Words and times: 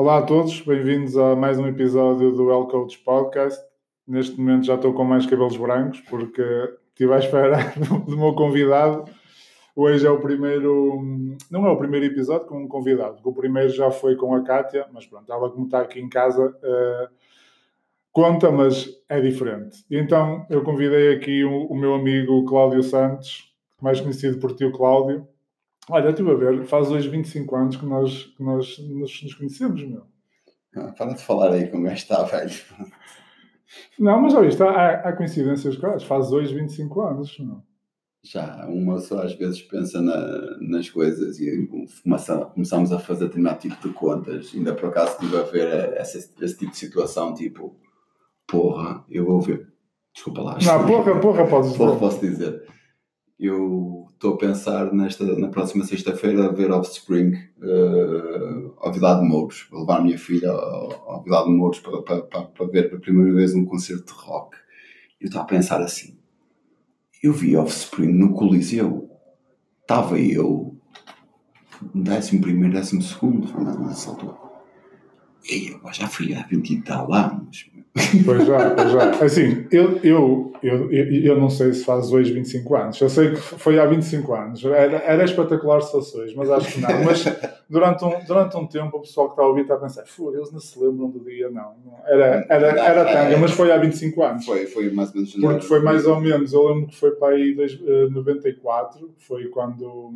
Olá 0.00 0.16
a 0.16 0.22
todos, 0.22 0.62
bem-vindos 0.62 1.14
a 1.18 1.36
mais 1.36 1.58
um 1.58 1.66
episódio 1.66 2.32
do 2.32 2.46
Well 2.46 2.66
Coach 2.68 2.98
Podcast. 3.00 3.62
Neste 4.08 4.34
momento 4.40 4.64
já 4.64 4.76
estou 4.76 4.94
com 4.94 5.04
mais 5.04 5.26
cabelos 5.26 5.58
brancos 5.58 6.00
porque 6.08 6.40
estive 6.88 7.12
à 7.12 7.18
espera 7.18 7.58
do 8.08 8.16
meu 8.16 8.32
convidado. 8.32 9.04
Hoje 9.76 10.06
é 10.06 10.10
o 10.10 10.18
primeiro, 10.18 11.36
não 11.50 11.66
é 11.66 11.70
o 11.70 11.76
primeiro 11.76 12.06
episódio 12.06 12.46
com 12.46 12.62
um 12.62 12.66
convidado, 12.66 13.20
o 13.22 13.34
primeiro 13.34 13.68
já 13.68 13.90
foi 13.90 14.16
com 14.16 14.34
a 14.34 14.42
Kátia, 14.42 14.86
mas 14.90 15.04
pronto, 15.04 15.30
ela 15.30 15.50
como 15.50 15.66
está 15.66 15.82
aqui 15.82 16.00
em 16.00 16.08
casa 16.08 16.46
uh, 16.46 17.14
conta, 18.10 18.50
mas 18.50 18.88
é 19.06 19.20
diferente. 19.20 19.84
Então 19.90 20.46
eu 20.48 20.62
convidei 20.62 21.14
aqui 21.14 21.44
o, 21.44 21.66
o 21.66 21.76
meu 21.76 21.92
amigo 21.92 22.42
Cláudio 22.46 22.82
Santos, 22.82 23.54
mais 23.78 24.00
conhecido 24.00 24.38
por 24.38 24.56
tio 24.56 24.72
Cláudio. 24.72 25.28
Olha, 25.90 26.10
estive 26.10 26.30
a 26.30 26.34
ver, 26.34 26.64
faz 26.64 26.90
hoje 26.90 27.08
25 27.08 27.56
anos 27.56 27.76
que 27.76 27.84
nós, 27.84 28.24
que 28.24 28.42
nós 28.42 28.78
nos, 28.78 29.22
nos 29.22 29.34
conhecemos, 29.34 29.82
meu. 29.82 30.04
Ah, 30.76 30.92
para 30.96 31.14
de 31.14 31.22
falar 31.22 31.52
aí 31.52 31.68
como 31.68 31.86
é 31.88 31.90
que 31.90 31.98
está, 31.98 32.22
velho. 32.22 32.50
Não, 33.98 34.20
mas 34.20 34.34
olha, 34.34 34.48
isto 34.48 34.62
há, 34.64 34.94
há 34.94 35.12
coincidências 35.12 35.76
claras. 35.76 36.04
Faz 36.04 36.32
hoje 36.32 36.54
25 36.54 37.00
anos, 37.02 37.38
não? 37.38 37.62
Já, 38.22 38.66
uma 38.66 38.98
só 38.98 39.22
às 39.22 39.34
vezes 39.34 39.62
pensa 39.62 40.00
na, 40.00 40.58
nas 40.60 40.90
coisas 40.90 41.40
e 41.40 41.66
começa, 42.02 42.44
começamos 42.46 42.92
a 42.92 42.98
fazer 42.98 43.24
determinado 43.26 43.60
tipo 43.60 43.88
de 43.88 43.94
contas. 43.94 44.52
Ainda 44.54 44.74
por 44.74 44.90
acaso 44.90 45.12
estive 45.12 45.36
a 45.38 45.42
ver 45.42 45.92
essa, 45.94 46.18
esse 46.18 46.58
tipo 46.58 46.70
de 46.70 46.76
situação, 46.76 47.34
tipo, 47.34 47.76
porra, 48.46 49.04
eu 49.08 49.24
vou 49.24 49.40
ver. 49.40 49.72
Desculpa 50.12 50.42
lá. 50.42 50.58
Não, 50.62 50.86
porra, 50.86 51.20
porra, 51.20 51.46
podes 51.46 51.72
dizer. 51.72 51.84
Porra, 51.84 51.98
posso 51.98 52.20
dizer. 52.20 52.62
Eu 53.38 53.99
estou 54.20 54.34
a 54.34 54.36
pensar 54.36 54.92
nesta, 54.92 55.24
na 55.38 55.48
próxima 55.48 55.82
sexta-feira 55.82 56.52
ver 56.52 56.70
Offspring 56.70 57.32
uh, 57.56 58.74
ao 58.76 58.92
Vila 58.92 59.14
de 59.14 59.26
Mouros. 59.26 59.66
Vou 59.70 59.80
levar 59.80 59.96
a 59.96 60.02
minha 60.02 60.18
filha 60.18 60.50
ao, 60.50 61.10
ao 61.10 61.22
Vila 61.22 61.42
de 61.44 61.50
Mouros 61.50 61.78
para, 61.78 62.02
para, 62.02 62.22
para, 62.24 62.42
para 62.42 62.66
ver 62.66 62.90
pela 62.90 63.00
primeira 63.00 63.32
vez 63.32 63.54
um 63.54 63.64
concerto 63.64 64.12
de 64.14 64.20
rock. 64.20 64.58
Eu 65.18 65.28
estava 65.28 65.44
a 65.44 65.48
pensar 65.48 65.80
assim. 65.80 66.18
Eu 67.22 67.32
vi 67.32 67.56
Offspring 67.56 68.12
no 68.12 68.34
Coliseu. 68.34 69.08
Estava 69.80 70.18
eu 70.18 70.76
décimo 71.94 72.42
primeiro, 72.42 72.74
décimo 72.74 73.00
segundo, 73.00 73.48
nessa 73.80 74.10
altura. 74.10 74.49
Eu 75.48 75.80
já 75.92 76.06
fui 76.06 76.34
há 76.34 76.42
20 76.42 76.70
e 76.70 76.82
tal 76.82 77.12
anos. 77.12 77.70
Pois 78.24 78.46
já, 78.46 78.70
pois 78.70 78.92
já. 78.92 79.10
Assim, 79.24 79.66
eu, 79.72 79.98
eu, 80.04 80.52
eu, 80.62 80.92
eu, 80.92 81.40
não 81.40 81.50
sei 81.50 81.72
se 81.72 81.84
faz 81.84 82.12
hoje 82.12 82.32
25 82.32 82.76
anos. 82.76 83.00
Eu 83.00 83.08
sei 83.08 83.30
que 83.30 83.36
foi 83.36 83.80
há 83.80 83.86
25 83.86 84.32
anos. 84.32 84.64
Era, 84.64 84.98
era 84.98 85.24
espetacular 85.24 85.80
se 85.80 85.90
fosse 85.90 86.16
hoje, 86.16 86.34
mas 86.36 86.48
acho 86.50 86.72
que 86.72 86.80
não. 86.80 87.04
Mas 87.04 87.24
durante 87.68 88.04
um, 88.04 88.24
durante 88.24 88.56
um 88.56 88.66
tempo 88.66 88.96
o 88.96 89.00
pessoal 89.00 89.26
que 89.26 89.32
está 89.32 89.42
a 89.42 89.46
ouvir 89.46 89.62
está 89.62 89.74
a 89.74 89.78
pensar, 89.78 90.04
eles 90.32 90.52
não 90.52 90.60
se 90.60 90.78
lembram 90.78 91.10
do 91.10 91.18
dia, 91.20 91.50
não. 91.50 91.74
Era, 92.06 92.46
era, 92.48 92.66
era 92.68 93.04
tanga, 93.04 93.36
mas 93.38 93.50
foi 93.50 93.72
há 93.72 93.76
25 93.76 94.22
anos. 94.22 94.44
Foi, 94.44 94.66
foi 94.66 94.90
mais 94.90 95.10
ou 95.10 95.16
menos. 95.16 95.34
Porque 95.34 95.66
foi 95.66 95.80
mais 95.80 96.06
ou 96.06 96.20
menos, 96.20 96.52
eu 96.52 96.68
lembro 96.68 96.86
que 96.86 96.96
foi 96.96 97.10
para 97.12 97.34
aí 97.34 97.56
94, 98.10 99.10
foi 99.18 99.48
quando 99.48 100.12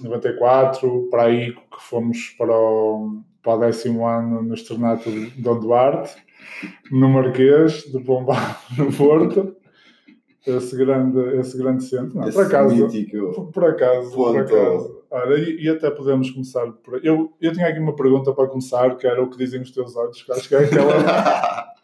94, 0.00 1.08
para 1.10 1.24
aí 1.24 1.52
que 1.52 1.80
fomos 1.80 2.34
para 2.38 2.56
o, 2.56 3.20
para 3.42 3.54
o 3.54 3.58
décimo 3.60 4.06
ano 4.06 4.42
no 4.42 4.54
Externato 4.54 5.10
de 5.10 5.30
Dom 5.40 5.58
Duarte 5.60 6.16
no 6.90 7.08
Marquês, 7.08 7.84
de 7.84 8.00
Pombal, 8.00 8.36
no 8.76 8.92
Porto. 8.92 9.56
Esse 10.46 10.74
grande, 10.74 11.18
esse 11.38 11.56
grande 11.58 11.84
centro. 11.84 12.18
Não, 12.18 12.30
por 12.30 12.46
acaso, 12.46 12.88
por, 13.34 13.52
por 13.52 13.64
acaso, 13.64 14.10
por 14.10 14.38
acaso. 14.38 15.04
Olha, 15.10 15.34
e, 15.34 15.64
e, 15.64 15.68
até 15.68 15.90
podemos 15.90 16.30
começar 16.30 16.66
por. 16.72 17.04
Eu, 17.04 17.34
eu 17.40 17.52
tinha 17.52 17.66
aqui 17.66 17.78
uma 17.78 17.94
pergunta 17.94 18.32
para 18.32 18.48
começar, 18.48 18.96
que 18.96 19.06
era 19.06 19.22
o 19.22 19.28
que 19.28 19.36
dizem 19.36 19.60
os 19.60 19.70
teus 19.70 19.94
olhos, 19.96 20.22
que 20.22 20.32
acho 20.32 20.48
que 20.48 20.54
é 20.54 20.64
aquela. 20.64 20.94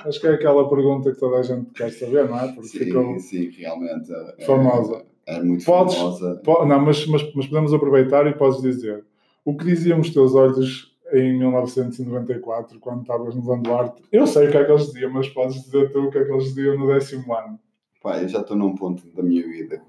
acho 0.00 0.20
que 0.20 0.26
é 0.26 0.30
aquela 0.32 0.68
pergunta 0.68 1.12
que 1.12 1.20
toda 1.20 1.38
a 1.38 1.42
gente 1.42 1.70
quer 1.70 1.92
saber, 1.92 2.28
não 2.28 2.40
é? 2.40 2.48
Porque 2.52 2.68
sim, 2.68 2.78
ficou 2.80 3.18
sim, 3.20 3.50
realmente. 3.50 4.12
É, 4.12 4.44
famosa. 4.44 5.04
É, 5.28 5.36
é 5.36 5.42
muito 5.42 5.64
podes, 5.64 5.94
famosa. 5.94 6.40
Po, 6.44 6.66
não, 6.66 6.80
mas, 6.80 7.06
mas, 7.06 7.34
mas 7.34 7.46
podemos 7.46 7.72
aproveitar 7.72 8.26
e 8.26 8.34
podes 8.34 8.60
dizer 8.60 9.04
o 9.44 9.56
que 9.56 9.64
diziam 9.64 10.00
os 10.00 10.10
teus 10.10 10.34
olhos 10.34 10.90
em 11.12 11.38
1994, 11.38 12.78
quando 12.78 13.02
estavas 13.02 13.34
no 13.34 13.42
Vanguard. 13.42 13.94
Eu 14.12 14.26
sei 14.26 14.48
o 14.48 14.50
que 14.50 14.56
é 14.56 14.64
que 14.64 14.70
eles 14.70 14.86
diziam, 14.86 15.10
mas 15.10 15.28
podes 15.28 15.62
dizer 15.64 15.90
tu 15.90 16.00
o 16.00 16.10
que 16.10 16.18
é 16.18 16.24
que 16.24 16.32
eles 16.32 16.44
diziam 16.44 16.78
no 16.78 16.86
décimo 16.86 17.34
ano. 17.34 17.58
Pá, 18.02 18.18
eu 18.18 18.28
já 18.28 18.40
estou 18.40 18.56
num 18.56 18.74
ponto 18.74 19.02
da 19.14 19.22
minha 19.22 19.46
vida, 19.46 19.82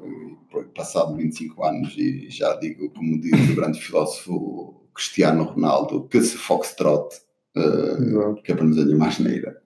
passado 0.75 1.15
25 1.15 1.63
anos, 1.63 1.95
e 1.97 2.29
já 2.29 2.55
digo, 2.55 2.89
como 2.89 3.21
diz 3.21 3.49
o 3.49 3.55
grande 3.55 3.79
filósofo 3.79 4.81
Cristiano 4.93 5.43
Ronaldo, 5.43 6.07
que 6.09 6.19
se 6.19 6.35
foxtrot, 6.35 7.15
uh, 7.55 8.35
que 8.43 8.51
é 8.51 8.55
para 8.55 8.65
nos 8.65 8.77
olhar 8.77 8.97
mais 8.97 9.19
neira. 9.19 9.61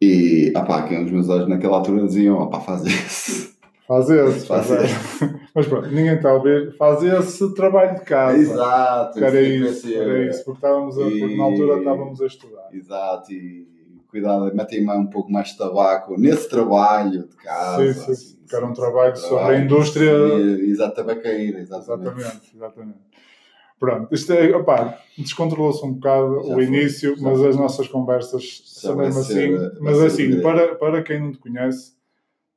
E, 0.00 0.52
ah 0.54 0.62
pá, 0.62 0.82
que 0.82 0.96
os 0.96 1.10
meus 1.10 1.28
olhos 1.28 1.48
naquela 1.48 1.78
altura 1.78 2.06
diziam, 2.06 2.40
ah 2.40 2.48
pá, 2.48 2.60
faz 2.60 2.84
isso 2.84 3.52
Faz 3.86 4.08
esse, 4.08 4.46
faz, 4.46 4.70
esse. 4.70 5.41
Mas 5.54 5.66
pronto, 5.66 5.88
ninguém 5.88 6.14
está 6.14 6.30
a 6.30 6.34
ouvir. 6.34 6.74
Faz 6.76 7.02
esse 7.02 7.54
trabalho 7.54 7.96
de 7.96 8.04
casa. 8.04 8.38
Exato. 8.38 9.22
Era 9.22 9.40
isso, 9.40 9.94
era 9.94 10.26
isso, 10.26 10.44
porque, 10.44 10.58
estávamos 10.58 10.98
a, 10.98 11.02
porque 11.02 11.36
na 11.36 11.44
altura 11.44 11.78
estávamos 11.78 12.22
a 12.22 12.26
estudar. 12.26 12.68
Exato, 12.72 13.32
e 13.32 13.66
cuidado, 14.08 14.54
metem 14.54 14.88
um 14.88 15.06
pouco 15.06 15.30
mais 15.30 15.48
de 15.48 15.58
tabaco 15.58 16.18
nesse 16.18 16.48
trabalho 16.48 17.28
de 17.28 17.36
casa. 17.36 17.92
Sim, 17.92 18.00
sim, 18.00 18.12
assim, 18.12 18.36
que 18.48 18.56
era 18.56 18.66
um 18.66 18.72
trabalho, 18.72 19.14
trabalho 19.14 19.16
sobre 19.16 19.54
a 19.54 19.58
indústria. 19.58 20.10
Exato, 20.10 20.96
tabacaíra, 20.96 21.60
exatamente. 21.60 22.18
Exatamente, 22.18 22.56
exatamente. 22.56 22.98
Pronto, 23.78 24.14
isto 24.14 24.32
é, 24.32 24.54
opá, 24.54 24.98
descontrolou-se 25.18 25.84
um 25.84 25.94
bocado 25.94 26.34
já 26.34 26.52
o 26.52 26.54
foi, 26.54 26.64
início, 26.64 27.16
mas 27.20 27.38
foi. 27.38 27.48
as 27.48 27.56
nossas 27.56 27.88
conversas 27.88 28.62
são 28.64 28.96
mesmo 28.96 29.20
assim. 29.20 29.58
Mas 29.80 30.00
assim, 30.00 30.40
para, 30.40 30.76
para 30.76 31.02
quem 31.02 31.20
não 31.20 31.32
te 31.32 31.38
conhece, 31.38 31.92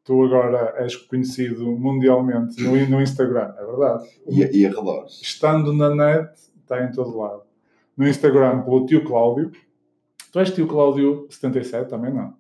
tu 0.06 0.24
agora 0.24 0.76
és 0.78 0.96
conhecido 0.96 1.66
mundialmente 1.78 2.62
no, 2.62 2.74
no 2.88 3.02
Instagram, 3.02 3.54
é 3.58 3.66
verdade. 3.66 4.08
E, 4.30 4.60
e 4.60 4.66
a 4.66 4.70
relógio. 4.70 5.22
Estando 5.22 5.74
na 5.74 5.94
net, 5.94 6.32
está 6.62 6.82
em 6.84 6.92
todo 6.92 7.18
lado. 7.18 7.42
No 7.98 8.08
Instagram, 8.08 8.62
pelo 8.62 8.86
tio 8.86 9.04
Cláudio. 9.04 9.52
Tu 10.32 10.40
és 10.40 10.52
tio 10.52 10.68
Cláudio 10.68 11.28
77 11.30 11.90
também, 11.90 12.14
não? 12.14 12.36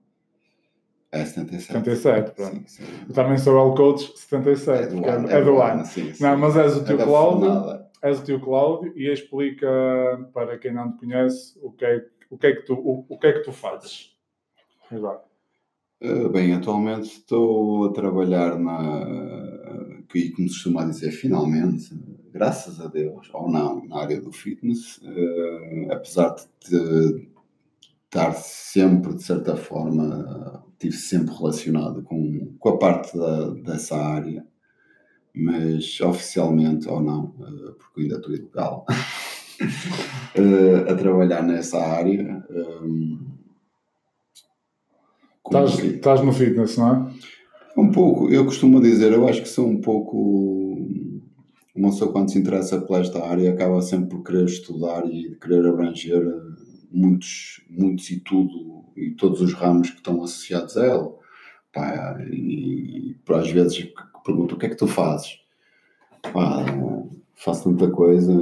É 1.11 1.25
77. 1.25 1.65
77, 1.65 2.31
pronto. 2.31 2.55
Sim, 2.55 2.63
sim. 2.67 2.83
Eu 3.07 3.15
também 3.15 3.37
sou 3.37 3.57
o 3.57 3.73
Coach 3.73 4.11
77. 4.15 4.83
É 4.83 4.87
do 4.87 5.09
ano. 5.09 5.29
É, 5.29 5.33
é 5.33 5.41
do 5.41 5.61
ano. 5.61 5.85
Sim, 5.85 6.13
não, 6.19 6.37
mas 6.37 6.55
és 6.55 6.77
o 6.77 6.83
tio 6.83 7.01
é 7.01 7.03
Cláudio. 7.03 7.85
És 8.03 8.19
o 8.19 8.23
tio 8.23 8.39
Cláudio 8.39 8.93
e 8.95 9.11
explica 9.11 9.67
para 10.33 10.57
quem 10.59 10.71
não 10.71 10.91
te 10.91 10.99
conhece 10.99 11.57
o 11.63 11.71
que 11.71 11.85
é, 11.85 12.05
o 12.29 12.37
que, 12.37 12.47
é 12.47 12.55
que, 12.55 12.61
tu, 12.61 12.73
o, 12.73 13.05
o 13.09 13.17
que, 13.17 13.27
é 13.27 13.33
que 13.33 13.39
tu 13.39 13.51
fazes. 13.51 14.15
Exato. 14.91 15.34
Eh, 16.01 16.27
bem, 16.29 16.53
atualmente 16.53 17.07
estou 17.07 17.85
a 17.85 17.93
trabalhar 17.93 18.59
na, 18.59 19.05
que 20.09 20.31
como 20.31 20.47
se 20.49 20.55
costuma 20.55 20.85
dizer, 20.85 21.11
finalmente, 21.11 21.89
graças 22.33 22.81
a 22.81 22.87
Deus, 22.87 23.29
ou 23.33 23.49
não, 23.49 23.85
na 23.85 24.01
área 24.01 24.21
do 24.21 24.31
fitness, 24.31 24.97
uh, 24.97 25.91
apesar 25.91 26.35
de 26.69 27.29
estar 28.05 28.33
sempre, 28.33 29.15
de 29.15 29.23
certa 29.23 29.55
forma, 29.55 30.63
estive 30.73 30.95
sempre 30.95 31.33
relacionado 31.33 32.03
com, 32.03 32.55
com 32.59 32.69
a 32.69 32.77
parte 32.77 33.17
da, 33.17 33.51
dessa 33.51 33.95
área, 33.95 34.45
mas 35.33 35.99
oficialmente 36.01 36.89
ou 36.89 37.01
não, 37.01 37.25
uh, 37.39 37.73
porque 37.75 38.01
ainda 38.01 38.17
estou 38.17 38.33
ilegal, 38.33 38.85
a 40.89 40.95
trabalhar 40.95 41.41
nessa 41.41 41.77
área. 41.77 42.45
Um, 42.49 43.34
Estás, 45.45 45.79
estás 45.79 46.21
no 46.21 46.33
fitness, 46.33 46.77
não 46.77 46.95
é? 46.95 47.13
Um 47.77 47.91
pouco, 47.91 48.29
eu 48.29 48.45
costumo 48.45 48.81
dizer, 48.81 49.11
eu 49.11 49.27
acho 49.27 49.41
que 49.41 49.49
sou 49.49 49.67
um 49.67 49.79
pouco. 49.79 50.75
Uma 51.75 51.89
pessoa, 51.89 52.11
quando 52.11 52.31
se 52.31 52.39
interessa 52.39 52.79
por 52.81 52.99
esta 52.99 53.23
área, 53.23 53.51
acaba 53.51 53.81
sempre 53.81 54.09
por 54.09 54.23
querer 54.23 54.45
estudar 54.45 55.05
e 55.05 55.35
querer 55.35 55.65
abranger 55.67 56.23
muitos, 56.89 57.61
muitos 57.69 58.09
e 58.09 58.19
tudo, 58.21 58.85
e 58.95 59.11
todos 59.11 59.41
os 59.41 59.53
ramos 59.53 59.89
que 59.89 59.97
estão 59.97 60.23
associados 60.23 60.77
a 60.77 60.85
ela. 60.85 61.13
Pá, 61.73 62.17
e, 62.31 63.11
e 63.11 63.33
às 63.33 63.51
vezes 63.51 63.93
pergunto: 64.25 64.55
o 64.55 64.57
que 64.57 64.65
é 64.65 64.69
que 64.69 64.77
tu 64.77 64.87
fazes? 64.87 65.39
Pá, 66.33 66.65
faço 67.35 67.69
tanta 67.69 67.91
coisa, 67.91 68.33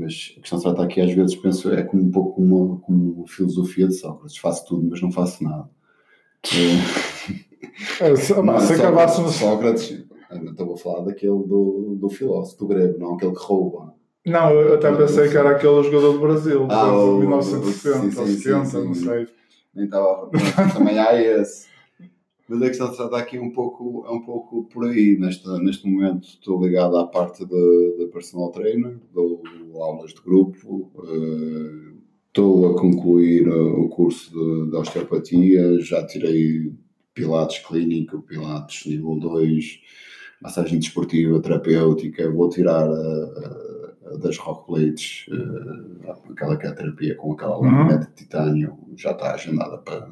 mas 0.00 0.34
a 0.36 0.40
questão 0.40 0.58
está 0.58 0.82
aqui, 0.82 1.00
às 1.00 1.12
vezes 1.12 1.36
penso, 1.36 1.70
é 1.70 1.82
como 1.82 2.02
um 2.02 2.10
pouco 2.10 2.36
como 2.36 2.64
uma, 2.64 2.80
como 2.80 3.12
uma 3.12 3.28
filosofia 3.28 3.86
de 3.86 3.94
Sócrates: 3.94 4.38
faço 4.38 4.66
tudo, 4.66 4.88
mas 4.88 5.00
não 5.00 5.12
faço 5.12 5.44
nada. 5.44 5.68
É, 8.00 8.16
se, 8.16 8.34
não, 8.34 8.60
se 8.60 8.74
acabasse 8.74 9.20
no 9.20 9.28
Sócrates, 9.28 10.04
estou 10.30 10.74
a 10.74 10.76
falar 10.76 11.00
daquele 11.02 11.42
do, 11.44 11.96
do 11.98 12.08
filósofo, 12.08 12.58
do 12.58 12.66
grego, 12.68 12.98
não 12.98 13.14
aquele 13.14 13.32
que 13.32 13.42
rouba. 13.42 13.94
Não, 14.26 14.50
eu 14.50 14.74
até 14.74 14.94
pensei 14.94 15.28
que 15.28 15.36
era 15.36 15.50
aquele 15.50 15.82
jogador 15.82 16.12
do 16.12 16.20
Brasil, 16.20 16.66
ah, 16.70 16.90
de 16.90 17.20
1960 17.20 18.20
ou 18.20 18.26
70, 18.26 18.84
não 18.84 18.94
sei. 18.94 19.26
Nem 19.74 19.86
estava. 19.86 20.30
Também 20.74 20.98
há 20.98 21.14
esse. 21.20 21.68
Mas 22.48 22.62
a 22.62 22.66
questão 22.66 22.90
está 22.90 23.16
aqui 23.16 23.38
um 23.38 23.52
pouco, 23.52 24.04
é 24.06 24.10
um 24.10 24.20
pouco 24.20 24.64
por 24.64 24.84
aí. 24.84 25.16
Neste, 25.18 25.48
neste 25.62 25.88
momento 25.88 26.24
estou 26.24 26.60
ligado 26.60 26.96
à 26.96 27.06
parte 27.06 27.44
da 27.46 28.08
personal 28.12 28.50
trainer, 28.50 28.98
dou 29.12 29.40
aulas 29.76 30.12
de 30.12 30.20
grupo, 30.20 30.90
uh, 30.96 31.99
estou 32.30 32.70
a 32.70 32.80
concluir 32.80 33.48
o 33.48 33.88
curso 33.88 34.30
de, 34.30 34.70
de, 34.70 34.76
osteopatia, 34.76 35.80
já 35.80 36.06
tirei 36.06 36.72
Pilates 37.12 37.58
clínico, 37.58 38.22
Pilates 38.22 38.86
nível 38.86 39.16
2, 39.16 39.80
massagem 40.40 40.78
desportiva, 40.78 41.40
terapêutica, 41.40 42.30
vou 42.30 42.48
tirar 42.48 42.88
a, 42.88 44.14
a, 44.14 44.16
das 44.18 44.38
rock 44.38 44.66
plates, 44.66 45.26
uh, 45.28 46.30
aquela 46.30 46.56
que 46.56 46.66
é 46.66 46.70
a 46.70 46.74
terapia 46.74 47.14
com 47.16 47.32
aquela 47.32 47.58
lâmina 47.58 47.94
uhum. 47.94 48.00
de 48.00 48.06
titânio, 48.14 48.78
já 48.96 49.10
está 49.10 49.34
agendada 49.34 49.78
para, 49.78 50.08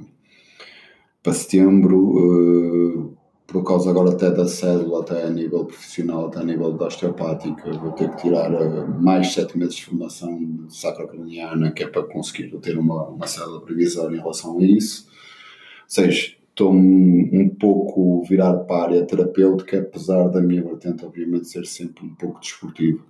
para 1.23 1.32
setembro. 1.32 1.99
Uh, 1.99 3.18
por 3.49 3.65
causa 3.65 3.89
agora 3.89 4.11
até 4.11 4.31
da 4.31 4.47
cédula, 4.47 5.00
até 5.00 5.25
a 5.25 5.31
nível 5.31 5.65
profissional, 5.65 6.27
até 6.27 6.41
a 6.41 6.45
nível 6.45 6.71
da 6.75 6.87
osteopática, 6.87 7.73
vou 7.79 7.93
ter 7.93 8.11
que 8.11 8.23
tirar 8.25 8.53
uh, 8.53 9.03
mais 9.03 9.33
sete 9.33 9.56
meses 9.56 9.77
de 9.77 9.87
formação 9.87 10.67
sacrocraniana, 10.69 11.73
que 11.73 11.83
é 11.83 11.89
para 11.89 12.03
conseguir 12.03 12.55
ter 12.59 12.79
uma, 12.79 13.09
uma 13.09 13.27
cédula 13.27 13.62
previsória 13.62 14.15
em 14.15 14.21
relação 14.21 14.59
a 14.59 14.62
isso. 14.62 15.09
Ou 15.09 15.15
seja, 15.87 16.35
estou 16.50 16.75
um, 16.75 17.31
um, 17.33 17.49
pouco 17.49 18.23
virado 18.25 18.67
para 18.67 18.77
a 18.77 18.83
área 18.85 19.06
terapêutica, 19.06 19.79
apesar 19.79 20.29
da 20.29 20.43
minha 20.43 20.62
vertente, 20.62 21.06
obviamente, 21.06 21.49
ser 21.49 21.65
sempre 21.65 22.05
um 22.05 22.15
pouco 22.17 22.41
desportivo. 22.41 23.03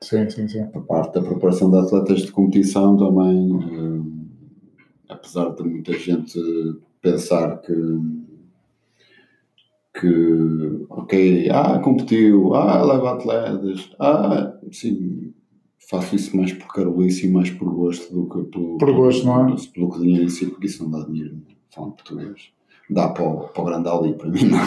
Sim, 0.00 0.28
sim, 0.28 0.48
sim. 0.48 0.60
A 0.74 0.80
parte 0.80 1.14
da 1.14 1.22
preparação 1.22 1.70
de 1.70 1.78
atletas 1.78 2.22
de 2.22 2.32
competição 2.32 2.96
também, 2.96 3.52
uh, 3.52 4.04
apesar 5.08 5.50
de 5.50 5.62
muita 5.62 5.92
gente 5.92 6.36
pensar 7.00 7.58
que 7.58 7.72
que, 9.94 10.86
ok, 10.90 11.48
ah, 11.50 11.78
competiu, 11.78 12.54
ah, 12.54 12.82
leva 12.84 13.12
atletas, 13.12 13.90
ah, 14.00 14.52
sim, 14.72 15.32
faço 15.88 16.16
isso 16.16 16.36
mais 16.36 16.52
por 16.52 16.66
carolice 16.66 17.26
e 17.26 17.30
mais 17.30 17.50
por 17.50 17.72
gosto 17.72 18.12
do 18.12 18.28
que 18.28 18.50
pelo, 18.50 18.78
por 18.78 18.92
gosto, 18.92 19.24
não 19.24 19.48
é? 19.48 19.56
pelo 19.72 19.90
que 19.90 20.00
dinheiro 20.00 20.24
em 20.24 20.28
si, 20.28 20.46
porque 20.46 20.66
isso 20.66 20.82
não 20.82 20.90
dá 20.90 21.06
dinheiro, 21.06 21.36
falando 21.72 21.92
português. 21.92 22.52
Dá 22.90 23.08
para 23.08 23.24
o, 23.24 23.48
para 23.48 23.62
o 23.62 23.64
grande 23.64 23.88
Ali, 23.88 24.14
para 24.14 24.28
mim 24.28 24.44
não. 24.44 24.58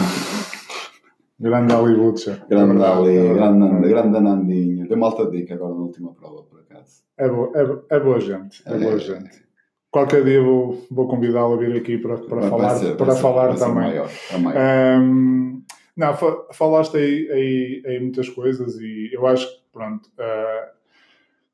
Grande 1.38 1.72
Ali 1.72 1.94
Butcher. 1.94 2.44
Grande 2.48 2.82
Ali, 2.82 3.34
grande, 3.34 3.88
grande 3.88 4.20
Nandinho. 4.20 4.88
Deu 4.88 4.98
malta 4.98 5.30
dica 5.30 5.54
agora 5.54 5.74
na 5.74 5.82
última 5.82 6.12
prova, 6.12 6.42
por 6.42 6.58
acaso. 6.60 7.02
É, 7.16 7.28
bo, 7.28 7.52
é, 7.54 7.96
é 7.96 8.00
boa 8.00 8.18
gente, 8.18 8.62
é, 8.66 8.74
é 8.74 8.78
boa 8.78 8.98
gente. 8.98 9.47
Qualquer 9.90 10.22
dia 10.22 10.42
vou, 10.42 10.86
vou 10.90 11.08
convidá-lo 11.08 11.54
a 11.54 11.56
vir 11.56 11.76
aqui 11.76 11.96
para, 11.96 12.18
para 12.18 12.40
vai 12.40 12.50
falar, 12.50 12.76
ser, 12.76 12.96
para 12.96 13.14
ser, 13.14 13.22
falar 13.22 13.56
também. 13.56 13.74
Maior, 13.74 14.10
maior. 14.40 15.00
Um, 15.00 15.62
não, 15.96 16.14
falaste 16.52 16.96
aí, 16.96 17.30
aí, 17.30 17.82
aí, 17.86 18.00
muitas 18.00 18.28
coisas 18.28 18.78
e 18.78 19.10
eu 19.12 19.26
acho 19.26 19.46
que, 19.48 19.62
pronto, 19.72 20.06
uh, 20.18 20.70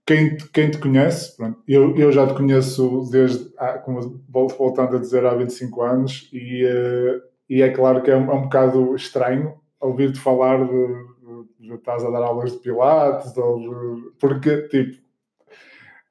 quem, 0.04 0.36
te, 0.36 0.48
quem 0.50 0.70
te 0.70 0.78
conhece, 0.78 1.36
pronto, 1.36 1.62
eu, 1.66 1.96
eu 1.96 2.12
já 2.12 2.26
te 2.26 2.34
conheço 2.34 3.08
desde, 3.10 3.52
ah, 3.56 3.78
como 3.78 4.20
voltando 4.28 4.96
a 4.96 5.00
dizer, 5.00 5.24
há 5.24 5.32
25 5.32 5.82
anos 5.82 6.28
e, 6.32 6.64
uh, 6.64 7.22
e 7.48 7.62
é 7.62 7.70
claro 7.70 8.02
que 8.02 8.10
é 8.10 8.16
um, 8.16 8.30
é 8.30 8.34
um 8.34 8.42
bocado 8.42 8.94
estranho 8.96 9.54
ouvir-te 9.84 10.18
falar 10.18 10.64
de, 10.64 10.86
de, 10.86 11.68
de, 11.68 11.74
estás 11.74 12.04
a 12.04 12.10
dar 12.10 12.22
aulas 12.22 12.52
de 12.52 12.58
pilates, 12.58 13.36
ou 13.36 13.58
de, 13.60 14.10
porque, 14.18 14.62
tipo, 14.68 15.03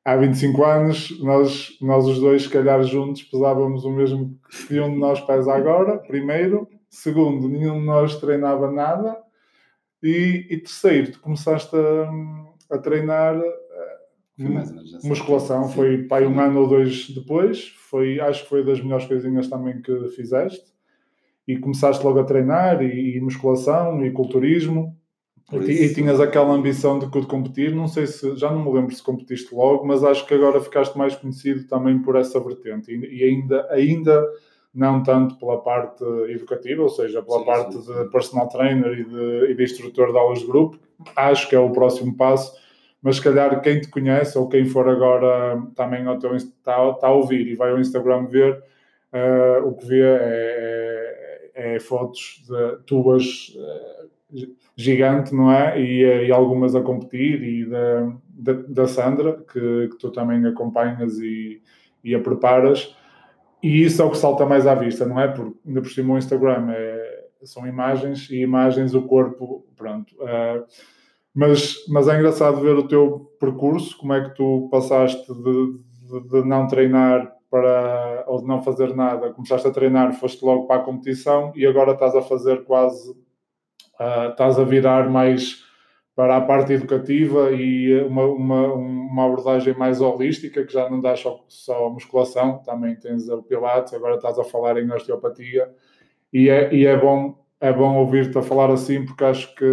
há 0.03 0.15
25 0.15 0.63
anos, 0.63 1.19
nós, 1.21 1.77
nós 1.81 2.05
os 2.05 2.19
dois, 2.19 2.43
se 2.43 2.49
calhar 2.49 2.83
juntos, 2.83 3.23
pesávamos 3.23 3.85
o 3.85 3.91
mesmo 3.91 4.37
que 4.67 4.79
um 4.79 4.91
de 4.91 4.99
nós 4.99 5.21
pesa 5.21 5.53
agora, 5.53 5.97
primeiro. 5.97 6.67
Segundo, 6.89 7.47
nenhum 7.47 7.79
de 7.79 7.85
nós 7.85 8.15
treinava 8.17 8.71
nada. 8.71 9.17
E, 10.01 10.45
e 10.49 10.57
terceiro, 10.57 11.13
tu 11.13 11.21
começaste 11.21 11.75
a, 11.75 12.75
a 12.75 12.77
treinar 12.77 13.37
uh, 13.37 15.07
musculação. 15.07 15.67
Sim. 15.67 15.73
Foi 15.73 16.03
pai, 16.03 16.25
um 16.27 16.39
ano 16.39 16.61
ou 16.61 16.67
dois 16.67 17.09
depois. 17.09 17.69
Foi, 17.89 18.19
acho 18.19 18.43
que 18.43 18.49
foi 18.49 18.65
das 18.65 18.81
melhores 18.81 19.05
coisinhas 19.05 19.47
também 19.47 19.81
que 19.81 20.09
fizeste. 20.09 20.73
E 21.47 21.57
começaste 21.57 22.03
logo 22.05 22.19
a 22.19 22.23
treinar 22.23 22.83
e, 22.83 23.15
e 23.15 23.21
musculação 23.21 24.05
e 24.05 24.11
culturismo. 24.11 24.95
E, 25.51 25.85
e, 25.85 25.93
tinhas 25.93 26.19
aquela 26.19 26.53
ambição 26.53 26.97
de, 26.97 27.05
de 27.05 27.27
competir, 27.27 27.75
não 27.75 27.87
sei 27.87 28.07
se, 28.07 28.35
já 28.37 28.49
não 28.49 28.63
me 28.63 28.73
lembro 28.73 28.95
se 28.95 29.03
competiste 29.03 29.53
logo, 29.53 29.85
mas 29.85 30.03
acho 30.03 30.25
que 30.25 30.33
agora 30.33 30.59
ficaste 30.61 30.97
mais 30.97 31.15
conhecido 31.15 31.67
também 31.67 32.01
por 32.01 32.15
essa 32.15 32.39
vertente 32.39 32.91
e, 32.91 33.19
e 33.19 33.23
ainda, 33.23 33.67
ainda 33.69 34.25
não 34.73 35.03
tanto 35.03 35.37
pela 35.37 35.61
parte 35.61 36.03
educativa, 36.29 36.81
ou 36.81 36.89
seja, 36.89 37.21
pela 37.21 37.39
sim, 37.39 37.45
parte 37.45 37.73
sim. 37.73 37.93
de 37.93 38.09
personal 38.09 38.47
trainer 38.47 38.99
e 38.99 39.03
de, 39.03 39.51
e 39.51 39.55
de 39.55 39.63
instrutor 39.63 40.11
de 40.11 40.17
aulas 40.17 40.39
de 40.39 40.47
grupo, 40.47 40.79
acho 41.15 41.47
que 41.47 41.55
é 41.55 41.59
o 41.59 41.71
próximo 41.71 42.15
passo, 42.15 42.57
mas 43.01 43.17
se 43.17 43.21
calhar 43.21 43.61
quem 43.61 43.81
te 43.81 43.89
conhece 43.89 44.37
ou 44.37 44.47
quem 44.47 44.65
for 44.65 44.87
agora 44.87 45.61
também 45.75 46.05
ao 46.07 46.17
teu, 46.17 46.33
está, 46.35 46.89
está 46.89 47.07
a 47.07 47.13
ouvir 47.13 47.47
e 47.47 47.53
vai 47.55 47.69
ao 47.69 47.79
Instagram 47.79 48.25
ver, 48.25 48.63
uh, 49.13 49.67
o 49.67 49.75
que 49.75 49.85
vê 49.85 50.01
é, 50.01 51.51
é, 51.53 51.75
é 51.75 51.79
fotos 51.79 52.43
de 52.47 52.77
tuas. 52.85 53.49
Uh, 53.49 54.12
gigante, 54.75 55.33
não 55.33 55.51
é? 55.51 55.79
E, 55.79 56.27
e 56.27 56.31
algumas 56.31 56.75
a 56.75 56.81
competir, 56.81 57.43
e 57.43 57.65
da, 57.65 58.13
da, 58.27 58.53
da 58.67 58.87
Sandra, 58.87 59.43
que, 59.51 59.89
que, 59.89 59.97
tu 59.97 60.11
também 60.11 60.45
acompanhas 60.45 61.17
e, 61.19 61.61
e 62.03 62.15
a 62.15 62.19
preparas. 62.19 62.95
E 63.61 63.83
isso 63.83 64.01
é 64.01 64.05
o 64.05 64.11
que 64.11 64.17
salta 64.17 64.45
mais 64.45 64.67
à 64.67 64.75
vista, 64.75 65.05
não 65.05 65.19
é? 65.19 65.27
Porque 65.27 65.57
ainda 65.65 65.81
por 65.81 65.89
cima 65.89 66.13
o 66.13 66.17
Instagram 66.17 66.71
é, 66.71 67.25
são 67.43 67.65
imagens 67.67 68.29
e 68.29 68.41
imagens 68.41 68.93
o 68.93 69.03
corpo, 69.03 69.65
pronto. 69.75 70.13
Uh, 70.15 70.65
mas, 71.33 71.75
mas 71.87 72.07
é 72.07 72.17
engraçado 72.17 72.61
ver 72.61 72.75
o 72.75 72.87
teu 72.87 73.31
percurso, 73.39 73.97
como 73.97 74.13
é 74.13 74.23
que 74.23 74.35
tu 74.35 74.67
passaste 74.71 75.33
de, 75.33 75.79
de, 76.09 76.27
de 76.29 76.43
não 76.43 76.67
treinar 76.67 77.33
para, 77.49 78.25
ou 78.27 78.41
de 78.41 78.47
não 78.47 78.61
fazer 78.61 78.95
nada, 78.95 79.31
começaste 79.31 79.67
a 79.67 79.71
treinar, 79.71 80.13
foste 80.13 80.43
logo 80.43 80.65
para 80.65 80.81
a 80.81 80.83
competição 80.83 81.51
e 81.55 81.65
agora 81.65 81.93
estás 81.93 82.15
a 82.15 82.21
fazer 82.21 82.63
quase 82.65 83.15
uh, 83.99 84.31
estás 84.31 84.59
a 84.59 84.63
virar 84.63 85.09
mais 85.09 85.63
para 86.15 86.37
a 86.37 86.41
parte 86.41 86.73
educativa 86.73 87.51
e 87.51 88.01
uma, 88.03 88.25
uma, 88.25 88.73
uma 88.73 89.25
abordagem 89.25 89.75
mais 89.75 89.99
holística, 89.99 90.63
que 90.63 90.71
já 90.71 90.89
não 90.89 91.01
dá 91.01 91.15
só, 91.15 91.43
só 91.47 91.89
musculação, 91.89 92.59
também 92.59 92.95
tens 92.95 93.27
o 93.29 93.41
Pilates, 93.41 93.93
agora 93.93 94.15
estás 94.15 94.37
a 94.37 94.43
falar 94.43 94.77
em 94.77 94.91
osteopatia, 94.91 95.73
e 96.31 96.49
é, 96.49 96.73
e 96.73 96.85
é 96.85 96.95
bom, 96.97 97.43
é 97.59 97.73
bom 97.73 97.97
ouvir-te 97.97 98.37
a 98.37 98.43
falar 98.43 98.71
assim, 98.71 99.05
porque 99.05 99.23
acho 99.23 99.55
que, 99.55 99.65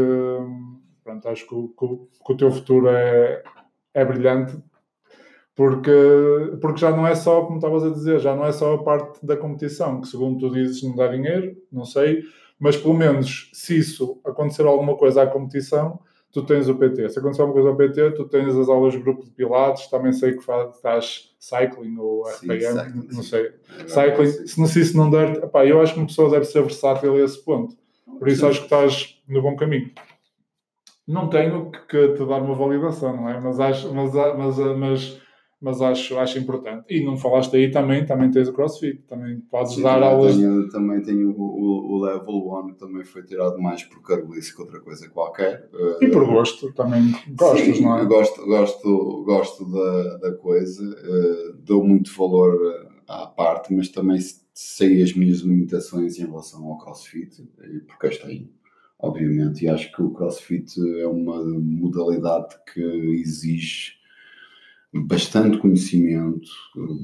pronto, 1.04 1.28
acho 1.28 1.46
que, 1.46 1.54
que, 1.54 1.86
que 2.24 2.32
o 2.32 2.36
teu 2.36 2.50
futuro 2.50 2.88
é, 2.88 3.42
é 3.92 4.04
brilhante, 4.04 4.56
porque, 5.54 5.92
porque 6.62 6.80
já 6.80 6.90
não 6.90 7.06
é 7.06 7.14
só, 7.14 7.44
como 7.44 7.58
estavas 7.58 7.84
a 7.84 7.90
dizer, 7.90 8.18
já 8.18 8.34
não 8.34 8.46
é 8.46 8.52
só 8.52 8.74
a 8.76 8.82
parte 8.82 9.24
da 9.24 9.36
competição, 9.36 10.00
que 10.00 10.08
segundo 10.08 10.38
tu 10.38 10.54
dizes 10.54 10.82
não 10.82 10.96
dá 10.96 11.06
dinheiro, 11.08 11.54
não 11.70 11.84
sei, 11.84 12.22
mas 12.60 12.76
pelo 12.76 12.94
menos 12.94 13.50
se 13.54 13.78
isso 13.78 14.20
acontecer 14.24 14.66
alguma 14.66 14.94
coisa 14.94 15.22
à 15.22 15.26
competição, 15.26 15.98
tu 16.30 16.42
tens 16.42 16.68
o 16.68 16.74
PT. 16.74 17.08
Se 17.08 17.18
acontecer 17.18 17.40
alguma 17.40 17.54
coisa 17.54 17.70
ao 17.70 17.76
PT, 17.76 18.10
tu 18.12 18.28
tens 18.28 18.54
as 18.54 18.68
aulas 18.68 18.92
de 18.92 19.00
grupo 19.00 19.24
de 19.24 19.30
pilates, 19.30 19.88
também 19.88 20.12
sei 20.12 20.36
que 20.36 20.44
faz, 20.44 20.76
estás 20.76 21.34
cycling 21.40 21.96
ou 21.98 22.22
RPM, 22.28 23.08
não 23.10 23.22
sei. 23.22 23.52
Cycling, 23.86 24.46
se 24.46 24.60
não, 24.60 24.66
se 24.66 24.80
isso 24.80 24.96
não 24.96 25.10
der, 25.10 25.42
epá, 25.42 25.64
eu 25.64 25.80
acho 25.80 25.94
que 25.94 26.00
uma 26.00 26.06
pessoa 26.06 26.30
deve 26.30 26.44
ser 26.44 26.62
versátil 26.62 27.14
a 27.14 27.20
esse 27.20 27.42
ponto. 27.42 27.74
Por 28.18 28.28
isso 28.28 28.46
acho 28.46 28.58
que 28.58 28.66
estás 28.66 29.18
no 29.26 29.40
bom 29.40 29.56
caminho. 29.56 29.90
Não 31.08 31.28
tenho 31.28 31.70
que 31.70 32.08
te 32.08 32.24
dar 32.26 32.42
uma 32.42 32.54
validação, 32.54 33.16
não 33.16 33.28
é? 33.28 33.40
Mas 33.40 33.58
acho, 33.58 33.92
mas, 33.92 34.12
mas, 34.12 34.58
mas 34.76 35.19
mas 35.60 35.82
acho, 35.82 36.18
acho 36.18 36.38
importante. 36.38 36.86
E 36.88 37.04
não 37.04 37.18
falaste 37.18 37.54
aí 37.54 37.70
também, 37.70 38.06
também 38.06 38.30
tens 38.30 38.48
o 38.48 38.52
CrossFit, 38.52 39.02
também 39.06 39.40
podes 39.40 39.74
Sim, 39.74 39.82
dar 39.82 40.02
aulas. 40.02 40.34
Tenho, 40.34 40.68
também 40.70 41.02
tenho 41.02 41.30
o, 41.30 41.92
o 41.92 42.02
Level 42.02 42.50
1, 42.66 42.74
também 42.74 43.04
foi 43.04 43.22
tirado 43.22 43.60
mais 43.60 43.84
por 43.84 44.02
carolice 44.02 44.54
que 44.54 44.62
outra 44.62 44.80
coisa 44.80 45.08
qualquer. 45.10 45.68
E 46.00 46.08
por 46.08 46.24
gosto, 46.26 46.72
também 46.72 47.12
gostas, 47.36 47.76
Sim, 47.76 47.82
não 47.82 47.98
é? 47.98 48.06
Gosto, 48.06 48.46
gosto, 48.46 49.24
gosto 49.24 49.70
da, 49.70 50.16
da 50.16 50.32
coisa, 50.36 50.82
uh, 50.82 51.56
dou 51.62 51.84
muito 51.84 52.10
valor 52.16 52.54
eh, 52.54 52.88
à 53.06 53.26
parte, 53.26 53.74
mas 53.74 53.90
também 53.90 54.18
sei 54.54 55.02
as 55.02 55.12
minhas 55.12 55.40
limitações 55.40 56.18
em 56.18 56.26
relação 56.26 56.64
ao 56.66 56.78
CrossFit, 56.78 57.42
porque 57.86 58.06
esta 58.06 58.26
aí 58.28 58.48
obviamente, 59.02 59.64
e 59.64 59.68
acho 59.68 59.90
que 59.92 60.02
o 60.02 60.10
CrossFit 60.10 60.78
é 61.00 61.06
uma 61.06 61.42
modalidade 61.42 62.54
que 62.72 62.80
exige 62.80 63.99
bastante 64.92 65.58
conhecimento, 65.58 66.50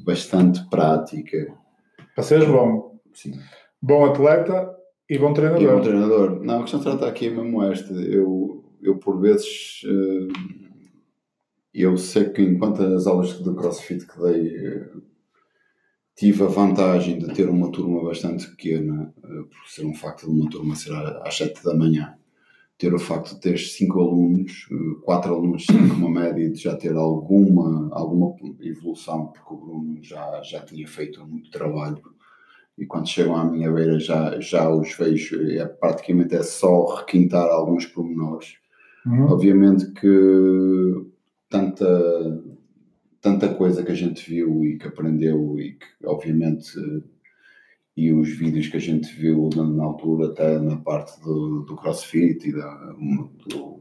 bastante 0.04 0.68
prática. 0.68 1.54
Para 2.14 2.24
seres 2.24 2.48
bom. 2.48 2.98
Sim. 3.12 3.38
Bom 3.80 4.04
atleta 4.04 4.74
e 5.08 5.18
bom 5.18 5.32
treinador. 5.32 5.62
E 5.62 5.66
bom 5.66 5.80
treinador. 5.80 6.44
Não, 6.44 6.58
a 6.58 6.62
questão 6.62 6.80
trata 6.80 7.06
aqui 7.06 7.26
é 7.26 7.30
mesmo 7.30 7.62
esta. 7.62 7.92
Eu, 7.94 8.64
eu 8.82 8.96
por 8.96 9.20
vezes, 9.20 9.82
eh, 9.84 10.28
eu 11.72 11.96
sei 11.96 12.30
que 12.30 12.42
enquanto 12.42 12.82
as 12.82 13.06
aulas 13.06 13.42
de 13.42 13.54
crossfit 13.54 14.06
que 14.06 14.18
dei, 14.18 14.56
eh, 14.56 14.90
tive 16.16 16.42
a 16.42 16.48
vantagem 16.48 17.18
de 17.18 17.32
ter 17.34 17.48
uma 17.48 17.70
turma 17.70 18.02
bastante 18.02 18.48
pequena, 18.48 19.14
eh, 19.22 19.42
por 19.48 19.68
ser 19.68 19.84
um 19.84 19.94
facto 19.94 20.26
de 20.26 20.32
uma 20.40 20.50
turma 20.50 20.74
ser 20.74 20.92
às 20.92 21.36
7 21.36 21.62
da 21.62 21.74
manhã. 21.74 22.16
Ter 22.78 22.92
o 22.92 22.98
facto 22.98 23.34
de 23.34 23.40
ter 23.40 23.58
5 23.58 24.00
alunos, 24.00 24.68
4 25.02 25.34
alunos, 25.34 25.64
5 25.64 25.94
uma 25.96 26.10
média, 26.10 26.50
de 26.50 26.58
já 26.58 26.76
ter 26.76 26.94
alguma, 26.94 27.88
alguma 27.92 28.34
evolução, 28.60 29.28
porque 29.28 29.54
o 29.54 29.56
Bruno 29.56 29.98
já, 30.02 30.42
já 30.42 30.60
tinha 30.60 30.86
feito 30.86 31.26
muito 31.26 31.50
trabalho 31.50 32.02
e 32.78 32.84
quando 32.84 33.08
chegam 33.08 33.36
à 33.36 33.44
minha 33.44 33.72
beira 33.72 33.98
já, 33.98 34.38
já 34.38 34.68
os 34.68 34.94
vejo, 34.94 35.40
é, 35.50 35.64
praticamente 35.64 36.34
é 36.34 36.42
só 36.42 36.96
requintar 36.96 37.46
alguns 37.46 37.86
pormenores. 37.86 38.56
Uhum. 39.06 39.32
Obviamente 39.32 39.92
que 39.92 41.06
tanta, 41.48 42.42
tanta 43.20 43.54
coisa 43.54 43.82
que 43.82 43.92
a 43.92 43.94
gente 43.94 44.28
viu 44.28 44.64
e 44.64 44.76
que 44.76 44.88
aprendeu 44.88 45.58
e 45.58 45.72
que 45.72 45.86
obviamente 46.04 46.78
e 47.96 48.12
os 48.12 48.28
vídeos 48.28 48.68
que 48.68 48.76
a 48.76 48.80
gente 48.80 49.12
viu 49.14 49.48
na, 49.56 49.64
na 49.64 49.84
altura 49.84 50.28
até 50.28 50.58
na 50.58 50.76
parte 50.76 51.18
do, 51.22 51.62
do 51.62 51.76
crossfit 51.76 52.46
e 52.46 52.52
da, 52.52 52.94
do, 53.48 53.80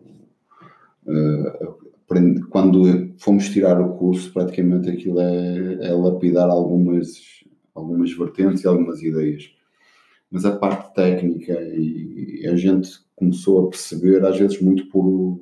uh, 1.05 1.85
quando 2.49 3.13
fomos 3.17 3.49
tirar 3.49 3.81
o 3.81 3.97
curso 3.97 4.31
praticamente 4.31 4.89
aquilo 4.89 5.19
é, 5.19 5.87
é 5.87 5.91
lapidar 5.91 6.49
algumas 6.49 7.35
algumas 7.75 8.11
vertentes 8.13 8.63
e 8.63 8.67
algumas 8.67 9.03
ideias. 9.03 9.51
Mas 10.31 10.45
a 10.45 10.57
parte 10.57 10.93
técnica 10.95 11.53
e 11.61 12.47
a 12.47 12.55
gente 12.55 12.89
começou 13.15 13.65
a 13.65 13.69
perceber, 13.69 14.25
às 14.25 14.39
vezes, 14.39 14.61
muito 14.61 14.87
por, 14.87 15.41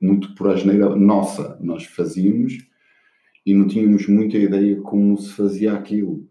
muito 0.00 0.34
por 0.34 0.50
asneira 0.50 0.94
nossa. 0.94 1.58
Nós 1.60 1.84
fazíamos 1.84 2.58
e 3.44 3.54
não 3.54 3.66
tínhamos 3.66 4.06
muita 4.06 4.36
ideia 4.36 4.80
como 4.80 5.16
se 5.18 5.32
fazia 5.32 5.72
aquilo. 5.72 6.28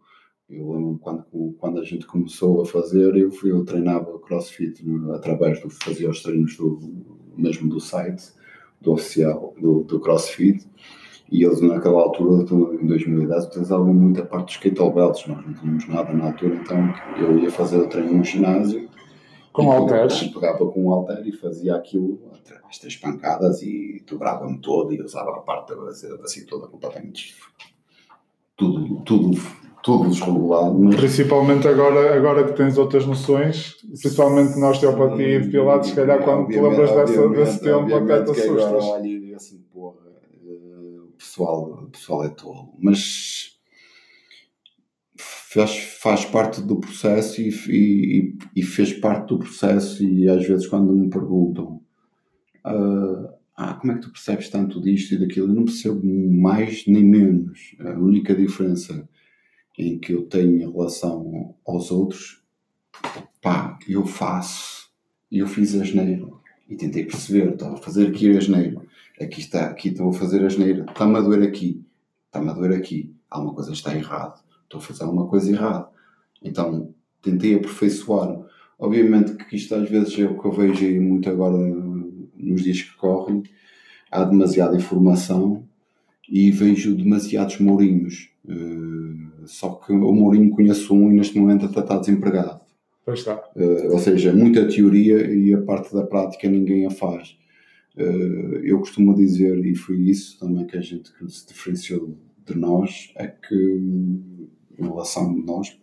Eu 0.50 0.71
lembro 0.71 1.00
quando, 1.00 1.25
quando 1.57 1.79
a 1.79 1.83
gente 1.83 2.05
começou 2.05 2.62
a 2.62 2.65
fazer, 2.65 3.15
eu, 3.15 3.31
eu 3.43 3.65
treinava 3.65 4.19
crossfit 4.19 4.83
através 5.13 5.62
do 5.62 5.69
fazia 5.69 6.09
os 6.09 6.21
treinos 6.21 6.55
do, 6.57 6.79
mesmo 7.35 7.69
do 7.69 7.79
site, 7.79 8.31
do 8.81 8.91
oficial 8.91 9.53
do, 9.59 9.83
do 9.83 10.00
crossfit 10.00 10.67
e 11.31 11.43
eles 11.43 11.62
naquela 11.62 12.01
altura, 12.01 12.43
em 12.79 12.85
2010, 12.85 13.45
utilizavam 13.45 13.93
muita 13.93 14.23
parte 14.23 14.45
dos 14.45 14.57
kettlebells, 14.57 15.25
nós 15.27 15.43
não 15.43 15.53
tínhamos 15.53 15.88
nada 15.88 16.13
na 16.13 16.25
altura, 16.25 16.55
então 16.55 16.93
eu 17.17 17.39
ia 17.39 17.50
fazer 17.50 17.77
o 17.77 17.88
treino 17.88 18.13
no 18.13 18.23
ginásio 18.23 18.88
com 19.51 19.71
halteres. 19.71 20.21
Pegava 20.27 20.69
com 20.69 20.85
um 20.85 20.91
halter 20.91 21.25
e 21.25 21.31
fazia 21.31 21.75
aquilo 21.75 22.19
às 22.69 22.77
três 22.77 22.97
pancadas 22.97 23.62
e 23.62 24.03
dobrava-me 24.05 24.59
todo 24.59 24.93
e 24.93 25.01
usava 25.01 25.31
a 25.31 25.39
parte 25.39 25.73
da 25.73 25.91
assim 26.23 26.45
toda 26.45 26.67
completamente 26.67 27.35
tudo, 28.55 29.01
tudo, 29.01 29.38
tudo 29.83 30.09
desregulado. 30.09 30.79
Mas... 30.79 30.95
Principalmente 30.95 31.67
agora, 31.67 32.15
agora 32.15 32.45
que 32.45 32.53
tens 32.53 32.77
outras 32.77 33.05
noções, 33.05 33.75
principalmente 34.01 34.57
na 34.57 34.69
osteopatia 34.69 35.37
e 35.37 35.41
de 35.41 35.49
pilates, 35.49 35.89
se 35.89 35.95
calhar 35.95 36.23
quando 36.23 36.47
te 36.47 36.59
lembras 36.59 36.89
dessa, 36.89 37.29
desse 37.29 37.59
tempo 37.59 37.93
até 37.93 38.23
te 38.23 38.31
assustas. 38.31 38.63
Agora 38.63 39.01
olho 39.01 39.35
assim, 39.35 39.61
porra, 39.71 39.97
pessoal, 41.17 41.89
pessoal 41.91 42.23
é 42.23 42.29
tolo, 42.29 42.73
mas 42.79 43.59
faz, 45.17 45.77
faz 45.77 46.25
parte 46.25 46.61
do 46.61 46.77
processo 46.77 47.41
e, 47.41 47.49
e, 47.69 48.37
e, 48.55 48.63
fez 48.63 48.93
parte 48.93 49.27
do 49.27 49.39
processo 49.39 50.03
e 50.03 50.29
às 50.29 50.47
vezes 50.47 50.65
quando 50.65 50.93
me 50.93 51.09
perguntam 51.09 51.81
uh, 52.65 53.27
ah, 53.55 53.73
como 53.73 53.91
é 53.91 53.95
que 53.95 54.01
tu 54.01 54.11
percebes 54.11 54.49
tanto 54.49 54.81
disto 54.81 55.13
e 55.13 55.17
daquilo, 55.17 55.47
eu 55.47 55.53
não 55.53 55.65
percebo 55.65 56.01
mais 56.05 56.85
nem 56.87 57.03
menos. 57.03 57.75
A 57.79 57.91
única 57.99 58.33
diferença 58.33 59.07
em 59.77 59.97
que 59.97 60.13
eu 60.13 60.23
tenho 60.23 60.61
em 60.61 60.71
relação 60.71 61.55
aos 61.65 61.91
outros, 61.91 62.41
pá, 63.41 63.77
eu 63.87 64.05
faço. 64.05 64.89
Eu 65.31 65.47
fiz 65.47 65.75
a 65.75 65.83
geneira. 65.83 66.27
E 66.69 66.75
tentei 66.75 67.05
perceber, 67.05 67.53
estava 67.53 67.73
a 67.73 67.77
fazer 67.77 68.07
aqui 68.07 68.35
a 68.35 68.39
geneira. 68.39 68.81
Aqui 69.19 69.41
está, 69.41 69.67
aqui 69.67 69.89
estou 69.89 70.09
a 70.09 70.13
fazer 70.13 70.43
a 70.43 70.49
geneira, 70.49 70.85
está-me 70.89 71.17
a 71.17 71.21
doer 71.21 71.43
aqui, 71.43 71.83
está-me 72.25 72.49
a 72.49 72.53
doer 72.53 72.73
aqui, 72.73 73.13
alguma 73.29 73.53
coisa 73.53 73.71
está 73.71 73.95
errado, 73.95 74.43
estou 74.63 74.79
a 74.79 74.83
fazer 74.83 75.03
alguma 75.03 75.27
coisa 75.27 75.51
errada. 75.51 75.87
Então 76.41 76.93
tentei 77.21 77.55
aperfeiçoar. 77.55 78.39
Obviamente 78.77 79.35
que 79.35 79.55
isto 79.55 79.75
às 79.75 79.89
vezes 79.89 80.17
é 80.19 80.25
o 80.25 80.39
que 80.39 80.45
eu 80.45 80.51
vejo 80.51 80.83
aí 80.85 80.99
muito 80.99 81.29
agora 81.29 81.57
nos 81.57 82.63
dias 82.63 82.81
que 82.81 82.95
correm, 82.97 83.43
há 84.11 84.23
demasiada 84.23 84.75
informação 84.75 85.63
e 86.27 86.51
vejo 86.51 86.95
demasiados 86.95 87.59
mourinhos. 87.59 88.29
Uh, 88.45 88.92
só 89.45 89.75
que 89.75 89.91
o 89.91 90.13
Mourinho 90.13 90.50
conheço 90.50 90.93
um 90.93 91.12
e 91.12 91.15
neste 91.15 91.38
momento 91.38 91.65
até 91.65 91.79
está 91.79 91.97
desempregado. 91.97 92.62
Pois 93.05 93.19
está. 93.19 93.35
Uh, 93.55 93.91
ou 93.91 94.00
seja, 94.00 94.33
muita 94.33 94.67
teoria 94.67 95.27
e 95.33 95.53
a 95.53 95.62
parte 95.62 95.93
da 95.93 96.03
prática 96.03 96.50
ninguém 96.50 96.85
a 96.85 96.89
faz. 96.91 97.38
Eh, 97.95 98.62
eu 98.63 98.79
costumo 98.79 99.13
dizer, 99.13 99.63
e 99.65 99.75
foi 99.75 99.97
isso 99.97 100.39
também 100.39 100.65
que 100.65 100.77
a 100.77 100.81
gente 100.81 101.13
que 101.13 101.29
se 101.29 101.47
diferenciou 101.47 102.17
de 102.45 102.57
nós, 102.57 103.13
é 103.15 103.27
que 103.27 103.55
em 103.55 104.83
relação 104.83 105.33
de 105.33 105.45
nós, 105.45 105.79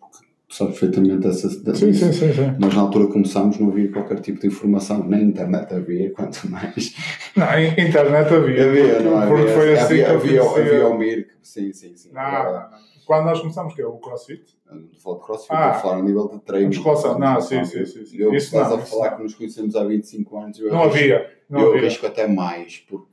tu 0.51 0.57
sabes 0.57 0.79
perfeitamente 0.79 1.29
essa. 1.29 1.49
Sim, 1.49 1.93
sim, 1.93 2.13
sim, 2.13 2.33
sim. 2.33 2.57
Nós 2.59 2.75
na 2.75 2.83
altura 2.83 3.07
começámos, 3.07 3.59
não 3.59 3.71
havia 3.71 3.91
qualquer 3.91 4.19
tipo 4.21 4.41
de 4.41 4.49
informação, 4.49 5.07
nem 5.07 5.23
internet 5.23 5.73
havia, 5.73 6.11
quanto 6.13 6.51
mais. 6.51 6.95
Não, 7.37 7.47
internet 7.61 8.35
havia. 8.35 8.69
Havia, 8.69 9.01
não 9.01 9.17
havia. 9.17 9.37
Porque 9.37 9.53
foi 9.53 9.73
assim 9.75 9.85
havia, 9.85 10.05
que 10.05 10.11
havia, 10.11 10.43
havia, 10.43 10.63
havia 10.63 10.89
o 10.89 10.99
Mirk, 10.99 11.31
sim, 11.41 11.73
sim, 11.73 11.97
sim. 11.97 12.11
Não, 12.13 12.23
não, 12.23 12.53
não. 12.53 12.91
Quando 13.07 13.25
nós 13.27 13.41
começamos, 13.41 13.75
que 13.75 13.83
é 13.83 13.87
o 13.87 13.99
CrossFit? 13.99 14.61
não 14.71 14.85
estou 14.93 14.99
a 14.99 15.03
falar 15.03 15.17
de 15.19 15.25
CrossFit, 15.25 15.53
ah, 15.53 15.55
estou 15.55 15.71
a 15.71 15.75
falar 15.75 15.97
a 15.97 16.03
nível 16.03 16.29
de 16.29 16.39
treino. 16.41 16.67
Musculação, 16.69 17.19
não, 17.19 17.41
sim, 17.41 17.65
sim, 17.65 17.87
sim. 17.87 18.05
sim. 18.05 18.17
Eu, 18.19 18.35
isso 18.35 18.47
estás 18.47 18.69
não, 18.69 18.77
a 18.77 18.81
falar 18.81 19.11
não. 19.11 19.17
que 19.17 19.23
nos 19.25 19.35
conhecemos 19.35 19.77
há 19.77 19.85
25 19.85 20.37
anos. 20.37 20.61
Eu 20.61 20.71
não 20.71 20.83
arrisco, 20.83 20.99
havia. 20.99 21.37
Não 21.49 21.61
eu 21.61 21.69
havia. 21.69 21.81
arrisco 21.81 22.07
até 22.07 22.27
mais, 22.27 22.79
porque. 22.79 23.09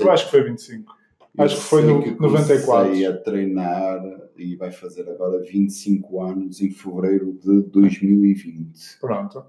Eu 0.00 0.12
acho 0.12 0.26
que 0.26 0.30
foi 0.30 0.44
25. 0.44 0.97
Acho 1.38 1.56
que 1.56 1.62
foi 1.62 1.82
no 1.82 2.02
que 2.02 2.10
94. 2.20 2.86
Comecei 2.86 3.06
a 3.06 3.16
treinar 3.16 4.02
e 4.36 4.56
vai 4.56 4.70
fazer 4.70 5.08
agora 5.08 5.40
25 5.40 6.22
anos 6.22 6.60
em 6.60 6.70
fevereiro 6.70 7.32
de 7.32 7.62
2020. 7.62 8.98
Pronto. 9.00 9.44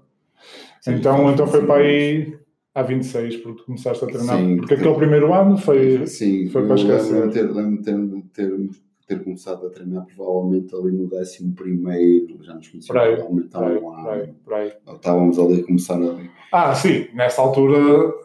Sim, 0.80 0.94
então, 0.94 1.30
então 1.30 1.46
foi 1.46 1.66
para 1.66 1.82
aí 1.82 2.38
há 2.74 2.82
26, 2.82 3.36
porque 3.38 3.62
começaste 3.64 4.04
a 4.04 4.06
treinar. 4.06 4.38
Sim, 4.38 4.56
porque 4.56 4.74
aquele 4.74 4.94
primeiro 4.94 5.34
ano 5.34 5.56
foi, 5.56 6.06
sim, 6.06 6.48
foi 6.48 6.66
para 6.66 6.76
esquecer. 6.76 7.26
Lembro-me 7.26 7.82
ter, 7.82 7.94
lembro 7.94 8.22
ter, 8.32 8.48
ter 8.48 8.70
ter 9.10 9.24
começado 9.24 9.66
a 9.66 9.70
treinar 9.70 10.06
provavelmente 10.14 10.72
ali 10.74 10.92
no 10.92 11.10
11 11.12 11.52
primeiro, 11.56 12.38
já 12.44 12.54
nos 12.54 12.68
conhecíamos 12.68 12.86
provavelmente 12.86 13.56
há 13.56 13.60
um 13.60 13.90
ano. 13.90 14.36
Estávamos 14.94 15.38
ali 15.38 15.60
a 15.60 15.66
começar 15.66 15.96
ali. 15.96 16.30
Ah, 16.52 16.74
sim, 16.74 17.06
nessa 17.14 17.40
altura 17.40 17.78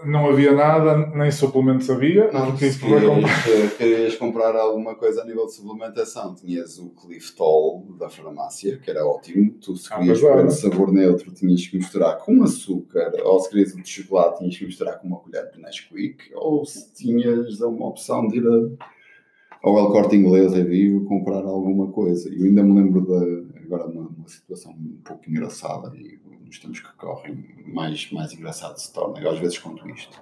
não 0.03 0.27
havia 0.27 0.51
nada, 0.51 0.98
nem 1.15 1.29
suplementos 1.29 1.89
havia. 1.91 2.32
Não, 2.32 2.58
se 2.58 2.79
querias, 2.79 3.03
comprar... 3.03 3.77
querias 3.77 4.15
comprar 4.15 4.55
alguma 4.55 4.96
coisa 4.96 5.22
a 5.22 5.25
nível 5.25 5.46
de 5.46 5.53
suplementação, 5.53 6.34
tinhas 6.34 6.79
o 6.79 6.89
Cliftol 6.89 7.86
da 8.00 8.10
farmácia, 8.10 8.79
que 8.79 8.89
era 8.89 9.05
ótimo. 9.05 9.51
Tu 9.62 9.75
se 9.75 9.94
ah, 9.94 9.98
querias 9.98 10.24
ah, 10.24 10.36
beber 10.36 10.51
sabor 10.51 10.91
neutro, 10.91 11.32
tinhas 11.32 11.67
que 11.67 11.77
misturar 11.77 12.17
com 12.17 12.41
açúcar, 12.41 13.12
ou 13.24 13.39
se 13.39 13.50
querias 13.50 13.74
o 13.74 13.82
de 13.82 13.89
chocolate, 13.89 14.39
tinhas 14.39 14.58
que 14.58 14.65
misturar 14.65 15.00
com 15.00 15.08
uma 15.08 15.20
colher 15.20 15.51
de 15.51 15.62
Nesquik, 15.62 16.32
ou 16.34 16.65
se 16.65 16.91
tinhas 16.96 17.62
uma 17.62 17.89
opção 17.89 18.27
de 18.27 18.38
ir 18.38 18.48
a 18.48 18.86
ao 19.65 19.79
El 19.79 19.88
Corte 19.88 20.15
Inglês 20.15 20.53
é 20.53 20.63
vivo 20.63 21.05
comprar 21.05 21.44
alguma 21.44 21.91
coisa. 21.91 22.29
Eu 22.29 22.46
ainda 22.46 22.62
me 22.62 22.79
lembro 22.79 23.01
de 23.01 23.63
agora 23.63 23.88
uma, 23.88 24.08
uma 24.15 24.27
situação 24.27 24.72
um 24.74 25.01
pouco 25.03 25.27
engraçada 25.27 25.91
e 25.96 26.20
nos 26.56 26.60
tempos 26.60 26.80
que 26.80 26.98
correm 26.98 27.46
mais, 27.66 28.12
mais 28.12 28.34
engraçado 28.34 28.78
se 28.78 28.92
torna, 28.94 29.30
às 29.30 29.40
vezes 29.40 29.58
conto 29.58 29.88
isto. 29.90 30.22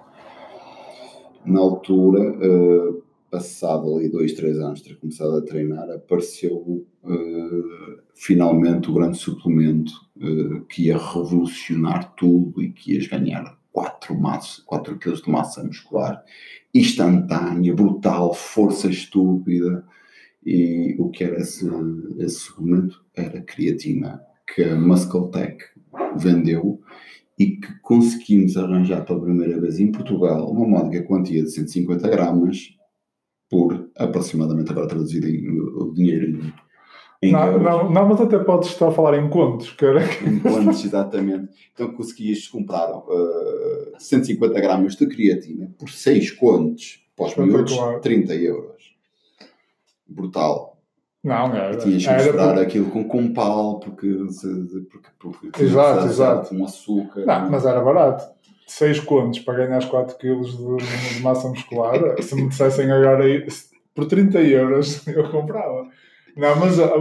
Na 1.44 1.60
altura, 1.60 2.20
uh, 2.20 3.02
passado 3.30 3.96
ali 3.96 4.08
dois, 4.08 4.32
três 4.32 4.58
anos 4.58 4.80
de 4.80 4.90
ter 4.90 4.96
começado 4.96 5.36
a 5.36 5.42
treinar, 5.42 5.90
apareceu 5.90 6.56
uh, 6.56 8.02
finalmente 8.14 8.90
o 8.90 8.94
grande 8.94 9.18
suplemento 9.18 9.92
uh, 10.16 10.64
que 10.66 10.84
ia 10.84 10.96
revolucionar 10.96 12.14
tudo 12.14 12.62
e 12.62 12.70
que 12.70 12.94
ias 12.94 13.06
ganhar 13.06 13.58
4, 13.72 14.18
massa, 14.18 14.62
4 14.64 14.98
kg 14.98 15.22
de 15.22 15.30
massa 15.30 15.62
muscular 15.62 16.24
instantânea, 16.72 17.74
brutal, 17.74 18.32
força 18.34 18.88
estúpida. 18.88 19.84
E 20.44 20.94
o 20.98 21.08
que 21.10 21.24
era 21.24 21.40
esse, 21.40 21.66
esse 22.18 22.40
suplemento? 22.40 23.02
Era 23.14 23.40
creatina, 23.40 24.20
que 24.46 24.62
a 24.62 24.76
Muscletech 24.76 25.64
vendeu 26.16 26.80
e 27.38 27.56
que 27.56 27.80
conseguimos 27.80 28.56
arranjar 28.56 29.04
pela 29.04 29.20
primeira 29.20 29.60
vez 29.60 29.80
em 29.80 29.90
Portugal 29.90 30.50
uma 30.50 30.66
módica 30.66 31.04
quantia 31.04 31.42
de 31.42 31.50
150 31.50 32.08
gramas 32.08 32.76
por 33.50 33.90
aproximadamente, 33.96 34.70
agora 34.70 34.88
traduzido 34.88 35.28
em 35.28 35.60
o 35.60 35.92
dinheiro 35.92 36.52
não, 37.30 37.58
não, 37.58 37.90
não, 37.90 38.08
mas 38.08 38.20
até 38.20 38.38
podes 38.38 38.70
estar 38.70 38.88
a 38.88 38.92
falar 38.92 39.18
em 39.18 39.28
contos, 39.28 39.70
cara. 39.72 40.02
Em 40.26 40.38
contos, 40.40 40.84
exatamente. 40.84 41.48
Então 41.72 41.92
conseguias 41.92 42.46
comprar 42.48 42.90
uh, 42.94 43.92
150 43.98 44.60
gramas 44.60 44.96
de 44.96 45.06
creatina 45.06 45.70
por 45.78 45.88
6 45.88 46.32
contos, 46.32 47.02
os 47.18 47.36
miúdos, 47.36 47.76
30 48.02 48.34
euros. 48.34 48.94
Brutal. 50.06 50.73
Não, 51.24 51.54
era. 51.56 51.74
E 51.74 51.78
tinhas 51.78 52.02
que 52.02 52.08
era 52.08 52.22
misturar 52.22 52.54
por- 52.54 52.62
aquilo 52.62 52.90
com 52.90 53.04
porque, 53.80 54.28
se- 54.30 54.86
porque, 54.90 55.08
porque 55.18 55.50
tinha 55.50 55.66
Exato, 55.68 56.06
exato. 56.06 56.48
com 56.50 56.64
açúcar. 56.64 57.24
Não, 57.24 57.50
mas 57.50 57.64
era 57.64 57.80
barato. 57.80 58.32
6 58.66 59.00
contos 59.00 59.40
para 59.40 59.66
ganhar 59.66 59.88
4 59.88 60.16
kg 60.16 60.40
de, 60.42 61.14
de 61.16 61.22
massa 61.22 61.48
muscular. 61.48 61.98
Se 62.22 62.34
me 62.34 62.48
dissessem 62.48 62.90
agora 62.90 63.24
por 63.94 64.06
30 64.06 64.40
euros, 64.42 65.06
eu 65.08 65.28
comprava. 65.30 65.86
Não, 66.36 66.56
mas 66.56 66.78
ah, 66.80 66.96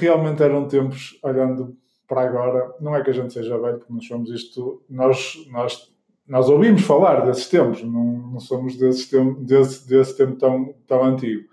realmente 0.00 0.42
eram 0.42 0.66
tempos, 0.66 1.18
olhando 1.22 1.76
para 2.08 2.22
agora, 2.22 2.74
não 2.80 2.94
é 2.94 3.02
que 3.02 3.10
a 3.10 3.12
gente 3.14 3.32
seja 3.32 3.56
velho, 3.58 3.78
porque 3.78 3.92
nós 3.92 4.06
somos 4.06 4.30
isto, 4.30 4.82
nós, 4.90 5.34
nós, 5.50 5.90
nós 6.28 6.48
ouvimos 6.50 6.82
falar 6.82 7.24
desses 7.24 7.48
tempos, 7.48 7.82
não, 7.82 8.04
não 8.32 8.40
somos 8.40 8.76
desses 8.76 9.08
tempo, 9.08 9.40
desse, 9.40 9.88
desse 9.88 10.16
tempo 10.16 10.34
tão, 10.36 10.74
tão 10.86 11.04
antigo. 11.04 11.44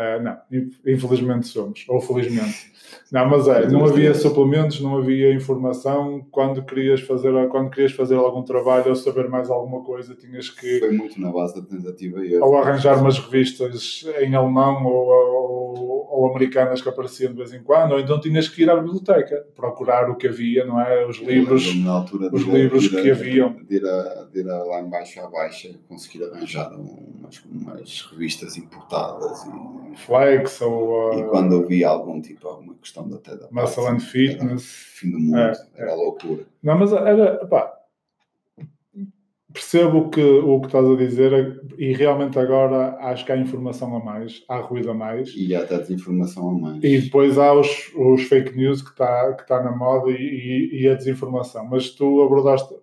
Ah, 0.00 0.20
não, 0.20 0.38
inf- 0.58 0.78
infelizmente 0.86 1.48
somos, 1.48 1.84
ou 1.88 2.00
felizmente. 2.00 2.70
Não, 3.10 3.28
mas 3.28 3.48
é, 3.48 3.66
não 3.68 3.84
havia 3.84 4.14
suplementos, 4.14 4.80
não 4.80 4.96
havia 4.96 5.34
informação. 5.34 6.24
Quando 6.30 6.62
querias 6.64 7.00
fazer, 7.00 7.32
quando 7.48 7.68
querias 7.70 7.90
fazer 7.92 8.14
algum 8.14 8.42
trabalho 8.44 8.90
ou 8.90 8.94
saber 8.94 9.28
mais 9.28 9.50
alguma 9.50 9.82
coisa, 9.82 10.14
tinhas 10.14 10.50
que 10.50 10.78
Foi 10.78 10.92
muito 10.92 11.20
na 11.20 11.32
base 11.32 11.60
da 11.60 11.66
tentativa 11.66 12.24
e 12.24 12.36
ou 12.36 12.56
arranjar 12.56 13.00
umas 13.00 13.18
revistas 13.18 14.04
em 14.20 14.34
alemão 14.36 14.84
ou, 14.86 15.08
ou, 15.08 16.08
ou 16.10 16.30
americanas 16.30 16.80
que 16.80 16.88
apareciam 16.88 17.32
de 17.32 17.38
vez 17.38 17.52
em 17.52 17.62
quando, 17.62 17.92
ou 17.92 17.98
então 18.00 18.20
tinhas 18.20 18.48
que 18.48 18.62
ir 18.62 18.70
à 18.70 18.76
biblioteca, 18.76 19.44
procurar 19.56 20.08
o 20.10 20.14
que 20.16 20.28
havia, 20.28 20.64
não 20.64 20.80
é? 20.80 21.04
Os 21.06 21.16
livros. 21.18 21.74
Na 21.84 21.92
altura 21.92 22.28
os 22.32 22.42
livros 22.44 22.86
a- 22.94 23.02
que 23.02 23.10
haviam. 23.10 23.56
De 23.68 23.76
ir, 23.76 23.84
a- 23.84 24.28
de 24.32 24.40
ir 24.40 24.48
a- 24.48 24.62
lá 24.64 24.80
embaixo 24.80 25.20
à 25.20 25.26
baixa 25.28 25.70
conseguir 25.88 26.22
arranjar 26.24 26.70
umas, 27.28 27.66
umas 27.66 28.02
revistas 28.10 28.56
importadas 28.56 29.44
e, 29.44 29.96
Flex 29.96 30.60
ou 30.60 31.12
e 31.14 31.22
uh, 31.22 31.28
quando 31.30 31.54
eu 31.54 31.66
vi 31.66 31.84
algum 31.84 32.20
tipo, 32.20 32.46
alguma 32.46 32.74
questão 32.74 33.08
da 33.08 33.16
até 33.16 33.36
da 33.36 33.48
Muscle 33.50 33.86
and 33.88 34.00
Fitness. 34.00 34.64
Fim 34.64 35.10
do 35.10 35.18
mundo, 35.18 35.38
É, 35.38 35.52
era 35.76 35.94
loucura. 35.94 36.44
Não, 36.62 36.78
mas 36.78 36.92
era. 36.92 37.44
Pá, 37.46 37.74
percebo 39.52 39.98
o 39.98 40.10
que, 40.10 40.20
o 40.22 40.60
que 40.60 40.66
estás 40.66 40.86
a 40.86 40.94
dizer 40.94 41.62
e 41.78 41.92
realmente 41.94 42.38
agora 42.38 42.96
acho 43.00 43.24
que 43.24 43.32
há 43.32 43.36
informação 43.36 43.96
a 43.96 44.04
mais, 44.04 44.44
há 44.48 44.58
ruído 44.58 44.90
a 44.90 44.94
mais. 44.94 45.32
E 45.36 45.54
há 45.54 45.62
até 45.62 45.78
desinformação 45.78 46.50
a 46.50 46.52
mais. 46.52 46.84
E 46.84 47.00
depois 47.00 47.38
há 47.38 47.52
os, 47.54 47.90
os 47.96 48.22
fake 48.24 48.56
news 48.56 48.82
que 48.82 48.90
está 48.90 49.32
que 49.32 49.46
tá 49.46 49.62
na 49.62 49.74
moda 49.74 50.10
e, 50.10 50.14
e- 50.14 50.82
e 50.82 50.88
a 50.88 50.94
desinformação. 50.94 51.64
Mas 51.66 51.90
tu 51.90 52.22
abordaste, 52.22 52.74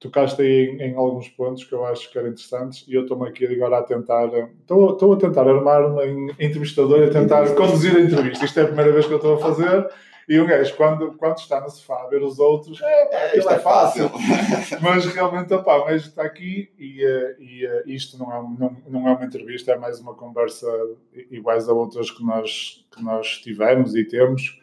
tocaste 0.00 0.40
aí 0.42 0.76
em, 0.78 0.82
em 0.82 0.94
alguns 0.96 1.28
pontos 1.28 1.64
que 1.64 1.72
eu 1.72 1.84
acho 1.84 2.10
que 2.10 2.18
eram 2.18 2.28
interessantes 2.28 2.84
e 2.86 2.94
eu 2.94 3.02
estou-me 3.02 3.28
aqui 3.28 3.46
agora 3.46 3.78
a 3.78 3.82
tentar, 3.82 4.26
estou 4.60 4.92
estou 4.92 5.12
a 5.12 5.16
tentar 5.16 5.48
armar-me 5.48 6.04
em 6.04 6.30
entrevistador 6.46 7.00
e 7.00 7.04
a 7.04 7.10
tentar 7.10 7.48
conduzir 7.56 7.96
a 7.96 8.00
entrevista. 8.00 8.44
Isto 8.44 8.60
é 8.60 8.62
a 8.62 8.66
primeira 8.66 8.92
vez 8.92 9.06
que 9.06 9.12
eu 9.12 9.16
estou 9.16 9.34
a 9.34 9.38
fazer 9.38 9.88
e 10.28 10.38
um 10.38 10.46
gajo, 10.46 10.76
quando, 10.76 11.12
quando 11.14 11.38
está 11.38 11.58
no 11.58 11.70
sofá 11.70 12.02
a 12.02 12.06
ver 12.06 12.22
os 12.22 12.38
outros, 12.38 12.78
é, 12.82 13.06
pá, 13.06 13.16
aquilo 13.16 13.38
Isto 13.38 13.50
é 13.50 13.54
é 13.54 13.58
fácil. 13.58 14.10
Mas 14.82 15.06
realmente, 15.06 15.54
opá, 15.54 15.76
o 15.76 15.86
gajo 15.86 16.06
está 16.06 16.22
aqui 16.22 16.70
e, 16.78 17.02
eh, 17.02 17.36
e 17.40 17.64
eh, 17.64 17.82
isto 17.86 18.18
não 18.18 18.30
é, 18.30 18.42
não, 18.58 18.76
não 18.86 19.08
é 19.08 19.12
uma 19.12 19.24
entrevista, 19.24 19.72
é 19.72 19.78
mais 19.78 19.98
uma 20.00 20.12
conversa 20.12 20.66
iguais 21.30 21.66
a 21.66 21.72
outras 21.72 22.10
que 22.10 22.22
nós, 22.22 22.86
que 22.94 23.02
nós 23.02 23.38
tivemos 23.38 23.94
e 23.94 24.04
temos. 24.04 24.60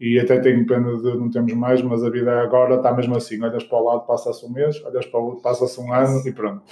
E 0.00 0.18
até 0.18 0.38
tenho 0.38 0.64
pena 0.64 0.96
de 0.96 1.16
não 1.16 1.28
termos 1.28 1.52
mais, 1.54 1.82
mas 1.82 2.04
a 2.04 2.10
vida 2.10 2.40
agora 2.40 2.76
está 2.76 2.92
mesmo 2.92 3.16
assim. 3.16 3.42
Olhas 3.42 3.64
para 3.64 3.78
o 3.78 3.84
lado, 3.84 4.06
passa-se 4.06 4.46
um 4.46 4.50
mês, 4.50 4.80
olhas 4.84 5.06
para 5.06 5.18
o 5.18 5.24
outro, 5.26 5.42
passa-se 5.42 5.80
um 5.80 5.92
ano 5.92 6.22
e 6.24 6.32
pronto. 6.32 6.62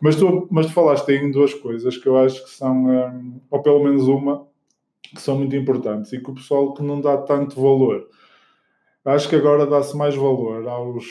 Mas 0.00 0.14
tu, 0.14 0.46
mas 0.50 0.66
tu 0.66 0.72
falaste 0.72 1.08
em 1.10 1.30
duas 1.32 1.52
coisas 1.52 1.96
que 1.96 2.06
eu 2.06 2.16
acho 2.16 2.44
que 2.44 2.50
são, 2.50 2.86
hum, 2.86 3.40
ou 3.50 3.60
pelo 3.60 3.82
menos 3.82 4.06
uma, 4.06 4.46
que 5.02 5.20
são 5.20 5.36
muito 5.36 5.56
importantes 5.56 6.12
e 6.12 6.20
que 6.20 6.30
o 6.30 6.34
pessoal 6.34 6.74
que 6.74 6.82
não 6.82 7.00
dá 7.00 7.16
tanto 7.18 7.60
valor. 7.60 8.08
Acho 9.04 9.28
que 9.28 9.36
agora 9.36 9.66
dá-se 9.66 9.96
mais 9.96 10.14
valor 10.14 10.66
aos, 10.68 11.04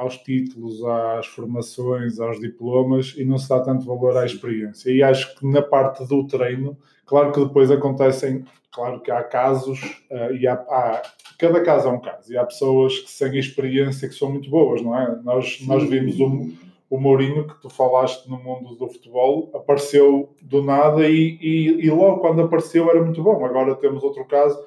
aos 0.00 0.16
títulos, 0.18 0.82
às 0.84 1.26
formações, 1.26 2.18
aos 2.18 2.40
diplomas 2.40 3.14
e 3.18 3.24
não 3.24 3.36
se 3.38 3.48
dá 3.48 3.60
tanto 3.60 3.84
valor 3.84 4.16
à 4.16 4.24
experiência. 4.24 4.90
E 4.90 5.02
acho 5.02 5.36
que 5.38 5.46
na 5.46 5.60
parte 5.62 6.06
do 6.06 6.26
treino, 6.26 6.76
claro 7.04 7.32
que 7.32 7.44
depois 7.44 7.70
acontecem, 7.70 8.44
claro 8.72 9.00
que 9.00 9.10
há 9.10 9.22
casos 9.22 9.78
eh, 10.10 10.32
e 10.40 10.46
há, 10.46 10.54
há- 10.54 11.02
cada 11.38 11.60
caso 11.62 11.88
é 11.88 11.90
um 11.92 12.00
caso 12.00 12.32
e 12.32 12.36
há 12.38 12.44
pessoas 12.44 12.98
que 13.00 13.10
sem 13.10 13.36
experiência 13.38 14.08
que 14.08 14.14
são 14.14 14.30
muito 14.30 14.48
boas, 14.48 14.80
não 14.82 14.96
é? 14.98 15.20
Nós, 15.22 15.58
nós 15.66 15.82
vimos 15.88 16.18
um, 16.18 16.52
o 16.88 16.98
Mourinho, 16.98 17.46
que 17.46 17.60
tu 17.60 17.68
falaste 17.70 18.28
no 18.28 18.38
mundo 18.42 18.74
do 18.76 18.88
futebol, 18.88 19.50
apareceu 19.54 20.30
do 20.42 20.62
nada 20.62 21.06
e, 21.08 21.38
e, 21.40 21.86
e 21.86 21.90
logo 21.90 22.18
quando 22.20 22.40
apareceu 22.42 22.88
era 22.90 23.02
muito 23.02 23.22
bom. 23.22 23.44
Agora 23.44 23.74
temos 23.74 24.02
outro 24.02 24.24
caso, 24.24 24.58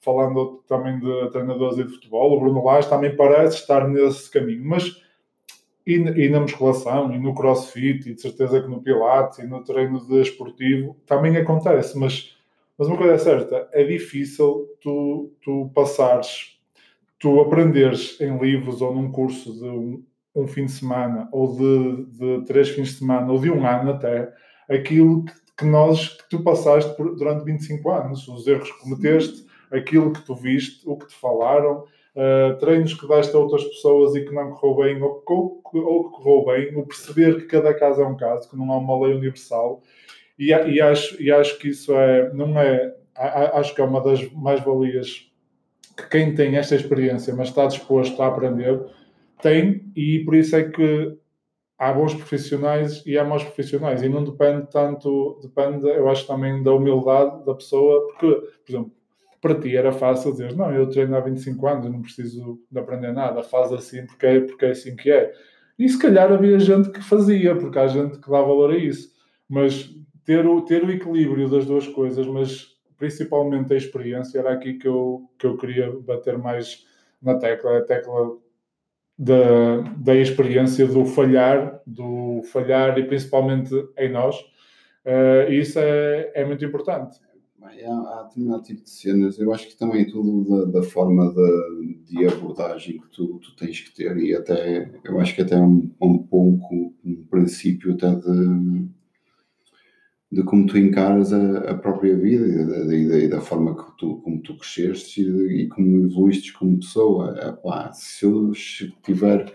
falando 0.00 0.62
também 0.66 0.98
de 0.98 1.30
treinadores 1.30 1.78
e 1.78 1.84
de 1.84 1.92
futebol, 1.92 2.36
o 2.36 2.40
Bruno 2.40 2.64
Lage 2.64 2.88
também 2.88 3.14
parece 3.14 3.56
estar 3.56 3.86
nesse 3.86 4.30
caminho, 4.30 4.64
mas 4.64 5.00
e, 5.86 5.94
e 5.94 6.28
na 6.28 6.40
musculação, 6.40 7.12
e 7.12 7.18
no 7.18 7.34
crossfit, 7.34 8.08
e 8.08 8.14
de 8.14 8.20
certeza 8.20 8.60
que 8.62 8.68
no 8.68 8.82
pilates, 8.82 9.38
e 9.38 9.46
no 9.46 9.62
treino 9.62 10.06
desportivo, 10.06 10.96
também 11.06 11.36
acontece, 11.36 11.98
mas, 11.98 12.36
mas 12.78 12.88
uma 12.88 12.96
coisa 12.96 13.14
é 13.14 13.18
certa, 13.18 13.68
é 13.72 13.84
difícil 13.84 14.68
tu, 14.80 15.32
tu 15.42 15.70
passares, 15.74 16.58
tu 17.18 17.40
aprenderes 17.40 18.18
em 18.20 18.38
livros 18.38 18.80
ou 18.80 18.94
num 18.94 19.10
curso 19.10 19.52
de 19.52 19.64
um, 19.64 20.02
um 20.34 20.46
fim 20.46 20.64
de 20.66 20.72
semana, 20.72 21.28
ou 21.32 21.56
de, 21.56 22.04
de 22.06 22.44
três 22.46 22.68
fins 22.70 22.88
de 22.88 22.94
semana, 22.94 23.30
ou 23.30 23.38
de 23.38 23.50
um 23.50 23.66
ano 23.66 23.90
até, 23.90 24.32
aquilo 24.68 25.24
que, 25.24 25.32
que 25.58 25.64
nós, 25.66 26.08
que 26.08 26.30
tu 26.30 26.42
passaste 26.42 26.94
por- 26.96 27.16
durante 27.16 27.44
25 27.44 27.90
anos, 27.90 28.28
os 28.28 28.46
erros 28.46 28.70
que 28.70 28.80
cometeste, 28.80 29.49
aquilo 29.72 30.12
que 30.12 30.22
tu 30.22 30.34
viste, 30.34 30.88
o 30.88 30.96
que 30.96 31.06
te 31.06 31.14
falaram, 31.14 31.84
uh, 32.14 32.58
treinos 32.58 32.94
que 32.94 33.06
deste 33.06 33.34
a 33.34 33.38
outras 33.38 33.64
pessoas 33.64 34.14
e 34.14 34.24
que 34.24 34.34
não 34.34 34.50
correu 34.52 34.94
bem, 34.94 35.02
ou, 35.02 35.22
ou, 35.26 35.62
ou 35.72 36.04
que 36.04 36.22
correu 36.22 36.44
bem, 36.44 36.76
o 36.76 36.86
perceber 36.86 37.36
que 37.36 37.46
cada 37.46 37.72
caso 37.74 38.02
é 38.02 38.06
um 38.06 38.16
caso, 38.16 38.48
que 38.48 38.56
não 38.56 38.72
há 38.72 38.78
uma 38.78 39.06
lei 39.06 39.16
universal, 39.16 39.82
e, 40.38 40.48
e 40.48 40.80
acho, 40.80 41.22
e 41.22 41.30
acho 41.30 41.58
que 41.58 41.68
isso 41.68 41.94
é, 41.94 42.32
não 42.32 42.58
é, 42.58 42.94
acho 43.14 43.74
que 43.74 43.80
é 43.80 43.84
uma 43.84 44.00
das 44.00 44.30
mais-valias 44.32 45.30
que 45.96 46.08
quem 46.08 46.34
tem 46.34 46.56
esta 46.56 46.74
experiência, 46.74 47.34
mas 47.34 47.48
está 47.48 47.66
disposto 47.66 48.20
a 48.22 48.26
aprender, 48.26 48.80
tem, 49.42 49.90
e 49.94 50.20
por 50.20 50.34
isso 50.34 50.56
é 50.56 50.64
que 50.64 51.16
há 51.78 51.92
bons 51.92 52.14
profissionais 52.14 53.02
e 53.06 53.18
há 53.18 53.24
maus 53.24 53.42
profissionais, 53.42 54.02
e 54.02 54.08
não 54.08 54.24
depende 54.24 54.66
tanto, 54.70 55.38
depende, 55.42 55.86
eu 55.86 56.08
acho 56.08 56.26
também 56.26 56.62
da 56.62 56.72
humildade 56.72 57.44
da 57.44 57.54
pessoa, 57.54 58.06
porque, 58.06 58.34
por 58.64 58.70
exemplo, 58.70 58.92
para 59.40 59.58
ti 59.58 59.76
era 59.76 59.92
fácil 59.92 60.32
dizer, 60.32 60.54
não, 60.54 60.72
eu 60.72 60.88
treino 60.88 61.16
há 61.16 61.20
25 61.20 61.66
anos, 61.66 61.90
não 61.90 62.02
preciso 62.02 62.60
de 62.70 62.78
aprender 62.78 63.12
nada, 63.12 63.42
faz 63.42 63.72
assim 63.72 64.04
porque 64.06 64.26
é, 64.26 64.40
porque 64.40 64.66
é 64.66 64.70
assim 64.70 64.94
que 64.94 65.10
é. 65.10 65.32
E 65.78 65.88
se 65.88 65.98
calhar 65.98 66.30
havia 66.30 66.58
gente 66.58 66.90
que 66.90 67.02
fazia, 67.02 67.56
porque 67.56 67.78
há 67.78 67.86
gente 67.86 68.18
que 68.18 68.30
dá 68.30 68.42
valor 68.42 68.70
a 68.70 68.76
isso. 68.76 69.10
Mas 69.48 69.90
ter 70.24 70.46
o, 70.46 70.60
ter 70.60 70.84
o 70.84 70.90
equilíbrio 70.90 71.48
das 71.48 71.64
duas 71.64 71.88
coisas, 71.88 72.26
mas 72.26 72.76
principalmente 72.98 73.72
a 73.72 73.76
experiência, 73.76 74.38
era 74.38 74.52
aqui 74.52 74.74
que 74.74 74.86
eu, 74.86 75.22
que 75.38 75.46
eu 75.46 75.56
queria 75.56 75.90
bater 75.90 76.36
mais 76.36 76.86
na 77.20 77.38
tecla, 77.38 77.78
a 77.78 77.82
tecla 77.82 78.36
da, 79.18 79.80
da 79.96 80.14
experiência 80.14 80.86
do 80.86 81.06
falhar, 81.06 81.80
do 81.86 82.42
falhar 82.52 82.98
e 82.98 83.06
principalmente 83.06 83.74
em 83.96 84.12
nós. 84.12 84.36
Uh, 85.04 85.50
isso 85.50 85.78
é, 85.78 86.30
é 86.34 86.44
muito 86.44 86.62
importante. 86.62 87.18
Há, 87.86 88.20
há 88.20 88.22
determinado 88.24 88.62
tipo 88.62 88.82
de 88.82 88.90
cenas, 88.90 89.38
eu 89.38 89.52
acho 89.52 89.68
que 89.68 89.76
também 89.76 90.06
tudo 90.06 90.66
da, 90.66 90.80
da 90.80 90.82
forma 90.82 91.32
de, 91.32 91.94
de 92.04 92.26
abordagem 92.26 93.00
que 93.00 93.08
tu, 93.08 93.38
tu 93.38 93.54
tens 93.56 93.80
que 93.80 93.94
ter 93.94 94.16
e 94.18 94.34
até, 94.34 94.90
eu 95.04 95.20
acho 95.20 95.34
que 95.34 95.42
até 95.42 95.54
é 95.54 95.60
um, 95.60 95.90
um 96.00 96.18
pouco 96.18 96.94
um 97.04 97.24
princípio 97.30 97.92
até 97.94 98.14
de, 98.14 98.88
de 100.32 100.42
como 100.44 100.66
tu 100.66 100.78
encaras 100.78 101.32
a, 101.32 101.70
a 101.70 101.74
própria 101.74 102.16
vida 102.16 102.46
e 102.46 102.66
da, 102.66 103.18
e 103.18 103.28
da, 103.28 103.40
forma 103.40 103.74
que 103.76 103.96
tu, 103.98 104.16
como 104.18 104.40
tu 104.42 104.56
cresceste 104.56 105.22
e, 105.22 105.62
e 105.62 105.68
como 105.68 106.04
evoluíste 106.06 106.52
como 106.52 106.78
pessoa. 106.78 107.58
Se 107.92 108.24
eu 108.24 108.52
tiver 109.02 109.52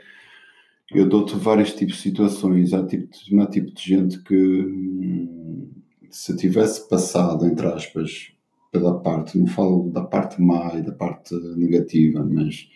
eu 0.92 1.08
dou-te 1.08 1.36
vários 1.36 1.74
tipos 1.74 1.96
de 1.98 2.02
situações. 2.02 2.74
Há 2.74 2.86
tipo, 2.86 3.08
de- 3.12 3.40
há 3.40 3.48
tipo 3.48 3.72
de 3.74 3.82
gente 3.82 4.22
que, 4.24 4.36
hum, 4.36 5.72
se 6.16 6.34
tivesse 6.34 6.88
passado, 6.88 7.46
entre 7.46 7.68
aspas, 7.68 8.32
pela 8.72 8.98
parte, 9.02 9.38
não 9.38 9.48
falo 9.48 9.90
da 9.90 10.02
parte 10.02 10.42
má 10.42 10.74
e 10.74 10.82
da 10.82 10.94
parte 10.94 11.36
negativa, 11.58 12.24
mas 12.24 12.70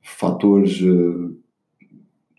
fatores 0.00 0.80
eh, 0.80 1.34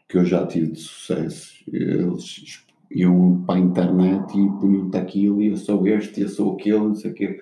que 0.10 0.17
eu 0.17 0.26
já 0.26 0.48
tive 0.48 0.72
de 0.72 0.80
sucesso, 0.80 1.63
eles 1.72 2.65
iam 2.89 3.43
para 3.46 3.60
a 3.60 3.63
internet 3.63 4.32
e 4.32 4.60
punham-te 4.60 4.98
aquilo 4.98 5.39
e 5.39 5.50
eu 5.50 5.58
sou 5.58 5.88
este, 5.88 6.22
eu 6.22 6.30
sou 6.30 6.54
aquele, 6.54 6.80
não 6.80 6.96
sei 6.96 7.12
o 7.12 7.13
quê. 7.13 7.39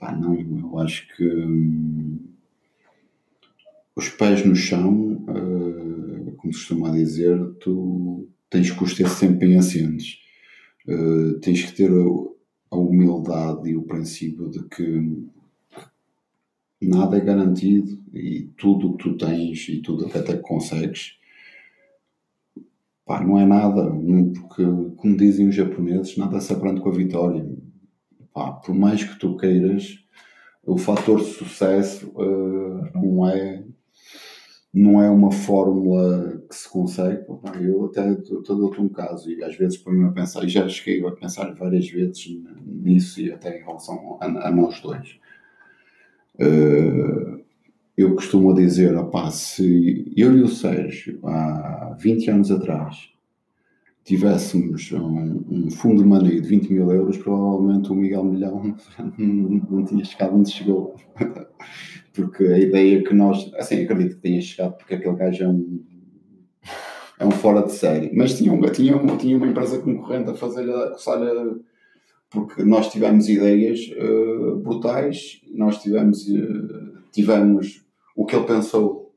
Pá, 0.00 0.10
não, 0.10 0.34
eu 0.34 0.78
acho 0.80 1.06
que. 1.14 1.24
hum, 1.24 2.18
os 3.94 4.08
pés 4.08 4.44
no 4.44 4.56
chão, 4.56 5.24
eh, 5.28 6.32
como 6.36 6.52
se 6.52 6.58
costuma 6.58 6.90
dizer, 6.90 7.38
tu 7.60 8.28
tens 8.50 8.72
que 8.72 8.82
os 8.82 8.92
ter 8.94 9.08
sempre 9.08 9.46
bem 9.46 9.56
assentes. 9.56 10.25
Eh, 10.88 11.38
tens 11.40 11.62
que 11.64 11.72
ter 11.76 11.92
o- 11.92 12.36
a 12.70 12.76
humildade 12.76 13.68
e 13.70 13.76
o 13.76 13.82
princípio 13.82 14.48
de 14.50 14.62
que 14.68 15.26
nada 16.80 17.16
é 17.16 17.20
garantido 17.20 17.98
e 18.14 18.48
tudo 18.56 18.88
o 18.90 18.96
que 18.96 19.04
tu 19.04 19.16
tens 19.18 19.68
e 19.68 19.80
tudo 19.82 20.06
o 20.06 20.10
que 20.10 20.16
até 20.18 20.36
consegues 20.36 21.18
pá, 23.04 23.22
não 23.24 23.38
é 23.38 23.46
nada, 23.46 23.88
porque 24.40 24.64
como 24.96 25.16
dizem 25.16 25.48
os 25.48 25.54
japoneses, 25.54 26.16
nada 26.16 26.40
se 26.40 26.52
aprende 26.52 26.80
com 26.80 26.88
a 26.88 26.92
vitória. 26.92 27.46
Pá, 28.34 28.52
por 28.52 28.74
mais 28.74 29.04
que 29.04 29.18
tu 29.18 29.36
queiras, 29.36 29.98
o 30.64 30.76
fator 30.78 31.20
sucesso 31.22 32.08
uh, 32.16 32.90
não 32.94 33.28
é 33.28 33.64
não 34.72 35.02
é 35.02 35.08
uma 35.10 35.32
fórmula 35.32 36.35
que 36.48 36.54
se 36.54 36.68
consegue. 36.68 37.24
Eu 37.60 37.86
até 37.86 38.14
dou-te 38.14 38.80
um 38.80 38.88
caso 38.88 39.30
e 39.30 39.42
às 39.42 39.56
vezes 39.56 39.76
ponho-me 39.78 40.08
a 40.08 40.12
pensar, 40.12 40.44
e 40.44 40.48
já 40.48 40.68
cheguei 40.68 41.06
a 41.06 41.10
pensar 41.12 41.52
várias 41.54 41.88
vezes 41.88 42.36
nisso 42.64 43.20
e 43.20 43.32
até 43.32 43.58
em 43.58 43.64
relação 43.64 44.18
a, 44.20 44.48
a 44.48 44.50
nós 44.50 44.80
dois. 44.80 45.18
Uh, 46.36 47.44
eu 47.96 48.14
costumo 48.14 48.54
dizer, 48.54 48.94
opá, 48.96 49.30
se 49.30 50.12
eu 50.16 50.36
e 50.36 50.42
o 50.42 50.48
Sérgio, 50.48 51.18
há 51.24 51.96
20 51.98 52.30
anos 52.30 52.50
atrás, 52.50 53.10
tivéssemos 54.04 54.92
um, 54.92 55.44
um 55.50 55.70
fundo 55.70 56.02
de 56.02 56.08
money 56.08 56.40
de 56.40 56.46
20 56.48 56.72
mil 56.72 56.90
euros, 56.92 57.16
provavelmente 57.16 57.90
o 57.90 57.94
Miguel 57.94 58.24
Milhão 58.24 58.76
não 59.18 59.84
tinha 59.84 60.04
chegado 60.04 60.36
onde 60.36 60.50
chegou. 60.50 60.94
porque 62.16 62.44
a 62.44 62.58
ideia 62.58 63.02
que 63.02 63.14
nós, 63.14 63.52
assim, 63.54 63.82
acredito 63.82 64.16
que 64.16 64.22
tenha 64.22 64.40
chegado, 64.40 64.76
porque 64.78 64.94
aquele 64.94 65.16
gajo 65.16 65.44
é 65.44 65.48
um, 65.48 65.84
é 67.18 67.24
um 67.24 67.30
fora 67.30 67.62
de 67.62 67.72
série, 67.72 68.10
mas 68.14 68.36
tinha, 68.36 68.52
um, 68.52 68.60
tinha, 68.70 68.98
tinha 69.16 69.36
uma 69.36 69.46
empresa 69.46 69.78
concorrente 69.78 70.30
a 70.30 70.34
fazer 70.34 70.68
a 70.70 70.90
coçar 70.90 71.18
porque 72.28 72.64
nós 72.64 72.90
tivemos 72.90 73.28
ideias 73.28 73.80
uh, 73.96 74.56
brutais, 74.56 75.40
nós 75.54 75.80
tivemos, 75.80 76.26
uh, 76.28 76.98
tivemos 77.12 77.82
o 78.14 78.26
que 78.26 78.36
ele 78.36 78.44
pensou, 78.44 79.14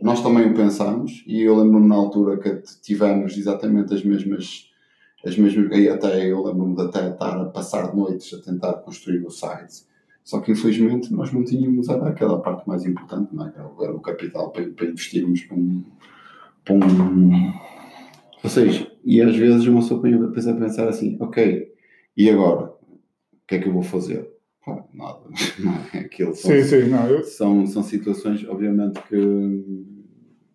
nós 0.00 0.22
também 0.22 0.50
o 0.50 0.54
pensámos, 0.54 1.24
e 1.26 1.42
eu 1.42 1.56
lembro-me 1.56 1.88
na 1.88 1.94
altura 1.94 2.36
que 2.36 2.62
tivemos 2.82 3.36
exatamente 3.36 3.94
as 3.94 4.04
mesmas, 4.04 4.70
as 5.24 5.36
mesmas 5.36 5.78
e 5.78 5.88
até 5.88 6.26
eu 6.26 6.44
lembro-me 6.44 6.76
de 6.76 6.82
até 6.82 7.08
estar 7.08 7.40
a 7.40 7.44
passar 7.46 7.94
noites 7.94 8.34
a 8.34 8.42
tentar 8.42 8.74
construir 8.74 9.24
o 9.24 9.30
site. 9.30 9.84
Só 10.24 10.40
que 10.40 10.52
infelizmente 10.52 11.12
nós 11.12 11.32
não 11.32 11.44
tínhamos 11.44 11.88
aquela 11.88 12.40
parte 12.40 12.66
mais 12.68 12.84
importante, 12.84 13.34
não 13.34 13.46
é? 13.46 13.52
era 13.80 13.94
o 13.94 14.00
capital 14.00 14.50
para, 14.50 14.68
para 14.70 14.86
investirmos 14.86 15.42
para 15.42 15.56
um, 15.56 15.84
para 16.64 16.74
um. 16.74 17.52
Ou 18.42 18.50
seja, 18.50 18.90
e 19.04 19.20
às 19.20 19.36
vezes 19.36 19.66
uma 19.66 19.80
pessoa 19.80 20.00
pensa 20.32 20.50
a 20.50 20.56
pensar 20.56 20.88
assim: 20.88 21.16
ok, 21.20 21.72
e 22.16 22.30
agora? 22.30 22.66
O 22.66 23.46
que 23.46 23.56
é 23.56 23.58
que 23.58 23.68
eu 23.68 23.72
vou 23.72 23.82
fazer? 23.82 24.28
Pá, 24.64 24.84
nada. 24.94 25.20
Não, 25.58 25.74
é 25.92 26.04
aquilo 26.04 26.34
são, 26.34 26.50
sim, 26.50 26.62
sim, 26.62 26.88
não, 26.88 27.06
eu... 27.08 27.24
são, 27.24 27.66
são 27.66 27.82
situações, 27.82 28.46
obviamente, 28.48 29.00
que 29.08 29.16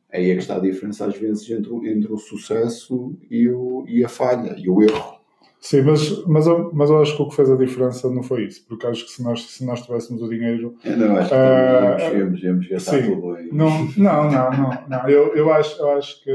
aí 0.09 0.29
é 0.29 0.35
que 0.35 0.41
está 0.41 0.55
a 0.55 0.61
diferença 0.61 1.05
às 1.05 1.17
vezes 1.17 1.49
entre, 1.49 1.73
entre 1.91 2.11
o 2.11 2.17
sucesso 2.17 3.17
e, 3.29 3.49
o, 3.49 3.85
e 3.87 4.03
a 4.03 4.09
falha 4.09 4.55
e 4.57 4.69
o 4.69 4.81
erro. 4.81 5.16
Sim, 5.59 5.81
mas, 5.81 6.25
mas, 6.25 6.47
eu, 6.47 6.71
mas 6.73 6.89
eu 6.89 7.01
acho 7.01 7.15
que 7.15 7.21
o 7.21 7.29
que 7.29 7.35
fez 7.35 7.49
a 7.49 7.55
diferença 7.55 8.09
não 8.09 8.23
foi 8.23 8.45
isso, 8.45 8.65
porque 8.67 8.85
acho 8.85 9.05
que 9.05 9.11
se 9.11 9.23
nós, 9.23 9.41
se 9.43 9.65
nós 9.65 9.81
tivéssemos 9.81 10.21
o 10.21 10.29
dinheiro. 10.29 10.75
Eu 10.83 10.97
não 10.97 11.17
acho 11.17 11.29
que 11.29 11.35
uh, 11.35 12.17
íamos, 12.17 12.43
íamos 12.43 12.67
gastar 12.67 13.01
sim, 13.01 13.15
tudo 13.15 13.31
aí. 13.31 13.49
Não, 13.51 13.85
não, 13.97 14.31
não, 14.31 14.51
não, 14.51 14.83
não. 14.87 15.09
Eu, 15.09 15.35
eu, 15.35 15.51
acho, 15.51 15.81
eu 15.81 15.91
acho 15.91 16.23
que 16.23 16.31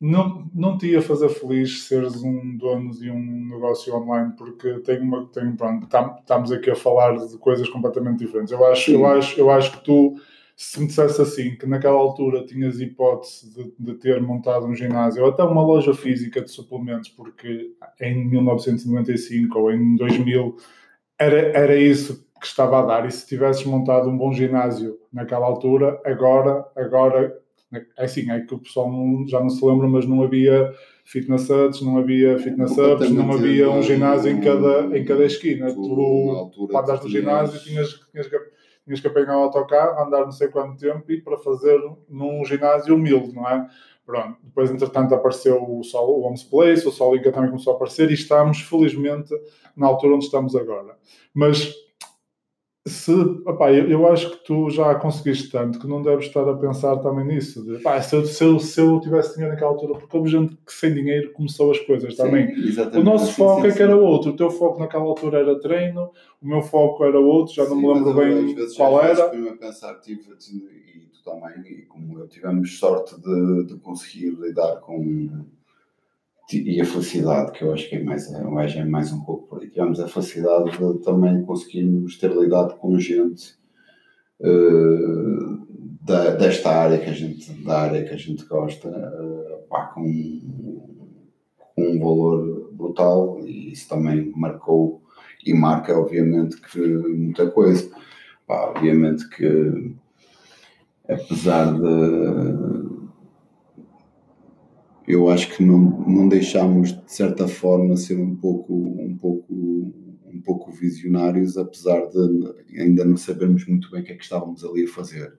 não, 0.00 0.50
não 0.54 0.76
te 0.76 0.88
ia 0.88 1.00
fazer 1.00 1.28
feliz 1.28 1.84
seres 1.84 2.22
um 2.22 2.56
dono 2.56 2.90
de 2.90 3.10
um 3.10 3.48
negócio 3.50 3.94
online, 3.94 4.32
porque 4.36 4.80
tem 4.80 5.00
uma. 5.00 5.26
Tem, 5.28 5.50
pronto, 5.56 5.86
estamos 6.20 6.52
aqui 6.52 6.70
a 6.70 6.76
falar 6.76 7.16
de 7.16 7.38
coisas 7.38 7.68
completamente 7.68 8.18
diferentes. 8.18 8.52
Eu 8.52 8.66
acho, 8.66 8.90
eu 8.90 9.06
acho, 9.06 9.40
eu 9.40 9.50
acho 9.50 9.72
que 9.72 9.84
tu 9.84 10.16
se 10.62 10.78
me 10.78 10.86
dissesse 10.86 11.20
assim, 11.20 11.56
que 11.56 11.66
naquela 11.66 11.96
altura 11.96 12.46
tinhas 12.46 12.80
hipótese 12.80 13.52
de, 13.52 13.74
de, 13.76 13.94
ter 13.94 14.22
montado 14.22 14.64
um 14.64 14.74
ginásio 14.76 15.24
ou 15.24 15.30
até 15.30 15.42
uma 15.42 15.60
loja 15.60 15.92
física 15.92 16.40
de 16.40 16.52
suplementos, 16.52 17.08
porque 17.08 17.72
em 18.00 18.24
1995 18.28 19.58
ou 19.58 19.72
em 19.72 19.96
2000 19.96 20.56
era, 21.18 21.36
era 21.58 21.76
isso 21.76 22.24
que 22.40 22.46
estava 22.46 22.78
a 22.78 22.86
dar. 22.86 23.08
E 23.08 23.10
se 23.10 23.26
tivesses 23.26 23.64
montado 23.64 24.08
um 24.08 24.16
bom 24.16 24.32
ginásio 24.32 25.00
naquela 25.12 25.46
altura, 25.46 26.00
agora, 26.04 26.64
agora 26.76 27.36
é 27.98 28.04
assim, 28.04 28.30
é 28.30 28.40
que 28.40 28.54
o 28.54 28.58
pessoal 28.58 28.90
não, 28.90 29.26
já 29.26 29.40
não 29.40 29.50
se 29.50 29.64
lembra, 29.66 29.88
mas 29.88 30.06
não 30.06 30.22
havia 30.22 30.72
fitness 31.04 31.50
huts, 31.50 31.82
não 31.82 31.98
havia 31.98 32.38
fitness 32.38 32.78
hubs, 32.78 33.10
não 33.10 33.32
havia 33.32 33.68
um 33.68 33.82
ginásio 33.82 34.30
em 34.30 34.40
cada, 34.40 34.96
em 34.96 35.04
cada 35.04 35.24
esquina. 35.24 35.74
Tu, 35.74 36.50
tu 36.54 36.68
para 36.68 36.82
andares 36.82 37.02
no 37.02 37.10
ginásio, 37.10 37.60
tinhas, 37.64 38.00
tinhas 38.12 38.28
que 38.28 38.36
tinhas 38.84 39.00
que 39.00 39.06
apanhar 39.06 39.36
o 39.38 39.42
autocarro, 39.42 40.02
andar 40.02 40.24
não 40.24 40.32
sei 40.32 40.48
quanto 40.48 40.78
tempo 40.78 41.10
e 41.10 41.20
para 41.20 41.38
fazer 41.38 41.80
num 42.08 42.44
ginásio 42.44 42.94
humilde, 42.94 43.34
não 43.34 43.48
é? 43.48 43.66
Pronto. 44.04 44.36
Depois, 44.42 44.70
entretanto, 44.70 45.14
apareceu 45.14 45.62
o, 45.62 45.82
Sol, 45.84 46.20
o 46.20 46.22
Homes 46.22 46.42
Place, 46.42 46.86
o 46.86 46.90
Solinka 46.90 47.30
também 47.30 47.50
começou 47.50 47.72
a 47.72 47.76
aparecer 47.76 48.10
e 48.10 48.14
estamos, 48.14 48.60
felizmente, 48.60 49.32
na 49.76 49.86
altura 49.86 50.16
onde 50.16 50.24
estamos 50.24 50.56
agora. 50.56 50.96
Mas 51.32 51.72
se, 52.84 53.12
opá, 53.12 53.72
eu, 53.72 53.88
eu, 53.88 54.12
acho 54.12 54.30
que 54.30 54.44
tu 54.44 54.68
já 54.68 54.92
conseguiste 54.96 55.50
tanto 55.50 55.78
que 55.78 55.86
não 55.86 56.02
deves 56.02 56.26
estar 56.26 56.48
a 56.48 56.56
pensar 56.56 56.96
também 56.96 57.24
nisso. 57.24 57.64
De, 57.64 57.76
opá, 57.76 58.02
se, 58.02 58.16
eu, 58.16 58.26
se, 58.26 58.42
eu, 58.42 58.58
se 58.58 58.80
eu 58.80 58.98
tivesse 59.00 59.34
dinheiro 59.34 59.52
naquela 59.52 59.70
altura, 59.70 59.98
porque 59.98 60.16
houve 60.16 60.28
gente 60.28 60.56
que 60.56 60.72
sem 60.72 60.92
dinheiro 60.92 61.32
começou 61.32 61.70
as 61.70 61.78
coisas 61.78 62.16
também. 62.16 62.52
o 62.94 63.04
nosso 63.04 63.26
sim, 63.26 63.32
foco 63.34 63.62
sim, 63.62 63.68
é 63.68 63.72
que 63.72 63.82
era 63.82 63.96
outro. 63.96 64.32
O 64.32 64.36
teu 64.36 64.50
foco 64.50 64.80
naquela 64.80 65.04
altura 65.04 65.38
era 65.38 65.60
treino, 65.60 66.10
o 66.40 66.48
meu 66.48 66.60
foco 66.60 67.04
era 67.04 67.20
outro, 67.20 67.54
já 67.54 67.64
não 67.66 67.76
me 67.76 67.86
lembro 67.86 68.14
bem 68.14 68.56
qual 68.76 69.00
era. 69.00 69.28
Vezes, 69.28 69.52
a 69.52 69.56
pensar, 69.56 69.94
tive, 70.00 70.22
e 70.22 71.06
tu 71.12 71.22
também, 71.24 71.62
e 71.64 71.82
como 71.82 72.18
eu, 72.18 72.26
tivemos 72.26 72.78
sorte 72.80 73.14
de, 73.20 73.64
de 73.64 73.76
conseguir 73.76 74.30
lidar 74.30 74.80
com 74.80 75.44
e 76.50 76.80
a 76.80 76.84
felicidade, 76.84 77.52
que 77.52 77.62
eu 77.62 77.72
acho 77.72 77.88
que 77.88 77.96
é 77.96 78.02
mais, 78.02 78.30
acho 78.32 78.78
é 78.78 78.84
mais 78.84 79.12
um 79.12 79.22
pouco 79.22 79.48
por 79.48 79.62
aí. 79.62 79.70
Tivemos 79.70 80.00
a 80.00 80.08
felicidade 80.08 80.70
de 80.70 81.02
também 81.02 81.42
conseguirmos 81.44 82.18
ter 82.18 82.30
lidado 82.30 82.74
com 82.76 82.98
gente 82.98 83.54
uh, 84.40 85.66
da, 86.02 86.30
desta 86.34 86.70
área 86.70 86.98
que 86.98 87.08
a 87.08 87.12
gente, 87.12 87.52
da 87.64 87.80
área 87.80 88.04
que 88.04 88.12
a 88.12 88.16
gente 88.16 88.44
gosta, 88.44 88.88
uh, 88.88 89.68
pá, 89.68 89.86
com, 89.94 90.02
com 91.74 91.82
um 91.82 91.98
valor 91.98 92.72
brutal 92.72 93.40
e 93.46 93.72
isso 93.72 93.88
também 93.88 94.32
marcou 94.36 95.02
e 95.44 95.54
marca 95.54 95.98
obviamente 95.98 96.60
que 96.60 96.80
muita 96.80 97.50
coisa. 97.50 97.90
Pá, 98.46 98.70
obviamente 98.70 99.28
que 99.30 99.94
apesar 101.08 101.72
de 101.72 102.91
eu 105.12 105.28
acho 105.28 105.54
que 105.54 105.62
não, 105.62 105.78
não 105.78 106.28
deixámos 106.28 106.92
de 106.92 107.12
certa 107.12 107.46
forma 107.48 107.96
ser 107.96 108.18
um 108.18 108.34
pouco 108.36 108.74
um 108.74 109.16
pouco 109.16 109.54
um 109.54 110.40
pouco 110.44 110.72
visionários 110.72 111.56
apesar 111.56 112.06
de 112.06 112.80
ainda 112.80 113.04
não 113.04 113.16
sabermos 113.16 113.66
muito 113.66 113.90
bem 113.90 114.00
o 114.00 114.04
que 114.04 114.12
é 114.12 114.16
que 114.16 114.24
estávamos 114.24 114.64
ali 114.64 114.84
a 114.84 114.88
fazer. 114.88 115.32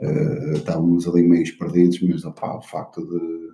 Uh, 0.00 0.52
estávamos 0.52 1.08
ali 1.08 1.22
meio 1.22 1.58
perdidos 1.58 2.00
mas 2.02 2.24
o 2.24 2.62
facto 2.62 3.04
de 3.04 3.48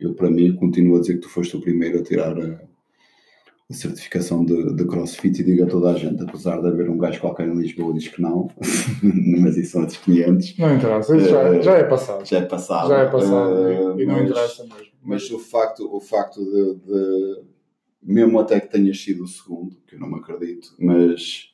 eu 0.00 0.12
para 0.14 0.30
mim 0.30 0.56
continuo 0.56 0.96
a 0.96 1.00
dizer 1.00 1.14
que 1.14 1.20
tu 1.20 1.28
foste 1.28 1.56
o 1.56 1.60
primeiro 1.60 2.00
a 2.00 2.02
tirar 2.02 2.36
a 2.36 2.73
certificação 3.74 4.44
de, 4.44 4.74
de, 4.74 4.84
crossfit 4.86 5.40
e 5.40 5.44
digo 5.44 5.64
a 5.64 5.66
toda 5.66 5.90
a 5.90 5.94
gente, 5.94 6.22
apesar 6.22 6.60
de 6.60 6.68
haver 6.68 6.88
um 6.88 6.98
gajo 6.98 7.20
qualquer 7.20 7.48
em 7.48 7.54
Lisboa 7.54 7.92
diz 7.92 8.08
que 8.08 8.20
não, 8.22 8.48
mas 9.40 9.56
isso 9.56 9.72
são 9.72 9.80
outros 9.82 9.98
500. 9.98 10.58
Não 10.58 10.76
interessa, 10.76 11.16
isso 11.16 11.28
já, 11.28 11.50
uh, 11.50 11.62
já 11.62 11.72
é 11.76 11.84
passado. 11.84 12.24
Já 12.24 12.38
é 12.38 12.44
passado. 12.44 12.88
Já 12.88 12.98
é 13.00 13.10
passado 13.10 13.54
uh, 13.54 14.00
e, 14.00 14.06
não 14.06 14.14
mas, 14.14 14.24
interessa 14.24 14.62
mesmo. 14.64 14.92
Mas 15.02 15.30
o 15.30 15.38
facto, 15.38 15.94
o 15.94 16.00
facto 16.00 16.44
de, 16.44 16.74
de, 16.86 17.42
mesmo 18.02 18.38
até 18.38 18.60
que 18.60 18.70
tenhas 18.70 19.02
sido 19.02 19.24
o 19.24 19.28
segundo, 19.28 19.76
que 19.86 19.96
eu 19.96 20.00
não 20.00 20.08
me 20.08 20.18
acredito, 20.18 20.74
mas 20.78 21.52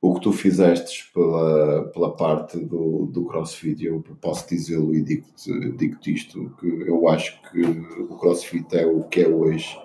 o 0.00 0.14
que 0.14 0.20
tu 0.20 0.32
fizeste 0.32 1.10
pela, 1.12 1.90
pela 1.92 2.16
parte 2.16 2.58
do, 2.58 3.06
do 3.06 3.24
crossfit, 3.24 3.84
eu 3.84 4.02
posso 4.20 4.48
dizê-lo 4.48 4.94
e 4.94 5.02
digo-te 5.02 5.70
digo 5.76 5.98
isto, 6.06 6.54
que 6.60 6.66
eu 6.66 7.08
acho 7.08 7.40
que 7.50 7.62
o 7.62 8.16
crossfit 8.16 8.76
é 8.76 8.86
o 8.86 9.02
que 9.04 9.22
é 9.22 9.28
hoje 9.28 9.76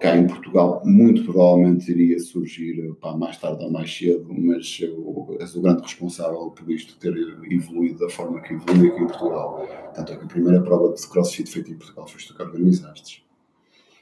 cá 0.00 0.16
em 0.16 0.26
Portugal 0.26 0.82
muito 0.84 1.24
provavelmente 1.24 1.90
iria 1.90 2.18
surgir 2.18 2.94
pá, 3.00 3.16
mais 3.16 3.36
tarde 3.38 3.64
ou 3.64 3.70
mais 3.70 3.96
cedo, 3.96 4.26
mas 4.28 4.78
eu, 4.80 5.36
és 5.40 5.54
o 5.54 5.62
grande 5.62 5.82
responsável 5.82 6.50
por 6.50 6.70
isto 6.70 6.98
ter 6.98 7.14
evoluído 7.50 7.98
da 8.00 8.10
forma 8.10 8.40
que 8.40 8.54
evoluiu 8.54 8.92
aqui 8.92 9.02
em 9.02 9.06
Portugal. 9.06 9.66
Tanto 9.94 10.12
é 10.12 10.16
que 10.16 10.24
a 10.24 10.28
primeira 10.28 10.62
prova 10.62 10.92
de 10.92 11.06
crossfit 11.08 11.50
feita 11.50 11.70
em 11.70 11.76
Portugal 11.76 12.06
foste 12.06 12.28
tu 12.28 12.36
que 12.36 12.42
organizaste. 12.42 13.24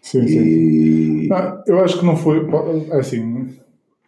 Sim, 0.00 0.24
e... 0.24 0.28
sim. 0.28 1.32
Ah, 1.32 1.62
eu 1.66 1.78
acho 1.78 2.00
que 2.00 2.04
não 2.04 2.16
foi, 2.16 2.44
é 2.90 2.98
assim, 2.98 3.56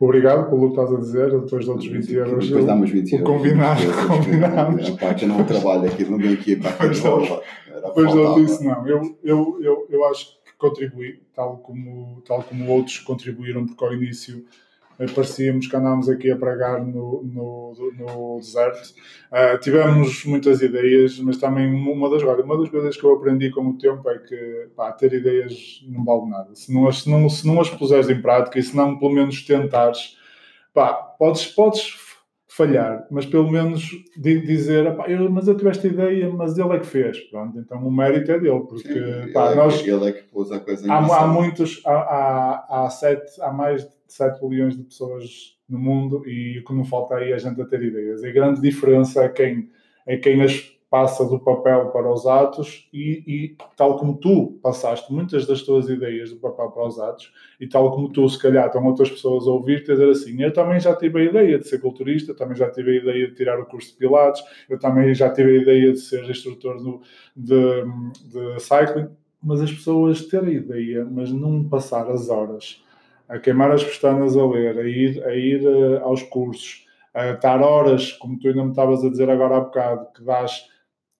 obrigado 0.01 0.49
pelo 0.51 0.73
que 0.73 0.81
estás 0.81 0.92
a 0.92 1.01
dizer, 1.01 1.31
depois 1.40 1.64
de 1.64 1.70
outros 1.70 1.88
20 1.88 2.14
euros. 2.14 2.47
Depois 2.47 2.66
dá-me 2.66 2.87
20 2.87 3.12
euros. 3.12 3.29
Combinado, 3.29 3.83
combinámos. 4.09 4.90
Pá, 4.90 5.14
que 5.14 5.25
eu 5.25 5.29
não 5.29 5.44
trabalho 5.44 5.87
aqui, 5.87 6.05
não 6.05 6.18
venho 6.18 6.35
aqui 6.35 6.57
para 6.57 6.70
a 6.70 6.88
Depois 6.88 8.14
não 8.14 8.35
disse, 8.35 8.64
não. 8.64 8.87
Eu, 8.87 9.16
eu, 9.23 9.59
eu, 9.62 9.87
eu 9.88 10.05
acho 10.07 10.27
que 10.27 10.43
contribuir, 10.59 11.23
tal 11.35 11.59
como, 11.59 12.23
tal 12.27 12.43
como 12.43 12.71
outros 12.71 12.99
contribuíram, 12.99 13.67
porque 13.67 13.85
ao 13.85 13.93
início 13.93 14.45
eh, 14.99 15.07
parecíamos 15.07 15.67
que 15.67 15.77
andámos 15.77 16.09
aqui 16.09 16.31
a 16.31 16.37
pregar 16.37 16.85
no, 16.85 17.23
no, 17.25 17.75
no 17.99 18.38
deserto. 18.38 18.95
Uh, 19.33 19.59
tivemos 19.61 20.25
muitas 20.25 20.62
ideias, 20.62 21.19
mas 21.19 21.37
também 21.38 21.67
uma 21.73 22.09
das, 22.09 22.23
uma 22.23 22.59
das 22.59 22.69
coisas 22.69 22.97
que 22.97 23.05
eu 23.05 23.14
aprendi 23.14 23.51
com 23.51 23.69
o 23.69 23.79
tempo 23.79 24.09
é 24.09 24.19
que 24.19 24.69
pá, 24.77 24.93
ter 24.93 25.12
ideias 25.12 25.83
não 25.88 26.05
vale 26.05 26.31
nada. 26.31 26.55
Se 26.55 26.73
não, 26.73 26.87
as, 26.87 27.03
se, 27.03 27.11
não, 27.11 27.29
se 27.29 27.47
não 27.47 27.61
as 27.61 27.71
puseres 27.71 28.09
em 28.09 28.21
prática 28.21 28.59
e 28.59 28.62
se 28.62 28.77
não 28.77 28.99
pelo 28.99 29.12
menos 29.12 29.43
tentares, 29.45 30.17
pá, 30.73 30.93
podes, 30.93 31.47
podes 31.47 31.90
falhar, 32.57 33.05
mas 33.11 33.27
pelo 33.27 33.51
menos 33.51 33.90
dizer, 34.17 34.87
eu, 35.09 35.29
mas 35.29 35.49
eu 35.49 35.57
tive 35.57 35.71
esta 35.71 35.88
ideia, 35.88 36.31
mas 36.31 36.57
ele 36.57 36.73
é 36.73 36.79
que 36.79 36.87
fez. 36.87 37.19
Pronto, 37.23 37.59
então 37.59 37.85
o 37.85 37.90
mérito 37.90 38.31
é 38.31 38.38
dele, 38.38 38.61
porque 38.61 38.93
Sim, 38.93 39.33
pá, 39.33 39.49
ele, 39.49 39.57
nós, 39.57 39.81
é 39.81 39.83
que, 39.83 39.90
ele 39.90 40.09
é 40.09 40.12
que 40.12 40.23
pôs 40.31 40.53
a 40.53 40.61
coisa 40.61 40.87
em 40.87 40.90
há, 40.90 40.99
há 40.99 41.27
muitos, 41.27 41.83
há, 41.85 41.93
há, 41.93 42.67
há, 42.87 42.90
sete, 42.90 43.40
há 43.40 43.53
mais 43.53 43.83
de 43.83 43.90
7 44.07 44.40
bilhões 44.49 44.77
de 44.77 44.85
pessoas 44.85 45.59
no 45.69 45.81
mundo 45.81 46.23
e 46.29 46.61
o 46.61 46.64
que 46.64 46.73
não 46.73 46.85
falta 46.85 47.17
aí 47.17 47.33
é 47.33 47.35
a 47.35 47.38
gente 47.38 47.61
a 47.61 47.64
ter 47.64 47.83
ideias. 47.83 48.23
E 48.23 48.29
a 48.29 48.33
grande 48.33 48.61
diferença 48.61 49.25
é 49.25 49.29
quem, 49.29 49.69
é 50.07 50.17
quem 50.17 50.40
as 50.40 50.73
passa 50.94 51.24
do 51.24 51.40
papel 51.40 51.87
para 51.87 52.09
os 52.09 52.24
atos 52.24 52.88
e, 52.92 53.24
e, 53.26 53.57
tal 53.76 53.98
como 53.98 54.16
tu 54.16 54.61
passaste 54.62 55.12
muitas 55.12 55.44
das 55.44 55.62
tuas 55.62 55.88
ideias 55.88 56.30
do 56.30 56.37
papel 56.37 56.70
para 56.70 56.87
os 56.87 57.00
atos 57.00 57.33
e 57.61 57.66
tal 57.66 57.90
como 57.90 58.12
tu, 58.12 58.28
se 58.28 58.40
calhar, 58.40 58.68
estão 58.68 58.87
outras 58.87 59.11
pessoas 59.11 59.48
a 59.48 59.50
ouvir-te 59.50 59.90
a 59.90 59.94
dizer 59.94 60.09
assim, 60.09 60.40
eu 60.40 60.52
também 60.52 60.78
já 60.78 60.94
tive 60.94 61.18
a 61.18 61.24
ideia 61.24 61.59
de 61.59 61.66
ser 61.66 61.80
culturista, 61.80 62.33
também 62.33 62.57
já 62.57 62.70
tive 62.70 62.92
a 62.92 63.02
ideia 63.02 63.26
de 63.26 63.35
tirar 63.35 63.59
o 63.59 63.66
curso 63.66 63.90
de 63.90 63.96
pilates, 63.96 64.40
eu 64.70 64.78
também 64.78 65.12
já 65.12 65.28
tive 65.33 65.59
a 65.59 65.62
ideia 65.62 65.92
de 65.92 65.98
ser 65.98 66.30
instrutor 66.30 66.80
no, 66.80 67.00
de, 67.35 67.83
de 68.30 68.61
cycling, 68.61 69.09
mas 69.42 69.62
as 69.62 69.72
pessoas 69.72 70.24
terem 70.26 70.50
a 70.50 70.59
ideia, 70.61 71.04
mas 71.04 71.33
não 71.33 71.64
passar 71.64 72.09
as 72.09 72.28
horas 72.28 72.85
a 73.28 73.40
queimar 73.40 73.72
as 73.72 73.83
pestanas 73.83 74.37
a 74.37 74.46
ler, 74.46 74.78
a 74.78 74.88
ir, 74.88 75.24
a 75.24 75.35
ir 75.35 75.66
uh, 75.66 76.04
aos 76.04 76.22
cursos, 76.22 76.87
a 77.12 77.30
estar 77.30 77.61
horas, 77.61 78.12
como 78.12 78.38
tu 78.38 78.46
ainda 78.46 78.62
me 78.62 78.70
estavas 78.70 79.02
a 79.02 79.09
dizer 79.09 79.28
agora 79.28 79.57
há 79.57 79.61
bocado, 79.61 80.07
que 80.14 80.22
dás 80.22 80.72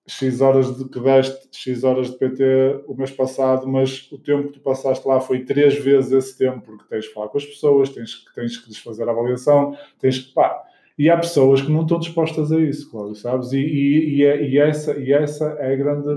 X 0.07 0.39
horas 0.39 0.77
de 0.77 0.87
que 0.87 0.99
deste 0.99 1.47
X 1.51 1.83
horas 1.83 2.11
de 2.11 2.17
PT 2.17 2.83
o 2.87 2.93
mês 2.95 3.11
passado, 3.11 3.67
mas 3.67 4.07
o 4.11 4.17
tempo 4.19 4.47
que 4.47 4.53
tu 4.53 4.59
passaste 4.59 5.07
lá 5.07 5.19
foi 5.19 5.43
três 5.43 5.75
vezes 5.75 6.11
esse 6.11 6.37
tempo, 6.37 6.61
porque 6.61 6.85
tens 6.87 7.07
que 7.07 7.13
falar 7.13 7.29
com 7.29 7.37
as 7.37 7.45
pessoas, 7.45 7.89
tens, 7.89 8.23
tens 8.35 8.57
que 8.57 8.69
desfazer 8.69 9.07
a 9.07 9.11
avaliação, 9.11 9.75
tens 9.99 10.19
que. 10.19 10.33
Pá, 10.33 10.63
e 10.97 11.09
há 11.09 11.17
pessoas 11.17 11.61
que 11.61 11.69
não 11.69 11.81
estão 11.81 11.99
dispostas 11.99 12.53
a 12.53 12.59
isso, 12.59 12.89
Cláudio, 12.89 13.15
sabes? 13.15 13.51
E, 13.51 13.57
e, 13.57 14.15
e, 14.15 14.23
é, 14.23 14.47
e, 14.47 14.57
essa, 14.57 14.97
e 14.97 15.11
essa 15.11 15.45
é 15.59 15.73
a 15.73 15.75
grande 15.75 16.07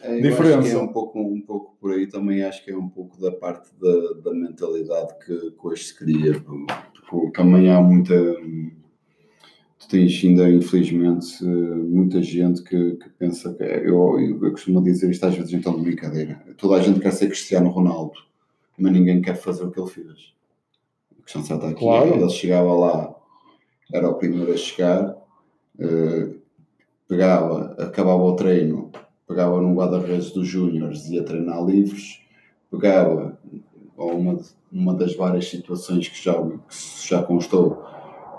é, 0.00 0.20
diferença. 0.20 0.58
Acho 0.58 0.70
que 0.70 0.76
é 0.76 0.78
um 0.78 0.92
pouco, 0.92 1.20
um 1.20 1.40
pouco 1.40 1.76
por 1.80 1.92
aí 1.92 2.06
também, 2.06 2.44
acho 2.44 2.64
que 2.64 2.70
é 2.70 2.76
um 2.76 2.88
pouco 2.88 3.20
da 3.20 3.32
parte 3.32 3.68
da, 3.80 4.12
da 4.22 4.32
mentalidade 4.32 5.14
que, 5.26 5.34
que 5.34 5.66
hoje 5.66 5.84
se 5.84 5.98
cria. 5.98 6.40
Porque 7.10 7.32
também 7.32 7.68
há 7.68 7.80
muita 7.80 8.14
tu 9.78 9.88
tens 9.88 10.20
ainda, 10.24 10.50
infelizmente, 10.50 11.44
muita 11.44 12.22
gente 12.22 12.62
que, 12.62 12.96
que 12.96 13.08
pensa 13.10 13.54
que. 13.54 13.62
Eu, 13.62 14.18
eu, 14.18 14.44
eu, 14.44 14.50
costumo 14.50 14.82
dizer 14.82 15.10
isto 15.10 15.24
às 15.24 15.34
vezes 15.34 15.52
então 15.52 15.76
de 15.76 15.82
brincadeira. 15.82 16.40
Toda 16.56 16.76
a 16.76 16.80
gente 16.80 17.00
quer 17.00 17.12
ser 17.12 17.26
Cristiano 17.26 17.70
Ronaldo, 17.70 18.18
mas 18.76 18.92
ninguém 18.92 19.22
quer 19.22 19.36
fazer 19.36 19.64
o 19.64 19.70
que 19.70 19.80
ele 19.80 19.88
fez. 19.88 20.34
A 21.18 21.22
questão 21.22 21.44
só 21.44 21.54
está 21.54 21.68
aqui. 21.68 21.80
Claro. 21.80 22.14
Ele 22.14 22.30
chegava 22.30 22.72
lá, 22.74 23.14
era 23.92 24.08
o 24.08 24.14
primeiro 24.14 24.52
a 24.52 24.56
chegar, 24.56 25.10
uh, 25.10 26.34
pegava, 27.06 27.74
acabava 27.78 28.22
o 28.22 28.36
treino, 28.36 28.90
pegava 29.26 29.60
num 29.60 29.74
guarda-redes 29.74 30.32
dos 30.32 30.46
Júniors 30.46 31.06
e 31.06 31.14
ia 31.14 31.24
treinar 31.24 31.64
livres, 31.64 32.20
pegava, 32.70 33.38
ou 33.96 34.16
uma, 34.16 34.38
uma 34.72 34.94
das 34.94 35.14
várias 35.14 35.48
situações 35.48 36.08
que 36.08 36.22
já, 36.22 36.34
que 36.34 37.08
já 37.08 37.22
constou, 37.22 37.84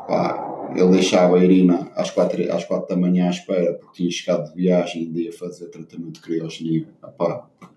pá, 0.10 0.72
ele 0.76 0.90
deixava 0.90 1.38
a 1.38 1.44
Irina 1.44 1.90
às 1.96 2.10
quatro, 2.12 2.52
às 2.52 2.66
quatro 2.66 2.90
da 2.90 3.00
manhã 3.00 3.28
à 3.28 3.30
espera 3.30 3.74
porque 3.74 3.98
tinha 3.98 4.12
chegado 4.12 4.50
de 4.50 4.56
viagem 4.56 5.04
e 5.04 5.24
ia 5.24 5.34
fazer 5.34 5.68
tratamento 5.68 6.14
de 6.14 6.22
criogenia 6.22 6.88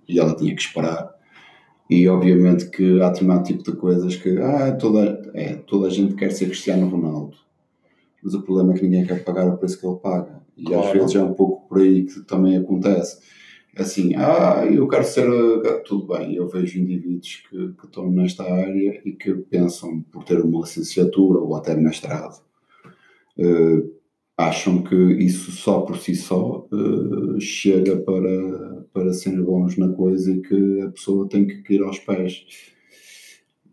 e 0.09 0.19
ela 0.19 0.35
tinha 0.35 0.55
que 0.55 0.63
esperar. 0.63 1.13
E 1.89 2.09
obviamente 2.09 2.71
que 2.71 3.01
há 3.03 3.11
determinado 3.11 3.45
tipo 3.45 3.63
de 3.63 3.77
coisas 3.77 4.17
que 4.17 4.39
ah, 4.39 4.73
toda, 4.73 5.31
é, 5.35 5.55
toda 5.55 5.89
a 5.89 5.91
gente 5.91 6.15
quer 6.15 6.33
ser 6.33 6.47
Cristiano 6.47 6.89
Ronaldo, 6.89 7.37
mas 8.23 8.35
o 8.35 8.43
problema 8.43 8.73
é 8.73 8.77
que 8.77 8.85
ninguém 8.85 9.05
quer 9.05 9.23
pagar 9.25 9.47
o 9.47 9.59
preço 9.59 9.79
que 9.79 9.87
ele 9.87 9.97
paga. 9.97 10.41
E 10.57 10.65
claro. 10.65 10.87
às 10.87 10.93
vezes 10.93 11.15
é 11.17 11.23
um 11.23 11.35
pouco 11.35 11.69
por 11.69 11.81
aí 11.81 12.05
que 12.05 12.21
também 12.21 12.57
acontece. 12.57 13.19
Assim, 13.77 14.15
ah, 14.17 14.67
eu 14.71 14.87
quero 14.87 15.05
ser. 15.05 15.27
Tudo 15.85 16.15
bem, 16.15 16.35
eu 16.35 16.47
vejo 16.49 16.79
indivíduos 16.79 17.43
que, 17.49 17.73
que 17.73 17.87
estão 17.87 18.11
nesta 18.11 18.45
área 18.45 19.01
e 19.05 19.13
que 19.13 19.33
pensam 19.35 20.03
por 20.13 20.25
ter 20.25 20.41
uma 20.41 20.61
licenciatura 20.61 21.39
ou 21.39 21.57
até 21.57 21.75
mestrado 21.75 22.43
uh, 23.39 23.93
acham 24.37 24.83
que 24.83 24.95
isso 24.95 25.53
só 25.53 25.81
por 25.81 25.97
si 25.99 26.15
só 26.15 26.67
uh, 26.71 27.41
chega 27.41 27.97
para, 27.97 28.85
para 28.93 29.13
ser 29.13 29.41
bons 29.43 29.77
na 29.77 29.89
coisa 29.89 30.33
e 30.33 30.41
que 30.41 30.81
a 30.83 30.91
pessoa 30.91 31.29
tem 31.29 31.47
que 31.47 31.75
ir 31.75 31.83
aos 31.83 31.99
pés. 31.99 32.47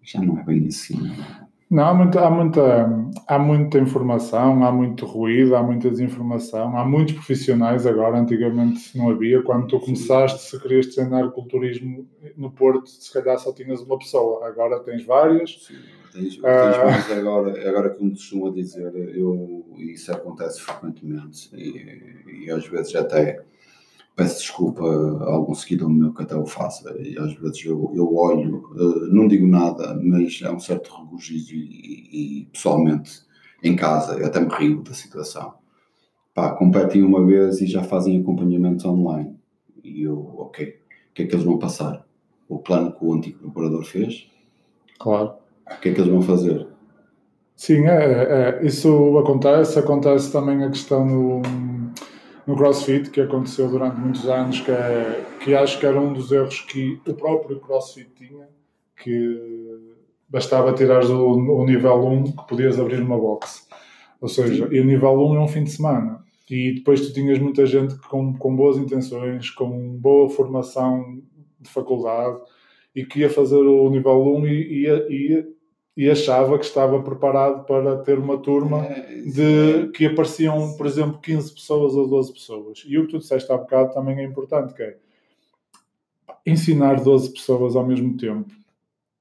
Já 0.02 0.22
não 0.22 0.40
é 0.40 0.44
bem 0.44 0.68
assim. 0.68 0.96
Não, 0.96 1.49
há 1.78 1.94
muita, 1.94 2.22
há, 2.22 2.30
muita, 2.30 3.12
há 3.28 3.40
muita 3.40 3.80
informação, 3.80 4.64
há 4.64 4.72
muito 4.72 5.06
ruído, 5.06 5.56
há 5.56 5.64
muita 5.64 5.90
desinformação, 5.90 6.78
há 6.78 6.86
muitos 6.86 7.14
profissionais 7.14 7.86
agora, 7.86 8.20
antigamente 8.20 8.98
não 8.98 9.10
havia. 9.10 9.42
Quando 9.44 9.68
tu 9.68 9.80
começaste, 9.80 10.50
se 10.50 10.60
querias 10.60 10.88
treinar 10.88 11.30
culturismo 11.32 12.08
no 12.36 12.52
Porto, 12.52 12.90
se 12.90 13.12
calhar 13.14 13.38
só 13.38 13.54
tinhas 13.54 13.82
uma 13.82 13.98
pessoa, 13.98 14.48
agora 14.48 14.80
tens 14.80 15.06
várias. 15.06 15.66
Sim 15.68 16.00
Tens, 16.12 16.38
tens 16.38 16.44
ah. 16.44 16.86
mais 16.86 17.12
agora, 17.12 17.70
agora 17.70 17.90
como 17.92 18.12
costuma 18.12 18.52
dizer, 18.52 18.92
eu, 19.16 19.66
isso 19.78 20.12
acontece 20.12 20.62
frequentemente 20.62 21.50
e, 21.56 22.46
e 22.46 22.52
às 22.52 22.68
vezes 22.68 22.96
até 22.96 23.42
peço 24.20 24.40
desculpa 24.40 24.84
a 24.84 25.32
algum 25.32 25.56
seguidor 25.56 25.90
meu 25.90 26.14
que 26.14 26.22
até 26.22 26.36
o 26.36 26.46
faça 26.46 26.94
e 27.00 27.18
às 27.18 27.34
vezes 27.36 27.66
eu, 27.66 27.92
eu 27.96 28.14
olho, 28.16 28.64
eh, 28.76 29.14
não 29.14 29.28
digo 29.28 29.48
nada, 29.48 29.98
mas 30.04 30.42
é 30.44 30.52
um 30.52 30.60
certo 30.60 30.94
regozijo 30.94 31.56
e, 31.56 32.42
e, 32.42 32.46
pessoalmente 32.52 33.22
em 33.64 33.76
casa 33.76 34.20
eu 34.20 34.26
até 34.26 34.40
me 34.40 34.54
rio 34.54 34.82
da 34.84 34.94
situação. 34.94 35.54
Pá, 36.34 36.52
competem 36.52 37.02
uma 37.02 37.26
vez 37.26 37.62
e 37.62 37.66
já 37.66 37.82
fazem 37.82 38.20
acompanhamento 38.20 38.88
online 38.90 39.38
e 39.84 40.04
eu, 40.04 40.36
ok, 40.38 40.68
o 40.68 41.14
que 41.14 41.24
é 41.24 41.26
que 41.26 41.34
eles 41.34 41.46
vão 41.46 41.58
passar? 41.58 42.06
O 42.48 42.60
plano 42.60 42.92
que 42.92 43.06
o 43.06 43.14
antigo 43.14 43.40
preparador 43.40 43.86
fez? 43.86 44.30
Claro 44.98 45.40
o 45.78 45.80
que 45.80 45.90
é 45.90 45.94
que 45.94 46.02
eles 46.02 46.12
vão 46.12 46.22
fazer? 46.22 46.68
Sim, 47.56 47.86
é, 47.88 48.60
é, 48.62 48.66
isso 48.66 49.18
acontece. 49.18 49.78
Acontece 49.80 50.32
também 50.32 50.64
a 50.64 50.70
questão 50.70 51.06
no, 51.06 51.42
no 52.50 52.56
CrossFit, 52.56 53.12
que 53.12 53.22
aconteceu 53.22 53.70
durante 53.70 54.00
muitos 54.00 54.28
anos, 54.28 54.60
que, 54.60 54.72
é, 54.72 55.24
que 55.40 55.54
acho 55.54 55.80
que 55.80 55.86
era 55.86 56.02
um 56.02 56.12
dos 56.12 56.32
erros 56.32 56.62
que 56.62 57.00
o 57.08 57.14
próprio 57.14 57.60
CrossFit 57.60 58.10
tinha, 58.18 58.50
que 58.98 60.00
bastava 60.28 60.74
tirar 60.74 61.06
o, 61.06 61.34
o 61.34 61.64
nível 61.64 62.04
1 62.08 62.24
que 62.24 62.48
podias 62.48 62.80
abrir 62.80 63.02
uma 63.02 63.20
box. 63.20 63.68
Ou 64.20 64.28
seja, 64.28 64.68
Sim. 64.68 64.74
e 64.74 64.80
o 64.80 64.84
nível 64.84 65.12
1 65.12 65.36
é 65.36 65.40
um 65.42 65.48
fim 65.48 65.64
de 65.64 65.70
semana. 65.70 66.26
E 66.50 66.74
depois 66.74 67.02
tu 67.06 67.14
tinhas 67.14 67.38
muita 67.38 67.68
gente 67.68 67.96
com, 68.10 68.34
com 68.34 68.56
boas 68.56 68.78
intenções, 68.78 69.52
com 69.52 69.96
boa 69.98 70.28
formação 70.28 71.22
de 71.60 71.70
faculdade, 71.70 72.40
e 72.96 73.06
que 73.06 73.20
ia 73.20 73.30
fazer 73.30 73.58
o 73.60 73.88
nível 73.92 74.24
1 74.24 74.48
e 74.48 74.82
ia, 74.82 75.08
ia 75.08 75.48
e 76.00 76.10
achava 76.10 76.58
que 76.58 76.64
estava 76.64 77.04
preparado 77.04 77.66
para 77.66 77.98
ter 77.98 78.18
uma 78.18 78.38
turma 78.38 78.86
é, 78.86 79.16
de 79.16 79.82
é. 79.84 79.88
que 79.88 80.06
apareciam, 80.06 80.78
por 80.78 80.86
exemplo, 80.88 81.20
15 81.20 81.54
pessoas 81.54 81.94
ou 81.94 82.08
12 82.08 82.32
pessoas. 82.32 82.84
E 82.88 82.98
o 82.98 83.06
que 83.06 83.12
tu 83.12 83.20
disseste 83.20 83.52
há 83.52 83.58
bocado 83.58 83.94
também 83.94 84.18
é 84.18 84.24
importante, 84.24 84.74
que 84.74 84.82
é 84.82 84.96
ensinar 86.46 87.04
12 87.04 87.34
pessoas 87.34 87.76
ao 87.76 87.86
mesmo 87.86 88.16
tempo 88.16 88.50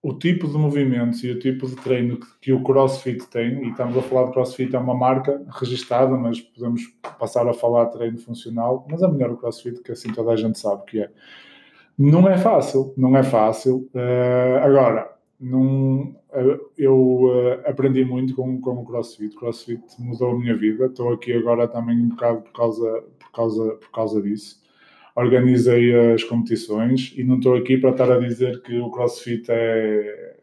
o 0.01 0.14
tipo 0.14 0.47
de 0.47 0.57
movimentos 0.57 1.25
e 1.25 1.31
o 1.33 1.41
tipo 1.41 1.67
de 1.67 1.75
treino 1.75 2.21
que, 2.21 2.27
que, 2.43 2.53
o 2.53 2.62
CrossFit 2.62 3.27
tem, 3.27 3.64
e 3.64 3.71
estamos 3.71 3.97
a 3.97 4.03
falar 4.03 4.27
de 4.27 4.33
CrossFit, 4.33 4.77
é 4.77 4.79
uma 4.79 4.95
marca 4.95 5.45
registada, 5.59 6.17
mas 6.17 6.41
podemos 6.41 6.83
passar 7.19 7.49
a 7.49 7.53
falar 7.53 7.87
de 7.87 7.95
treino 7.95 8.19
funcional, 8.19 8.87
mas 8.88 9.03
é 9.03 9.09
melhor 9.09 9.33
o 9.33 9.37
CrossFit, 9.37 9.83
que 9.83 9.91
assim 9.91 10.12
toda 10.12 10.31
a 10.31 10.37
gente 10.37 10.61
sabe 10.61 10.85
que 10.87 11.01
é. 11.01 11.11
Não 11.99 12.29
é 12.29 12.38
fácil, 12.38 12.95
não 12.97 13.17
é 13.17 13.25
fácil. 13.25 13.91
Uh, 13.93 14.59
agora, 14.62 15.18
num, 15.40 16.14
eu 16.77 16.96
uh, 16.96 17.68
aprendi 17.68 18.05
muito 18.05 18.35
com, 18.35 18.61
com 18.61 18.83
o 18.83 18.85
CrossFit. 18.85 19.37
CrossFit 19.37 19.83
mudou 19.98 20.33
a 20.33 20.38
minha 20.38 20.57
vida. 20.57 20.87
Estou 20.87 21.12
aqui 21.12 21.33
agora 21.33 21.68
também 21.68 21.96
um 21.96 22.09
bocado 22.09 22.42
por 22.42 22.53
causa, 22.53 23.05
por 23.18 23.31
causa, 23.33 23.70
por 23.77 23.90
causa 23.90 24.22
disso. 24.22 24.61
Organizei 25.14 25.94
as 26.12 26.22
competições 26.24 27.12
e 27.16 27.24
não 27.24 27.37
estou 27.37 27.57
aqui 27.57 27.77
para 27.77 27.90
estar 27.90 28.11
a 28.11 28.18
dizer 28.18 28.62
que 28.62 28.79
o 28.79 28.90
CrossFit 28.90 29.46
é, 29.48 30.37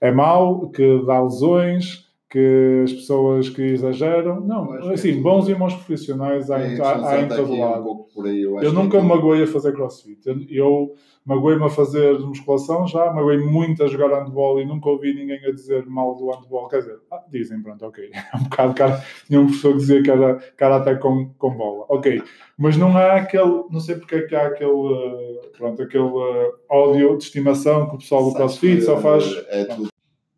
é 0.00 0.12
mau, 0.12 0.70
que 0.70 1.04
dá 1.04 1.22
lesões, 1.22 2.03
que 2.34 2.82
as 2.82 2.92
pessoas 2.92 3.48
que 3.48 3.62
exageram. 3.62 4.40
Não, 4.40 4.72
assim, 4.90 5.22
bons 5.22 5.48
e 5.48 5.54
maus 5.54 5.72
profissionais 5.74 6.50
há, 6.50 6.66
em, 6.66 6.80
há, 6.80 7.08
há 7.08 7.20
em 7.22 7.28
todo 7.28 7.56
lado. 7.56 8.06
Um 8.16 8.22
aí, 8.24 8.42
eu, 8.42 8.60
eu 8.60 8.72
nunca 8.72 9.00
me 9.00 9.06
magoei 9.06 9.44
a 9.44 9.46
fazer 9.46 9.72
crossfit. 9.72 10.18
Eu, 10.26 10.40
eu 10.50 10.94
magoei-me 11.24 11.64
a 11.64 11.68
fazer 11.68 12.18
musculação 12.18 12.88
já, 12.88 13.12
magoei 13.12 13.38
muito 13.38 13.84
a 13.84 13.86
jogar 13.86 14.08
handball 14.08 14.60
e 14.60 14.64
nunca 14.64 14.88
ouvi 14.88 15.14
ninguém 15.14 15.38
a 15.46 15.52
dizer 15.52 15.86
mal 15.86 16.16
do 16.16 16.28
handball. 16.28 16.66
Quer 16.68 16.78
dizer, 16.78 16.98
ah, 17.12 17.22
dizem, 17.30 17.62
pronto, 17.62 17.86
ok. 17.86 18.10
É 18.12 18.36
um 18.36 18.42
bocado 18.42 18.74
cara. 18.74 19.04
Tinha 19.28 19.40
um 19.40 19.46
professor 19.46 19.72
que 19.74 19.78
dizia 19.78 20.02
que 20.02 20.10
era 20.10 20.34
cara 20.56 20.76
até 20.78 20.96
com, 20.96 21.30
com 21.38 21.50
bola. 21.50 21.86
Ok. 21.88 22.20
Mas 22.58 22.76
não 22.76 22.96
há 22.96 23.14
aquele, 23.14 23.62
não 23.70 23.78
sei 23.78 23.94
porque 23.94 24.16
é 24.16 24.22
que 24.22 24.34
há 24.34 24.48
aquele, 24.48 24.72
uh, 24.72 25.40
pronto, 25.56 25.80
aquele 25.80 26.02
uh, 26.02 26.52
ódio 26.68 27.16
de 27.16 27.22
estimação 27.22 27.90
que 27.90 27.94
o 27.94 27.98
pessoal 27.98 28.24
do 28.24 28.34
CrossFit 28.34 28.82
só 28.82 28.96
faz. 28.96 29.24
É 29.50 29.66
tudo. 29.66 29.93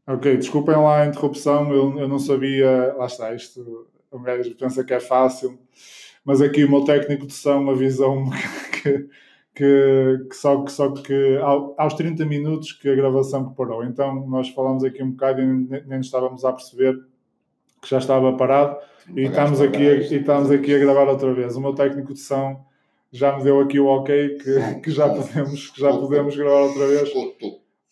Ok, 0.07 0.37
desculpem 0.37 0.77
lá 0.77 1.03
a 1.03 1.07
interrupção, 1.07 1.73
eu, 1.73 1.99
eu 1.99 2.09
não 2.09 2.19
sabia, 2.19 2.95
lá 2.97 3.07
está, 3.07 3.35
isto, 3.35 3.89
um 4.13 4.23
gajo 4.23 4.55
pensa 4.55 4.85
que 4.85 4.95
é 4.95 5.01
fácil, 5.01 5.59
mas 6.25 6.41
aqui 6.41 6.65
o 6.65 6.71
meu 6.71 6.85
técnico 6.85 7.27
de 7.27 7.33
som 7.33 7.69
avisou-me 7.69 8.31
que 8.83 9.09
que, 9.57 10.27
que, 10.29 10.37
só, 10.37 10.63
que, 10.63 10.71
só 10.71 10.93
que 10.93 11.39
aos 11.79 11.95
30 11.95 12.27
minutos 12.27 12.73
que 12.73 12.91
a 12.91 12.95
gravação 12.95 13.49
que 13.49 13.57
parou. 13.57 13.83
Então 13.83 14.27
nós 14.29 14.51
falamos 14.51 14.85
aqui 14.85 15.03
um 15.03 15.13
bocado 15.13 15.41
e 15.41 15.47
nem, 15.47 15.83
nem 15.87 16.01
estávamos 16.01 16.45
a 16.45 16.53
perceber 16.53 16.95
que 17.81 17.89
já 17.89 17.97
estava 17.97 18.37
parado 18.37 18.77
e 19.17 19.23
estamos, 19.23 19.63
aqui 19.63 19.89
a, 19.89 19.95
e 19.95 20.17
estamos 20.17 20.51
aqui 20.51 20.75
a 20.75 20.79
gravar 20.79 21.09
outra 21.09 21.33
vez. 21.33 21.57
O 21.57 21.61
meu 21.63 21.75
técnico 21.75 22.13
de 22.13 22.21
som 22.21 22.67
já 23.11 23.35
me 23.35 23.45
deu 23.45 23.59
aqui 23.61 23.81
o 23.81 23.87
ok 23.87 24.37
que, 24.37 24.81
que, 24.81 24.91
já, 24.91 25.09
podemos, 25.09 25.71
que 25.71 25.81
já 25.81 25.91
podemos 25.91 26.37
gravar 26.37 26.61
outra 26.65 26.87
vez. 26.87 27.11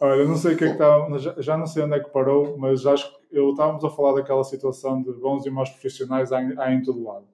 Olha, 0.00 0.24
não 0.24 0.36
sei 0.36 0.54
o 0.54 0.56
que 0.56 0.64
é 0.64 0.66
que 0.68 0.72
está, 0.72 1.18
já, 1.18 1.34
já 1.38 1.56
não 1.56 1.66
sei 1.66 1.84
onde 1.84 1.94
é 1.94 2.00
que 2.00 2.10
parou, 2.10 2.58
mas 2.58 2.84
acho 2.84 3.10
que 3.10 3.38
eu 3.38 3.50
estávamos 3.50 3.84
a 3.84 3.90
falar 3.90 4.14
daquela 4.14 4.44
situação 4.44 5.00
de 5.02 5.12
bons 5.12 5.46
e 5.46 5.50
maus 5.50 5.70
profissionais 5.70 6.32
há, 6.32 6.38
há 6.38 6.72
em 6.72 6.82
todo 6.82 7.04
lado. 7.04 7.26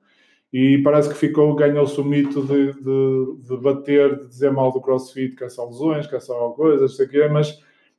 E 0.53 0.79
parece 0.83 1.09
que 1.09 1.15
ficou, 1.15 1.55
ganhou-se 1.55 1.99
o 2.01 2.05
mito 2.05 2.43
de, 2.43 2.73
de, 2.73 3.49
de, 3.49 3.57
bater, 3.57 4.19
de 4.19 4.29
dizer 4.29 4.51
mal 4.51 4.73
do 4.73 4.81
crossfit, 4.81 5.37
que 5.37 5.45
é 5.45 5.49
só 5.49 5.67
lesões, 5.67 6.07
que 6.07 6.17
é 6.17 6.21
só 6.21 6.51
coisas, 6.51 6.97
sei 6.97 7.07
que 7.07 7.29
mas 7.29 7.57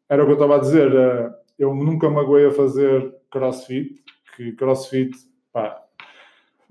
era 0.09 0.21
o 0.21 0.25
que 0.25 0.31
eu 0.31 0.35
estava 0.35 0.57
a 0.57 0.59
dizer, 0.59 0.93
eh, 0.93 1.31
eu 1.57 1.73
nunca 1.73 2.09
magoei 2.09 2.47
a 2.47 2.51
fazer 2.51 3.15
crossfit, 3.31 4.03
que 4.35 4.51
crossfit, 4.51 5.11
pá, 5.53 5.81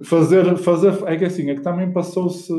fazer, 0.04 0.56
fazer, 0.58 0.92
é 1.06 1.16
que 1.16 1.24
assim, 1.24 1.50
é 1.50 1.54
que 1.54 1.62
também 1.62 1.90
passou-se 1.90 2.52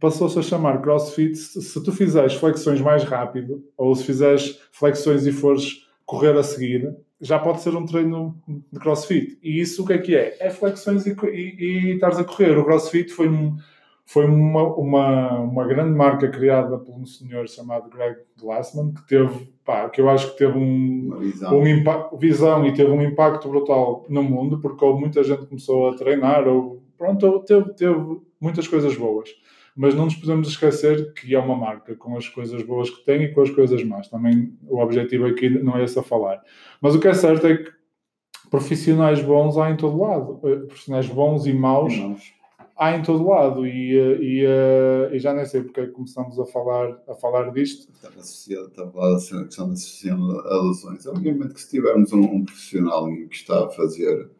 passou-se 0.00 0.38
a 0.38 0.42
chamar 0.42 0.82
crossfit, 0.82 1.34
se, 1.36 1.82
tu 1.82 1.92
fizeres 1.92 2.34
flexões 2.34 2.80
mais 2.80 3.04
rápido, 3.04 3.64
ou 3.76 3.94
se 3.94 4.04
fizeres 4.04 4.60
flexões 4.72 5.26
e 5.26 5.32
fores 5.32 5.86
correr 6.04 6.36
a 6.36 6.42
seguir, 6.42 6.94
já 7.20 7.38
pode 7.38 7.62
ser 7.62 7.74
um 7.74 7.86
treino 7.86 8.36
de 8.70 8.78
crossfit. 8.78 9.38
E 9.42 9.60
isso 9.60 9.82
o 9.82 9.86
que 9.86 9.92
é 9.94 9.98
que 9.98 10.14
é? 10.14 10.36
É 10.38 10.50
flexões 10.50 11.06
e, 11.06 11.16
e, 11.32 11.56
e 11.58 11.94
estares 11.94 12.18
a 12.18 12.24
correr. 12.24 12.58
O 12.58 12.64
crossfit 12.64 13.10
foi, 13.10 13.28
um, 13.28 13.56
foi 14.04 14.26
uma, 14.26 14.74
uma, 14.74 15.40
uma 15.40 15.66
grande 15.66 15.96
marca 15.96 16.28
criada 16.28 16.78
por 16.78 16.94
um 16.94 17.06
senhor 17.06 17.48
chamado 17.48 17.88
Greg 17.88 18.18
Glassman, 18.38 18.92
que 18.92 19.06
teve, 19.06 19.50
pá, 19.64 19.88
que 19.88 20.00
eu 20.00 20.10
acho 20.10 20.32
que 20.32 20.38
teve 20.38 20.58
um, 20.58 21.18
visão. 21.18 21.58
um 21.58 22.18
visão 22.18 22.66
e 22.66 22.74
teve 22.74 22.90
um 22.90 23.02
impacto 23.02 23.48
brutal 23.48 24.04
no 24.10 24.22
mundo, 24.22 24.60
porque 24.60 24.84
muita 24.84 25.24
gente 25.24 25.46
começou 25.46 25.88
a 25.88 25.96
treinar, 25.96 26.46
ou 26.46 26.82
pronto, 26.98 27.40
teve, 27.40 27.72
teve 27.72 28.20
muitas 28.38 28.68
coisas 28.68 28.94
boas 28.94 29.30
mas 29.76 29.94
não 29.94 30.06
nos 30.06 30.14
podemos 30.14 30.48
esquecer 30.48 31.12
que 31.12 31.34
é 31.34 31.38
uma 31.38 31.54
marca 31.54 31.94
com 31.94 32.16
as 32.16 32.26
coisas 32.26 32.62
boas 32.62 32.88
que 32.88 33.04
tem 33.04 33.24
e 33.24 33.34
com 33.34 33.42
as 33.42 33.50
coisas 33.50 33.84
más. 33.84 34.08
Também 34.08 34.56
o 34.66 34.78
objetivo 34.78 35.26
aqui 35.26 35.50
não 35.50 35.76
é 35.76 35.84
esse 35.84 35.98
a 35.98 36.02
falar. 36.02 36.42
Mas 36.80 36.94
o 36.94 37.00
que 37.00 37.06
é 37.06 37.12
certo 37.12 37.46
é 37.46 37.58
que 37.58 37.70
profissionais 38.50 39.20
bons 39.20 39.58
há 39.58 39.70
em 39.70 39.76
todo 39.76 39.98
lado. 39.98 40.40
Eh, 40.44 40.56
profissionais 40.66 41.06
bons 41.06 41.46
e 41.46 41.52
maus 41.52 41.92
há 42.74 42.96
em 42.96 43.02
todo 43.02 43.28
lado. 43.28 43.66
E, 43.66 43.98
eh, 43.98 44.18
e, 44.22 44.44
eh, 44.46 45.10
e 45.12 45.18
já 45.18 45.34
nem 45.34 45.44
sei 45.44 45.62
porque 45.62 45.80
é 45.80 45.86
que 45.86 45.92
começamos 45.92 46.40
a 46.40 46.46
falar, 46.46 46.98
a 47.06 47.14
falar 47.14 47.52
disto. 47.52 47.92
Estava 47.92 48.18
associado, 48.18 48.68
estava 48.68 48.88
a 48.88 48.92
falar 48.92 49.10
da 49.10 49.44
questão 49.44 49.66
da 49.66 49.72
associação 49.74 50.40
a 50.40 50.62
lesões. 50.62 51.06
Obviamente 51.06 51.52
que 51.52 51.60
se 51.60 51.68
tivermos 51.68 52.14
um, 52.14 52.22
um 52.22 52.44
profissional 52.46 53.06
que 53.28 53.36
está 53.36 53.66
a 53.66 53.68
fazer 53.68 54.30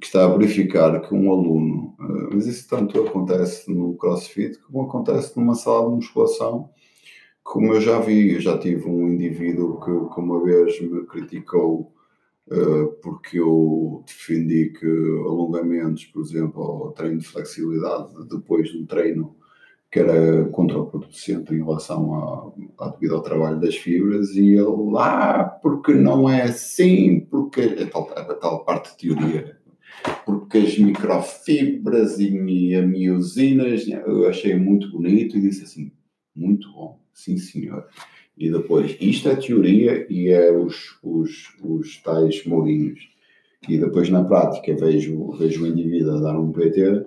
que 0.00 0.06
está 0.06 0.24
a 0.24 0.28
verificar 0.28 1.00
que 1.00 1.14
um 1.14 1.30
aluno, 1.30 1.96
eh, 2.00 2.34
mas 2.34 2.46
isso 2.46 2.68
tanto 2.68 3.00
acontece 3.00 3.70
no 3.72 3.94
CrossFit 3.96 4.58
como 4.60 4.82
acontece 4.82 5.36
numa 5.38 5.54
sala 5.54 5.88
de 5.88 5.96
musculação, 5.96 6.70
como 7.42 7.72
eu 7.72 7.80
já 7.80 7.98
vi, 7.98 8.34
eu 8.34 8.40
já 8.40 8.58
tive 8.58 8.88
um 8.88 9.08
indivíduo 9.08 9.80
que, 9.80 10.14
que 10.14 10.20
uma 10.20 10.42
vez 10.44 10.80
me 10.82 11.06
criticou 11.06 11.94
uh, 12.50 12.88
porque 13.02 13.38
eu 13.40 14.04
defendi 14.06 14.70
que 14.78 14.86
alongamentos, 14.86 16.04
por 16.04 16.20
exemplo, 16.22 16.62
ou 16.62 16.92
treino 16.92 17.18
de 17.18 17.26
flexibilidade 17.26 18.12
depois 18.28 18.68
de 18.68 18.78
um 18.78 18.86
treino 18.86 19.34
que 19.90 20.00
era 20.00 20.44
contraproducente 20.50 21.54
em 21.54 21.64
relação 21.64 22.54
a, 22.78 22.84
a, 22.84 22.88
devido 22.90 23.14
ao 23.14 23.22
trabalho 23.22 23.58
das 23.58 23.76
fibras 23.76 24.30
e 24.32 24.50
ele 24.50 24.96
ah, 24.98 25.44
porque 25.62 25.94
não 25.94 26.28
é 26.28 26.42
assim, 26.42 27.20
porque 27.30 27.62
a 27.62 27.90
tal, 27.90 28.10
a 28.14 28.34
tal 28.34 28.64
parte 28.64 28.90
de 28.90 29.14
teoria 29.14 29.57
porque 30.24 30.58
as 30.58 30.78
microfibras 30.78 32.18
e 32.18 32.74
a 32.74 32.82
miosinas, 32.82 33.86
eu 33.88 34.28
achei 34.28 34.54
muito 34.54 34.90
bonito 34.90 35.36
e 35.36 35.40
disse 35.40 35.64
assim, 35.64 35.92
muito 36.34 36.70
bom, 36.72 37.00
sim 37.12 37.36
senhor. 37.36 37.86
E 38.36 38.50
depois, 38.50 38.96
isto 39.00 39.28
é 39.28 39.36
teoria 39.36 40.06
e 40.08 40.28
é 40.28 40.52
os, 40.52 40.98
os, 41.02 41.56
os 41.62 41.96
tais 42.02 42.44
mourinhos. 42.46 43.00
E 43.68 43.76
depois 43.78 44.08
na 44.08 44.22
prática 44.22 44.76
vejo, 44.76 45.32
vejo 45.32 45.64
o 45.64 45.66
indivíduo 45.66 46.16
a 46.16 46.20
dar 46.20 46.38
um 46.38 46.52
PT 46.52 47.04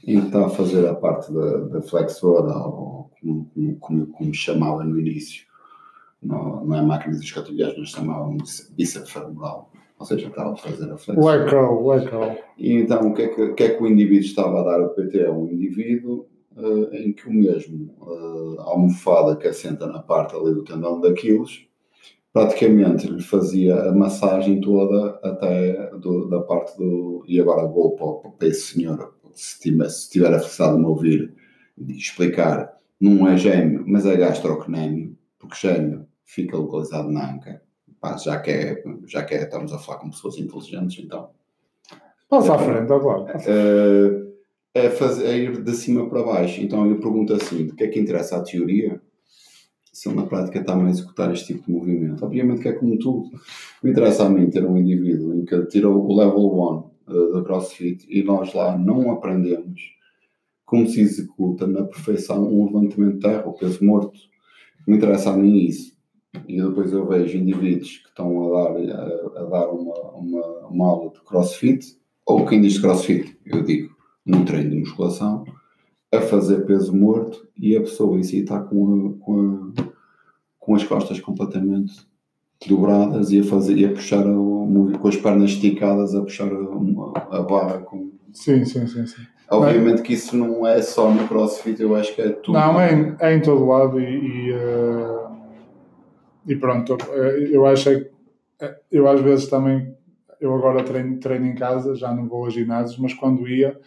que 0.00 0.12
está 0.12 0.46
a 0.46 0.50
fazer 0.50 0.86
a 0.86 0.94
parte 0.94 1.32
da, 1.32 1.58
da 1.58 1.82
flexora, 1.82 2.56
ou 2.56 3.10
como, 3.20 3.76
como, 3.78 4.06
como, 4.06 4.34
chamava 4.34 4.82
no 4.82 4.98
início. 4.98 5.44
Não, 6.22 6.64
não 6.64 6.76
é 6.76 6.82
máquinas 6.82 7.20
escatilhas, 7.20 7.76
nós 7.76 7.90
chamávamos 7.90 8.72
bíceps 8.74 9.10
femoral 9.10 9.70
ou 10.02 10.06
seja, 10.06 10.26
estava 10.26 10.52
a 10.52 10.56
fazer 10.56 10.90
a 10.90 10.96
flexão. 10.96 11.24
O 11.24 11.30
echo. 11.94 12.36
E 12.58 12.72
então, 12.72 13.08
o 13.08 13.14
que, 13.14 13.22
é 13.22 13.28
que, 13.28 13.40
o 13.40 13.54
que, 13.54 13.62
é 13.62 13.68
que 13.68 13.82
o 13.82 13.86
indivíduo 13.86 14.26
estava 14.26 14.60
a 14.60 14.64
dar 14.64 14.80
ao 14.80 14.90
PT? 14.90 15.20
É 15.20 15.30
um 15.30 15.48
indivíduo 15.48 16.26
uh, 16.56 16.92
em 16.92 17.12
que 17.12 17.28
o 17.28 17.32
mesmo, 17.32 17.94
uh, 18.00 18.60
a 18.60 18.70
almofada 18.70 19.36
que 19.36 19.46
assenta 19.46 19.86
na 19.86 20.00
parte 20.00 20.34
ali 20.34 20.52
do 20.52 20.64
tendão 20.64 21.00
daqueles, 21.00 21.68
praticamente 22.32 23.06
lhe 23.06 23.22
fazia 23.22 23.76
a 23.76 23.94
massagem 23.94 24.60
toda 24.60 25.20
até 25.22 25.90
do, 25.98 26.28
da 26.28 26.40
parte 26.40 26.76
do. 26.76 27.24
E 27.28 27.40
agora 27.40 27.68
vou 27.68 27.94
para, 27.94 28.30
para 28.30 28.48
esse 28.48 28.74
senhor, 28.74 29.14
se 29.32 29.60
tiver, 29.60 29.88
se 29.88 30.10
tiver 30.10 30.34
a 30.34 30.72
me 30.72 30.84
ouvir, 30.84 31.32
explicar, 31.78 32.76
não 33.00 33.28
é 33.28 33.36
gêmeo, 33.36 33.84
mas 33.86 34.04
é 34.04 34.16
gastrocnémio, 34.16 35.16
porque 35.38 35.68
gêmeo 35.68 36.06
fica 36.24 36.56
localizado 36.56 37.08
na 37.08 37.34
anca 37.34 37.62
pá, 38.02 38.16
já, 38.16 38.38
que 38.40 38.50
é, 38.50 38.82
já 39.06 39.22
que 39.22 39.34
é, 39.34 39.44
estamos 39.44 39.72
a 39.72 39.78
falar 39.78 40.00
com 40.00 40.10
pessoas 40.10 40.36
inteligentes, 40.36 41.02
então. 41.02 41.30
Passa 42.28 42.56
à 42.56 42.58
frente, 42.58 42.92
agora. 42.92 43.38
Uh, 43.38 44.32
é, 44.74 44.90
fazer, 44.90 45.26
é 45.26 45.36
ir 45.36 45.62
de 45.62 45.72
cima 45.72 46.08
para 46.08 46.24
baixo. 46.24 46.60
Então 46.60 46.84
eu 46.86 46.98
pergunto 46.98 47.32
assim: 47.32 47.68
o 47.68 47.76
que 47.76 47.84
é 47.84 47.88
que 47.88 48.00
interessa 48.00 48.38
à 48.38 48.42
teoria? 48.42 49.00
Se 49.92 50.08
ele 50.08 50.16
na 50.16 50.26
prática 50.26 50.58
está 50.58 50.74
a 50.74 50.88
executar 50.88 51.30
este 51.32 51.52
tipo 51.52 51.66
de 51.66 51.72
movimento. 51.72 52.24
Obviamente 52.24 52.62
que 52.62 52.68
é 52.68 52.72
como 52.72 52.98
tudo. 52.98 53.30
Me 53.82 53.90
interessa 53.90 54.24
a 54.24 54.28
mim 54.28 54.50
ter 54.50 54.64
um 54.64 54.76
indivíduo 54.76 55.34
em 55.34 55.44
que 55.44 55.66
tira 55.66 55.88
o 55.88 56.16
level 56.16 56.90
1 57.06 57.12
uh, 57.12 57.32
da 57.34 57.42
CrossFit 57.42 58.06
e 58.08 58.22
nós 58.22 58.54
lá 58.54 58.76
não 58.76 59.10
aprendemos 59.10 59.92
como 60.64 60.88
se 60.88 61.02
executa 61.02 61.66
na 61.66 61.84
perfeição 61.84 62.42
um 62.42 62.64
levantamento 62.64 63.16
de 63.16 63.20
terra, 63.20 63.46
o 63.46 63.52
peso 63.52 63.84
morto. 63.84 64.18
Me 64.88 64.96
interessa 64.96 65.30
a 65.30 65.36
mim 65.36 65.58
isso 65.58 65.92
e 66.48 66.60
depois 66.60 66.92
eu 66.92 67.06
vejo 67.06 67.38
indivíduos 67.38 67.98
que 67.98 68.08
estão 68.08 68.56
a 68.56 68.64
dar, 68.64 68.76
a, 68.76 69.40
a 69.40 69.44
dar 69.44 69.68
uma, 69.68 69.94
uma, 70.12 70.46
uma, 70.68 70.86
aula 70.86 71.10
de 71.10 71.20
crossfit, 71.20 71.96
ou 72.26 72.46
quem 72.46 72.60
diz 72.60 72.78
crossfit, 72.78 73.38
eu 73.44 73.62
digo, 73.62 73.94
num 74.24 74.44
treino 74.44 74.70
de 74.70 74.78
musculação, 74.78 75.44
a 76.12 76.20
fazer 76.20 76.64
peso 76.64 76.94
morto 76.94 77.46
e 77.56 77.76
a 77.76 77.80
pessoa 77.80 78.18
em 78.18 78.22
si 78.22 78.40
está 78.40 78.60
com, 78.60 79.16
a, 79.20 79.24
com, 79.24 79.72
com 80.58 80.74
as 80.74 80.84
costas 80.84 81.20
completamente 81.20 82.06
dobradas 82.66 83.30
e 83.32 83.40
a, 83.40 83.44
fazer, 83.44 83.76
e 83.76 83.84
a 83.84 83.90
puxar 83.90 84.20
a, 84.26 84.98
com 84.98 85.08
as 85.08 85.16
pernas 85.16 85.50
esticadas 85.50 86.14
a 86.14 86.22
puxar 86.22 86.50
a, 86.52 87.36
a 87.36 87.42
barra 87.42 87.78
com. 87.80 88.12
Sim, 88.32 88.64
sim, 88.64 88.86
sim. 88.86 89.06
sim. 89.06 89.22
Obviamente 89.50 90.00
que 90.00 90.14
isso 90.14 90.34
não 90.34 90.66
é 90.66 90.80
só 90.80 91.10
no 91.10 91.28
crossfit, 91.28 91.80
eu 91.80 91.94
acho 91.94 92.14
que 92.14 92.22
é 92.22 92.30
tudo. 92.30 92.58
Não, 92.58 92.80
é 92.80 92.94
em, 92.94 93.16
é 93.20 93.34
em 93.34 93.42
todo 93.42 93.66
lado 93.66 94.00
e. 94.00 94.04
e 94.04 94.52
uh 94.52 95.21
e 96.46 96.56
pronto, 96.56 96.96
eh, 97.12 97.48
eu 97.50 97.66
acho 97.66 97.90
que 97.90 98.10
eh, 98.60 98.80
eu 98.90 99.08
às 99.08 99.20
vezes 99.20 99.48
também, 99.48 99.94
eu 100.40 100.54
agora 100.54 100.84
treino, 100.84 101.18
treino 101.18 101.46
em 101.46 101.54
casa, 101.54 101.94
já 101.94 102.12
não 102.12 102.28
vou 102.28 102.46
a 102.46 102.50
ginásios, 102.50 102.98
mas 102.98 103.14
quando 103.14 103.48
ia, 103.48 103.78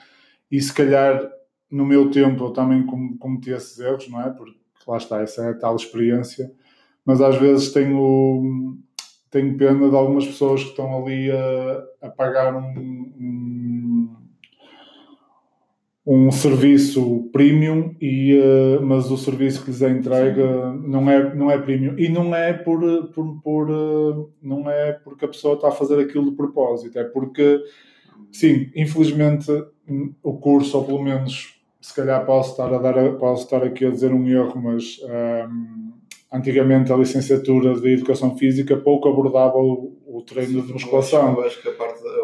e 0.51 0.61
se 0.61 0.73
calhar 0.73 1.29
no 1.69 1.85
meu 1.85 2.09
tempo 2.11 2.45
eu 2.45 2.51
também 2.51 2.85
cometi 3.19 3.51
esses 3.51 3.79
erros, 3.79 4.09
não 4.09 4.21
é? 4.21 4.29
Porque 4.29 4.57
lá 4.87 4.97
está, 4.97 5.21
essa 5.21 5.43
é 5.45 5.49
a 5.49 5.57
tal 5.57 5.75
experiência, 5.75 6.51
mas 7.05 7.21
às 7.21 7.35
vezes 7.37 7.71
tenho, 7.73 8.77
tenho 9.29 9.57
pena 9.57 9.89
de 9.89 9.95
algumas 9.95 10.25
pessoas 10.25 10.63
que 10.63 10.69
estão 10.69 11.03
ali 11.03 11.31
a, 11.31 12.07
a 12.07 12.09
pagar 12.09 12.55
um, 12.55 12.69
um, 12.79 13.84
um 16.07 16.31
serviço 16.31 17.29
premium, 17.33 17.95
e, 17.99 18.37
uh, 18.37 18.81
mas 18.81 19.09
o 19.09 19.17
serviço 19.17 19.63
que 19.63 19.71
lhes 19.71 19.81
é 19.81 19.89
entregue 19.89 20.41
não 20.87 21.09
é, 21.09 21.33
não 21.33 21.49
é 21.49 21.57
premium. 21.57 21.95
E 21.97 22.07
não 22.09 22.35
é, 22.35 22.53
por, 22.53 22.79
por, 23.07 23.41
por, 23.41 23.71
uh, 23.71 24.31
não 24.41 24.69
é 24.69 24.93
porque 24.93 25.25
a 25.25 25.27
pessoa 25.27 25.55
está 25.55 25.69
a 25.69 25.71
fazer 25.71 25.99
aquilo 25.99 26.29
de 26.29 26.35
propósito, 26.35 26.99
é 26.99 27.03
porque, 27.03 27.59
sim, 28.31 28.69
infelizmente 28.75 29.51
o 30.21 30.33
curso, 30.37 30.77
ou 30.77 30.83
pelo 30.85 31.01
menos 31.01 31.55
se 31.81 31.93
calhar 31.93 32.25
posso 32.25 32.51
estar, 32.51 32.73
a 32.73 32.77
dar, 32.79 33.13
posso 33.17 33.43
estar 33.43 33.63
aqui 33.63 33.85
a 33.85 33.91
dizer 33.91 34.11
um 34.11 34.27
erro, 34.27 34.59
mas 34.59 34.99
um, 35.03 35.93
antigamente 36.33 36.91
a 36.91 36.95
licenciatura 36.95 37.79
de 37.79 37.93
Educação 37.93 38.35
Física 38.35 38.75
pouco 38.75 39.07
abordava 39.07 39.57
o, 39.57 39.95
o 40.07 40.21
treino 40.23 40.61
Sim, 40.61 40.67
de 40.67 40.73
musculação. 40.73 41.35
Eu 41.35 41.45
acho 41.45 41.61
que 41.61 41.69
a 41.69 41.73
parte, 41.73 42.03
eu 42.03 42.14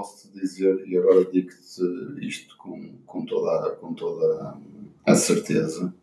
posso 0.00 0.32
dizer, 0.32 0.82
e 0.86 0.96
agora 0.96 1.24
digo-te 1.24 2.26
isto 2.26 2.56
com, 2.56 2.94
com, 3.06 3.24
toda, 3.24 3.76
com 3.76 3.94
toda 3.94 4.56
a 5.06 5.14
certeza, 5.14 5.94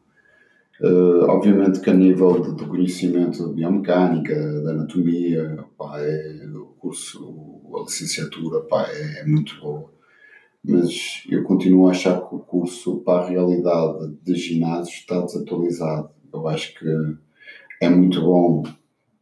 Uh, 0.80 1.24
obviamente 1.28 1.80
que 1.80 1.90
a 1.90 1.94
nível 1.96 2.40
de, 2.40 2.56
de 2.56 2.70
conhecimento 2.70 3.50
de 3.50 3.56
biomecânica, 3.56 4.62
da 4.62 4.74
anatomia, 4.74 5.66
pá, 5.76 6.00
é, 6.00 6.46
o 6.54 6.68
curso, 6.78 7.64
a 7.76 7.82
licenciatura 7.82 8.60
pá, 8.60 8.86
é, 8.88 9.22
é, 9.22 9.26
muito 9.26 9.60
boa 9.60 9.92
mas 10.68 11.24
eu 11.30 11.44
continuo 11.44 11.88
a 11.88 11.92
achar 11.92 12.20
que 12.20 12.36
o 12.36 12.40
curso 12.40 12.98
para 12.98 13.24
a 13.24 13.30
realidade 13.30 14.18
de 14.22 14.36
ginásio 14.36 14.94
está 14.94 15.22
desatualizado. 15.22 16.10
Eu 16.34 16.46
acho 16.48 16.78
que 16.78 16.86
é 17.82 17.90
muito 17.90 18.22
bom 18.22 18.64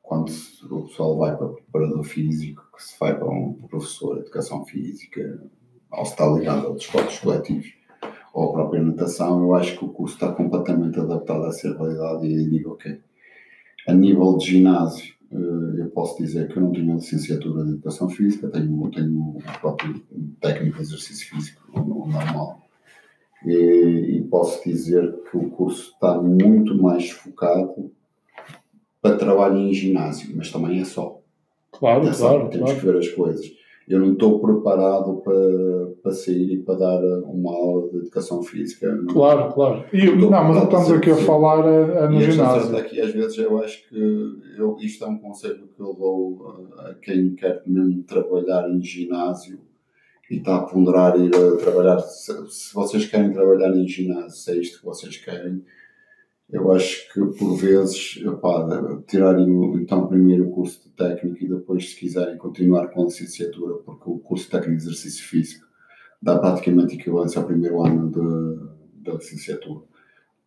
quando 0.05 0.31
o 0.69 0.83
pessoal 0.83 1.17
vai 1.17 1.35
para 1.35 1.47
preparador 1.49 2.03
físico, 2.03 2.63
que 2.75 2.83
se 2.83 2.97
vai 2.99 3.17
para 3.17 3.29
um 3.29 3.53
professor 3.53 4.15
de 4.15 4.21
educação 4.21 4.63
física, 4.65 5.41
ou 5.91 6.05
se 6.05 6.11
está 6.11 6.27
ligado 6.27 6.65
a 6.65 6.69
outros 6.69 6.85
esportes 6.85 7.19
coletivos, 7.19 7.73
ou 8.33 8.49
a 8.49 8.53
própria 8.53 8.83
natação, 8.83 9.41
eu 9.41 9.55
acho 9.55 9.77
que 9.77 9.85
o 9.85 9.89
curso 9.89 10.15
está 10.15 10.31
completamente 10.31 10.99
adaptado 10.99 11.45
a 11.45 11.51
ser 11.51 11.75
realidade 11.75 12.27
e 12.27 12.49
digo, 12.49 12.71
ok, 12.71 12.99
a 13.87 13.93
nível 13.93 14.37
de 14.37 14.45
ginásio, 14.45 15.15
eh, 15.31 15.81
eu 15.81 15.89
posso 15.89 16.17
dizer 16.21 16.47
que 16.47 16.57
eu 16.57 16.63
não 16.63 16.71
tenho 16.71 16.91
a 16.91 16.95
licenciatura 16.95 17.63
de 17.63 17.71
Educação 17.71 18.09
Física, 18.09 18.49
tenho, 18.49 18.91
tenho 18.91 19.37
o 19.37 19.59
próprio 19.59 20.01
técnico 20.39 20.77
de 20.77 20.83
exercício 20.83 21.29
físico 21.29 21.63
normal. 21.73 22.61
E, 23.45 24.17
e, 24.17 24.23
posso 24.23 24.67
dizer 24.67 25.21
que 25.29 25.37
o 25.37 25.49
curso 25.51 25.91
está 25.93 26.19
muito 26.19 26.81
mais 26.81 27.11
focado 27.11 27.91
para 29.09 29.17
trabalho 29.17 29.57
em 29.57 29.73
ginásio, 29.73 30.31
mas 30.35 30.51
também 30.51 30.79
é 30.79 30.85
só. 30.85 31.19
Claro, 31.71 32.09
claro. 32.11 32.49
Temos 32.49 32.71
claro. 32.71 32.79
que 32.79 32.85
ver 32.85 32.97
as 32.97 33.07
coisas 33.09 33.51
eu 33.87 33.99
não 33.99 34.13
estou 34.13 34.39
preparado 34.39 35.21
para, 35.23 35.91
para 36.01 36.11
sair 36.11 36.53
e 36.53 36.63
para 36.63 36.75
dar 36.75 37.01
uma 37.25 37.53
aula 37.53 37.89
de 37.89 37.97
educação 37.97 38.41
física. 38.41 38.87
Claro, 39.07 39.53
claro. 39.53 39.85
E, 39.93 40.05
não, 40.15 40.29
mas 40.29 40.63
estamos 40.63 40.91
aqui 40.91 41.11
a 41.11 41.17
falar 41.17 41.63
a, 41.63 42.05
a 42.05 42.09
no 42.09 42.19
ginásio. 42.19 42.75
Aqui, 42.75 42.99
às 42.99 43.11
vezes 43.11 43.37
eu 43.37 43.59
acho 43.59 43.87
que 43.87 43.95
eu, 44.57 44.75
isto 44.79 45.05
é 45.05 45.07
um 45.07 45.19
conselho 45.19 45.69
que 45.75 45.79
eu 45.79 45.93
dou 45.93 46.73
a 46.79 46.95
quem 46.95 47.35
quer 47.35 47.61
mesmo 47.67 48.01
trabalhar 48.03 48.67
em 48.69 48.81
ginásio 48.81 49.59
e 50.31 50.37
está 50.37 50.55
a 50.55 50.63
ponderar 50.63 51.19
ir 51.19 51.31
a 51.35 51.57
trabalhar. 51.57 51.99
Se, 51.99 52.33
se 52.49 52.73
vocês 52.73 53.05
querem 53.05 53.31
trabalhar 53.31 53.69
em 53.75 53.87
ginásio, 53.87 54.31
se 54.31 54.51
é 54.51 54.57
isto 54.57 54.79
que 54.79 54.85
vocês 54.85 55.15
querem, 55.17 55.63
eu 56.49 56.71
acho 56.71 57.11
que 57.11 57.19
por 57.37 57.55
vezes, 57.57 58.23
opá, 58.25 58.67
tirarem 59.07 59.75
então 59.75 60.07
primeiro 60.07 60.47
o 60.47 60.51
curso 60.51 60.83
de 60.83 60.89
técnico 60.91 61.43
e 61.43 61.49
depois, 61.49 61.89
se 61.89 61.95
quiserem, 61.95 62.37
continuar 62.37 62.87
com 62.87 63.01
a 63.01 63.05
licenciatura, 63.05 63.75
porque 63.85 64.09
o 64.09 64.19
curso 64.19 64.45
de 64.45 64.51
técnico 64.51 64.77
de 64.77 64.83
exercício 64.83 65.25
físico 65.25 65.65
dá 66.21 66.37
praticamente 66.37 66.95
equivalência 66.95 67.39
ao 67.39 67.47
primeiro 67.47 67.83
ano 67.83 68.11
da 68.95 69.13
licenciatura. 69.13 69.83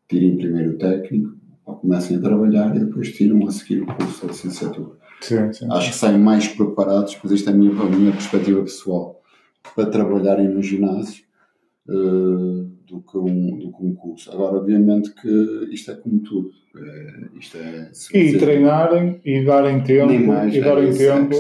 Tirem 0.08 0.36
primeiro 0.36 0.72
o 0.72 0.78
técnico, 0.78 1.36
comecem 1.64 2.16
a 2.16 2.20
trabalhar 2.20 2.74
e 2.74 2.80
depois 2.80 3.12
tiram 3.12 3.46
a 3.46 3.50
seguir 3.50 3.82
o 3.82 3.86
curso 3.86 4.22
da 4.22 4.32
licenciatura. 4.32 4.96
Sim, 5.20 5.52
sim, 5.52 5.66
Acho 5.70 5.90
que 5.90 5.96
saem 5.96 6.18
mais 6.18 6.48
preparados, 6.48 7.14
pois 7.16 7.32
isto 7.32 7.50
é 7.50 7.52
a 7.52 7.56
minha, 7.56 7.72
a 7.72 7.90
minha 7.90 8.12
perspectiva 8.12 8.62
pessoal, 8.62 9.20
para 9.74 9.90
trabalharem 9.90 10.48
no 10.48 10.62
ginásio. 10.62 11.24
Uh, 11.88 12.77
do 12.88 13.00
que 13.00 13.18
um, 13.18 13.58
do 13.58 13.72
que 13.72 13.84
um 13.84 13.94
curso. 13.94 14.32
Agora, 14.32 14.56
obviamente 14.56 15.12
que 15.14 15.68
isto 15.70 15.90
é 15.90 15.94
como 15.94 16.20
tudo. 16.20 16.50
É, 16.76 17.38
isto 17.38 17.58
é, 17.58 17.90
e 18.14 18.38
treinarem 18.38 19.20
e 19.24 19.44
darem 19.44 19.82
tempo. 19.82 20.26
Mais, 20.26 20.54
e 20.54 20.60
darem 20.60 20.92
tempo. 20.92 21.34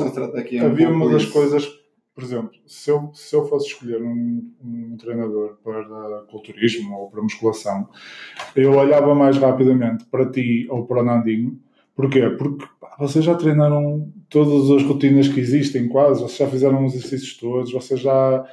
É 0.50 0.58
Havia 0.58 0.90
uma 0.90 1.10
das 1.10 1.22
isso. 1.22 1.32
coisas, 1.32 1.66
por 2.14 2.24
exemplo, 2.24 2.50
se 2.66 2.90
eu, 2.90 3.10
se 3.14 3.34
eu 3.34 3.46
fosse 3.46 3.68
escolher 3.68 4.02
um, 4.02 4.50
um 4.62 4.96
treinador 4.96 5.56
para 5.62 6.24
culturismo 6.30 6.96
ou 6.96 7.10
para 7.10 7.22
musculação, 7.22 7.88
eu 8.54 8.72
olhava 8.72 9.14
mais 9.14 9.36
rapidamente 9.36 10.04
para 10.06 10.30
ti 10.30 10.66
ou 10.70 10.86
para 10.86 11.00
o 11.00 11.04
Nandinho. 11.04 11.58
Porquê? 11.94 12.28
Porque 12.30 12.64
pá, 12.80 12.96
vocês 12.98 13.24
já 13.24 13.34
treinaram 13.34 14.12
todas 14.28 14.70
as 14.70 14.86
rotinas 14.86 15.28
que 15.28 15.40
existem, 15.40 15.88
quase, 15.88 16.20
vocês 16.20 16.38
já 16.38 16.46
fizeram 16.46 16.84
os 16.84 16.94
exercícios 16.94 17.36
todos, 17.36 17.72
vocês 17.72 18.00
já 18.00 18.44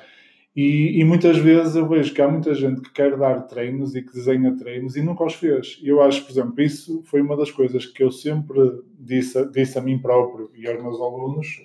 e, 0.56 1.01
e, 1.01 1.03
muitas 1.03 1.38
vezes 1.38 1.76
eu 1.76 1.86
vejo 1.86 2.14
que 2.14 2.22
há 2.22 2.28
muita 2.30 2.53
gente 2.53 2.80
que 2.80 2.91
quer 2.91 3.18
dar 3.18 3.41
treinos 3.41 3.93
e 3.93 4.01
que 4.01 4.14
desenha 4.14 4.56
treinos 4.56 4.95
e 4.95 5.01
nunca 5.01 5.26
os 5.26 5.34
fez. 5.34 5.80
E 5.84 5.89
eu 5.89 6.01
acho, 6.01 6.24
por 6.24 6.32
exemplo, 6.32 6.62
isso 6.62 7.03
foi 7.06 7.22
uma 7.22 7.36
das 7.36 7.51
coisas 7.51 7.86
que 7.86 8.01
eu 8.01 8.10
sempre 8.10 8.60
disse, 8.97 9.45
disse 9.51 9.78
a 9.78 9.82
mim 9.82 9.99
próprio 9.99 10.49
e 10.56 10.66
aos 10.66 10.82
meus 10.82 10.95
alunos, 11.01 11.62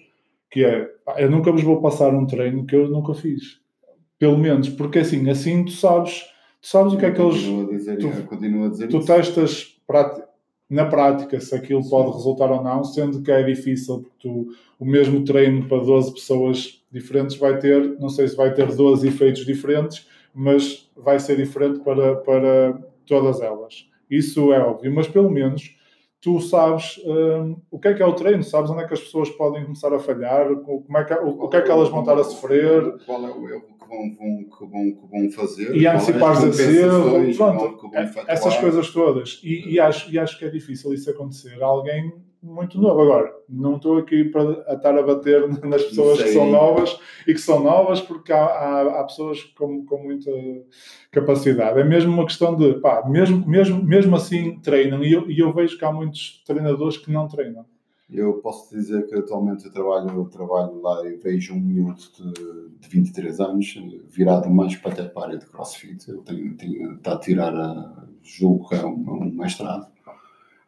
que 0.51 0.64
é, 0.64 0.91
eu 1.18 1.30
nunca 1.30 1.53
vos 1.53 1.62
vou 1.62 1.80
passar 1.80 2.12
um 2.12 2.26
treino 2.26 2.66
que 2.66 2.74
eu 2.74 2.88
nunca 2.88 3.14
fiz. 3.14 3.61
Pelo 4.18 4.36
menos, 4.36 4.68
porque 4.68 4.99
assim, 4.99 5.30
assim 5.30 5.64
tu 5.64 5.70
sabes, 5.70 6.22
tu 6.61 6.66
sabes 6.66 6.93
o 6.93 6.99
que 6.99 7.07
é 7.07 7.12
que 7.12 7.22
eles... 7.22 7.68
Dizer, 7.68 7.97
tu, 7.97 8.09
a 8.09 8.68
dizer 8.68 8.88
tu 8.88 9.05
testas 9.05 9.80
na 10.71 10.87
prática 10.87 11.41
se 11.41 11.53
aquilo 11.53 11.87
pode 11.91 12.12
resultar 12.12 12.49
ou 12.49 12.62
não, 12.62 12.85
sendo 12.85 13.21
que 13.23 13.33
é 13.33 13.43
difícil, 13.43 14.03
porque 14.03 14.16
tu, 14.21 14.49
o 14.79 14.85
mesmo 14.85 15.25
treino 15.25 15.66
para 15.66 15.83
12 15.83 16.14
pessoas 16.14 16.81
diferentes 16.93 17.37
vai 17.37 17.59
ter, 17.59 17.99
não 17.99 18.09
sei 18.09 18.29
se 18.29 18.37
vai 18.37 18.55
ter 18.55 18.73
12 18.73 19.07
efeitos 19.09 19.45
diferentes, 19.45 20.09
mas 20.33 20.89
vai 20.97 21.18
ser 21.18 21.37
diferente 21.37 21.81
para, 21.81 22.14
para 22.16 22.81
todas 23.05 23.41
elas. 23.41 23.89
Isso 24.09 24.53
é 24.53 24.61
óbvio, 24.61 24.95
mas 24.95 25.09
pelo 25.09 25.29
menos 25.29 25.77
tu 26.21 26.39
sabes 26.41 27.01
um, 27.05 27.57
o 27.68 27.79
que 27.79 27.89
é 27.89 27.95
que 27.95 28.03
é 28.03 28.07
o 28.07 28.12
treino, 28.12 28.45
sabes 28.45 28.71
onde 28.71 28.85
é 28.85 28.87
que 28.87 28.95
as 28.95 29.01
pessoas 29.01 29.29
podem 29.31 29.64
começar 29.64 29.93
a 29.93 29.99
falhar, 29.99 30.55
como 30.55 30.99
é 30.99 31.05
que, 31.05 31.14
o, 31.14 31.45
o 31.45 31.49
que 31.49 31.57
é 31.57 31.62
que 31.62 31.71
elas 31.71 31.89
vão 31.89 32.01
estar 32.01 32.16
a 32.16 32.23
sofrer. 32.23 32.97
Qual 33.07 33.25
é 33.27 33.31
o 33.31 33.49
erro 33.49 33.80
vão, 33.91 34.16
vão, 34.16 34.45
que, 34.45 34.66
vão, 34.66 34.93
que 34.93 35.11
vão 35.11 35.30
fazer. 35.32 35.74
E 35.74 35.86
antecipar-se 35.86 36.47
a 36.47 36.49
pronto, 37.36 37.91
essas 38.28 38.57
coisas 38.57 38.91
todas. 38.91 39.41
E, 39.43 39.74
e, 39.74 39.80
acho, 39.80 40.11
e 40.11 40.18
acho 40.18 40.38
que 40.38 40.45
é 40.45 40.49
difícil 40.49 40.95
isso 40.95 41.11
acontecer. 41.11 41.61
Alguém 41.61 42.12
muito 42.43 42.80
novo. 42.80 43.01
Agora, 43.03 43.34
não 43.49 43.76
estou 43.76 43.99
aqui 43.99 44.24
para 44.24 44.43
a 44.66 44.74
estar 44.74 44.97
a 44.97 45.03
bater 45.03 45.47
nas 45.64 45.82
pessoas 45.84 46.22
que 46.22 46.28
são 46.30 46.51
novas 46.51 46.99
e 47.26 47.34
que 47.34 47.41
são 47.41 47.62
novas 47.62 48.01
porque 48.01 48.32
há, 48.32 48.45
há, 48.45 49.01
há, 49.01 49.05
pessoas 49.05 49.43
com, 49.43 49.84
com 49.84 50.03
muita 50.03 50.30
capacidade. 51.11 51.80
É 51.80 51.84
mesmo 51.84 52.12
uma 52.12 52.24
questão 52.24 52.57
de, 52.57 52.74
pá, 52.74 53.07
mesmo, 53.09 53.47
mesmo, 53.47 53.82
mesmo 53.82 54.16
assim 54.16 54.59
treinam 54.61 55.03
e 55.05 55.12
eu, 55.12 55.30
e 55.30 55.38
eu 55.38 55.53
vejo 55.53 55.76
que 55.76 55.84
há 55.84 55.93
muitos 55.93 56.43
treinadores 56.47 56.97
que 56.97 57.11
não 57.11 57.28
treinam. 57.28 57.64
Eu 58.12 58.34
posso 58.34 58.74
dizer 58.74 59.06
que 59.06 59.14
atualmente 59.14 59.66
eu 59.66 59.72
trabalho, 59.72 60.11
eu 60.11 60.24
trabalho 60.24 60.80
lá 60.80 61.06
e 61.06 61.16
vejo 61.16 61.54
um 61.54 61.61
miúdo 61.61 62.02
de, 62.16 62.78
de 62.80 62.88
23 62.88 63.38
anos 63.40 63.74
virado 64.08 64.50
mais 64.50 64.74
para 64.74 64.92
até 64.92 65.04
para 65.04 65.22
a 65.22 65.26
área 65.26 65.38
de 65.38 65.46
crossfit. 65.46 66.11
Ele 66.11 66.20
tem, 66.22 66.54
tem, 66.54 66.94
está 66.94 67.14
a 67.14 67.18
tirar, 67.18 67.54
a, 67.54 68.04
julgo 68.22 68.68
que 68.68 68.74
é 68.74 68.84
um, 68.84 69.04
um 69.08 69.30
mestrado, 69.32 69.86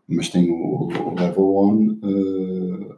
mas 0.08 0.28
tem 0.28 0.50
o, 0.50 0.88
o 0.88 1.14
level 1.14 1.58
1. 1.58 2.00
Uh, 2.02 2.96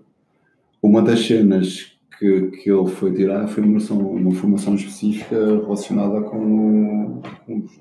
uma 0.83 1.01
das 1.01 1.27
cenas 1.27 1.97
que, 2.19 2.51
que 2.51 2.71
ele 2.71 2.87
foi 2.87 3.15
tirar 3.15 3.49
foi 3.49 3.63
uma, 3.63 3.79
uma 3.79 4.35
formação 4.35 4.75
específica 4.75 5.37
relacionada 5.37 6.21
com, 6.21 7.23
com 7.47 7.59
os, 7.61 7.81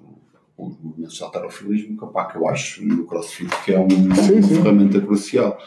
os 0.57 0.79
movimentos 0.79 1.15
de 1.15 1.23
alterofilismo, 1.23 1.97
que, 1.97 2.05
opa, 2.05 2.25
que 2.25 2.37
eu 2.37 2.47
acho 2.47 2.85
no 2.85 3.05
crossfit 3.05 3.51
que 3.65 3.73
é 3.73 3.79
um, 3.79 3.89
sim, 3.89 4.05
uma 4.05 4.15
sim. 4.15 4.41
ferramenta 4.41 5.01
crucial 5.01 5.57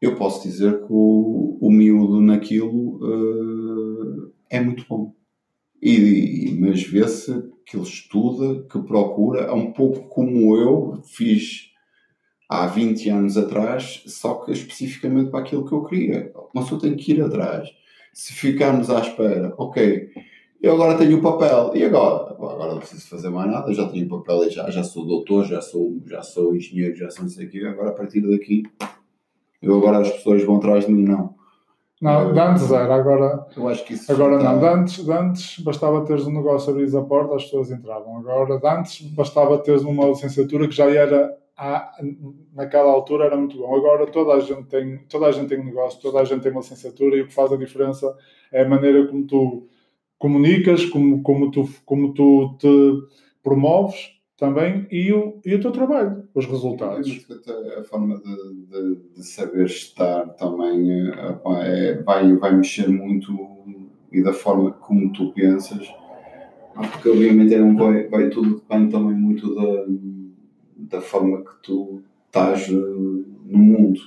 eu 0.00 0.16
posso 0.16 0.42
dizer 0.42 0.80
que 0.80 0.86
o, 0.90 1.58
o 1.60 1.70
miúdo 1.70 2.20
naquilo 2.20 2.98
uh, 3.02 4.32
é 4.50 4.60
muito 4.60 4.84
bom. 4.88 5.14
E, 5.82 6.56
mas 6.58 6.82
vê-se 6.82 7.32
que 7.64 7.76
ele 7.76 7.84
estuda, 7.84 8.62
que 8.64 8.78
procura, 8.80 9.42
é 9.42 9.52
um 9.52 9.72
pouco 9.72 10.08
como 10.08 10.56
eu 10.56 11.00
fiz 11.04 11.70
há 12.48 12.66
20 12.66 13.10
anos 13.10 13.36
atrás, 13.36 14.02
só 14.06 14.34
que 14.34 14.52
especificamente 14.52 15.30
para 15.30 15.40
aquilo 15.40 15.66
que 15.66 15.72
eu 15.72 15.84
queria. 15.84 16.32
Uma 16.54 16.62
pessoa 16.62 16.80
tem 16.80 16.96
que 16.96 17.12
ir 17.12 17.22
atrás. 17.22 17.68
Se 18.12 18.32
ficarmos 18.32 18.88
à 18.88 19.00
espera, 19.00 19.52
ok, 19.58 20.08
eu 20.62 20.72
agora 20.72 20.96
tenho 20.96 21.18
o 21.18 21.22
papel, 21.22 21.72
e 21.74 21.84
agora? 21.84 22.32
Agora 22.32 22.72
não 22.72 22.78
preciso 22.78 23.06
fazer 23.08 23.28
mais 23.28 23.50
nada, 23.50 23.72
já 23.74 23.88
tenho 23.88 24.06
o 24.06 24.22
papel 24.22 24.48
já, 24.50 24.70
já 24.70 24.82
sou 24.82 25.04
doutor, 25.06 25.44
já 25.44 25.60
sou, 25.60 26.00
já 26.06 26.22
sou 26.22 26.56
engenheiro, 26.56 26.96
já 26.96 27.10
sou 27.10 27.24
não 27.24 27.30
sei 27.30 27.46
o 27.46 27.50
quê, 27.50 27.58
agora 27.66 27.90
a 27.90 27.94
partir 27.94 28.22
daqui 28.22 28.62
Eu 29.62 29.76
agora 29.78 29.98
as 29.98 30.10
pessoas 30.10 30.42
vão 30.44 30.56
atrás 30.56 30.86
de 30.86 30.92
mim, 30.92 31.04
não. 31.04 31.34
Não, 32.00 32.30
de 32.32 32.38
antes 32.38 32.70
era, 32.70 32.94
agora, 32.94 33.46
Eu 33.56 33.66
acho 33.68 33.82
que 33.86 33.94
isso 33.94 34.12
agora 34.12 34.36
está- 34.36 34.52
não. 34.52 34.58
De 34.60 34.66
antes, 34.66 35.02
de 35.04 35.10
antes 35.12 35.58
bastava 35.64 36.04
teres 36.04 36.26
um 36.26 36.32
negócio, 36.32 36.70
abrires 36.70 36.94
a 36.94 37.02
porta, 37.02 37.34
as 37.36 37.44
pessoas 37.44 37.70
entravam. 37.70 38.18
Agora, 38.18 38.58
de 38.58 38.66
antes 38.68 39.00
bastava 39.12 39.56
teres 39.58 39.82
uma 39.82 40.04
licenciatura 40.06 40.68
que 40.68 40.74
já 40.74 40.90
era, 40.90 41.34
à- 41.56 41.90
naquela 42.54 42.92
altura 42.92 43.24
era 43.24 43.36
muito 43.38 43.56
bom. 43.56 43.74
Agora 43.74 44.06
toda 44.08 44.34
a 44.34 44.40
gente 44.40 44.64
tem, 44.64 44.98
toda 45.08 45.24
a 45.26 45.32
gente 45.32 45.48
tem 45.48 45.58
um 45.58 45.64
negócio, 45.64 45.98
toda 46.02 46.20
a 46.20 46.24
gente 46.24 46.42
tem 46.42 46.52
uma 46.52 46.60
licenciatura 46.60 47.16
e 47.16 47.22
o 47.22 47.26
que 47.28 47.32
faz 47.34 47.50
a 47.50 47.56
diferença 47.56 48.14
é 48.52 48.62
a 48.62 48.68
maneira 48.68 49.06
como 49.06 49.26
tu 49.26 49.66
comunicas, 50.18 50.84
como, 50.84 51.22
como, 51.22 51.50
tu, 51.50 51.66
como 51.86 52.12
tu 52.12 52.54
te 52.58 52.68
promoves 53.42 54.10
também 54.36 54.86
e 54.90 55.12
o, 55.12 55.40
e 55.44 55.54
o 55.54 55.60
teu 55.60 55.72
trabalho, 55.72 56.28
os 56.34 56.46
resultados. 56.46 57.26
A 57.78 57.82
forma 57.84 58.20
de, 58.20 58.54
de, 58.66 58.96
de 59.16 59.26
saber 59.26 59.64
estar 59.64 60.26
também 60.34 61.08
eh, 61.10 61.38
é, 61.62 62.02
vai, 62.02 62.36
vai 62.36 62.54
mexer 62.54 62.88
muito 62.88 63.32
e 64.12 64.22
da 64.22 64.32
forma 64.32 64.72
como 64.72 65.12
tu 65.12 65.32
pensas, 65.32 65.88
porque 66.74 67.08
obviamente 67.08 67.54
é 67.54 67.62
um, 67.62 67.76
vai, 67.76 68.08
vai 68.08 68.28
tudo 68.28 68.56
depende 68.56 68.92
também 68.92 69.14
muito 69.14 69.54
da, 69.54 69.86
da 70.76 71.00
forma 71.00 71.42
que 71.42 71.62
tu 71.62 72.02
estás 72.26 72.68
eh, 72.68 72.72
no 72.72 73.58
mundo. 73.58 74.00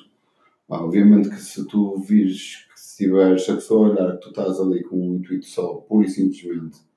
Obviamente 0.67 1.29
que 1.29 1.41
se 1.41 1.67
tu 1.67 1.97
vires 1.97 2.67
que 2.71 2.79
se 2.79 3.05
tiveres, 3.05 3.49
a 3.49 3.55
pessoa 3.55 3.89
olhar 3.89 4.11
que 4.13 4.21
tu 4.21 4.29
estás 4.29 4.59
ali 4.59 4.83
com 4.83 4.95
um 4.95 5.15
intuito 5.15 5.45
só, 5.45 5.73
pura 5.73 6.05
e 6.05 6.09
simplesmente 6.09 6.88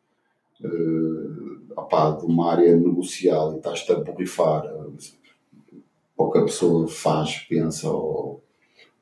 eh, 0.64 1.72
opá, 1.76 2.10
de 2.12 2.24
uma 2.26 2.52
área 2.52 2.76
negocial 2.76 3.54
e 3.54 3.56
estás-te 3.56 3.92
a 3.92 4.00
borrifar 4.00 4.64
eh, 4.64 5.80
para 6.16 6.26
o 6.26 6.30
que 6.30 6.38
a 6.38 6.44
pessoa 6.44 6.88
faz, 6.88 7.38
pensa 7.48 7.90
ou 7.90 8.42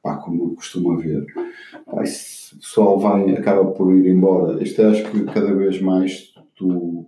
pá, 0.02 0.16
como 0.16 0.44
eu 0.44 0.54
costumo 0.54 0.96
ver. 0.98 1.26
Pá, 1.86 2.02
o 2.02 2.56
pessoal 2.58 2.98
vai, 2.98 3.30
acaba 3.32 3.70
por 3.72 3.94
ir 3.94 4.06
embora. 4.08 4.62
Isto 4.62 4.82
acho 4.82 5.11
que 5.11 5.24
cada 5.24 5.54
vez 5.54 5.80
mais 5.80 6.32
tu 6.54 7.06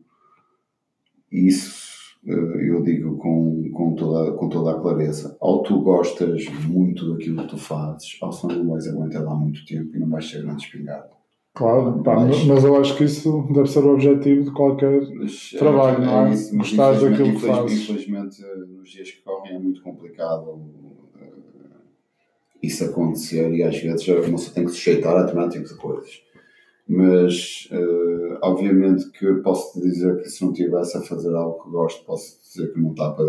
isso 1.30 1.92
eh, 2.26 2.70
eu 2.70 2.82
digo 2.82 3.16
com, 3.16 3.70
com, 3.72 3.94
toda, 3.94 4.32
com 4.32 4.48
toda 4.48 4.72
a 4.72 4.80
clareza. 4.80 5.36
Ou 5.40 5.62
tu 5.62 5.80
gostas 5.80 6.46
muito 6.66 7.11
daquilo 7.11 7.42
que 7.42 7.48
tu 7.48 7.59
fazes, 7.59 8.18
ou 8.22 8.32
senão 8.32 8.57
não 8.57 8.70
vais 8.72 8.86
aguentar 8.86 9.22
lá 9.22 9.34
muito 9.34 9.64
tempo 9.64 9.96
e 9.96 9.98
não 9.98 10.09
vais 10.09 10.28
ser 10.28 10.42
grande 10.42 10.64
espingarda. 10.64 11.21
Claro, 11.55 12.03
pá, 12.03 12.16
Mas- 12.16 12.44
mas 12.46 12.64
eu 12.64 12.76
acho 12.76 12.96
que 12.96 13.05
isso 13.05 13.46
deve 13.53 13.68
ser 13.68 13.80
o 13.80 13.92
objetivo 13.92 14.44
de 14.44 14.50
qualquer. 14.53 15.03
Mas, 15.14 15.50
Trabalho, 15.50 16.00
não 16.03 16.12
é? 16.20 16.28
mas 16.30 16.50
Gostares 16.50 17.03
infelizmente- 17.03 17.18
daquilo 17.18 17.40
que 17.40 17.46
fazes. 17.46 17.82
Infelizmente, 17.82 18.42
eh, 18.44 18.57
nos 18.78 18.90
dias 18.90 19.11
que 19.11 19.22
correm 19.22 19.57
é 19.57 19.59
muito 19.59 19.82
complicado 19.82 20.61
eh, 21.20 21.26
isso 22.62 22.84
acontecer 22.84 23.53
e 23.53 23.62
às 23.62 23.76
vezes 23.78 24.09
a 24.09 24.30
moça 24.30 24.55
tem 24.55 24.64
que 24.64 24.70
sujeitar 24.70 25.14
a 25.14 25.20
determinado 25.22 25.53
tipo 25.53 25.68
de 25.68 25.74
coisas. 25.76 26.22
Mas, 26.88 27.68
eh, 27.70 28.38
obviamente, 28.42 29.11
que 29.11 29.34
posso 29.42 29.74
te 29.78 29.86
dizer 29.86 30.22
que 30.22 30.30
se 30.30 30.42
não 30.42 30.53
estivesse 30.53 30.96
a 30.96 31.03
fazer 31.03 31.34
algo 31.34 31.62
que 31.62 31.70
gosto, 31.70 32.03
posso 32.07 32.38
dizer 32.42 32.72
que 32.72 32.80
não 32.80 32.90
está 32.92 33.11
para 33.11 33.26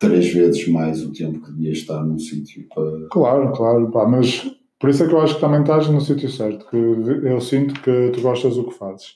três 0.00 0.32
vezes 0.32 0.66
mais 0.66 1.04
o 1.04 1.12
tempo 1.12 1.40
que 1.40 1.52
devia 1.52 1.72
estar 1.72 2.02
num 2.04 2.18
sítio 2.18 2.66
para. 2.74 3.06
Claro, 3.08 3.52
claro, 3.52 3.88
pá, 3.92 4.06
mas 4.06 4.50
por 4.80 4.90
isso 4.90 5.04
é 5.04 5.06
que 5.06 5.12
eu 5.14 5.20
acho 5.20 5.34
que 5.36 5.40
também 5.40 5.60
estás 5.60 5.86
no 5.88 6.00
sítio 6.00 6.28
certo, 6.30 6.66
que 6.68 6.76
eu 6.76 7.40
sinto 7.40 7.80
que 7.80 8.10
tu 8.12 8.20
gostas 8.22 8.56
do 8.56 8.64
que 8.64 8.74
fazes. 8.74 9.14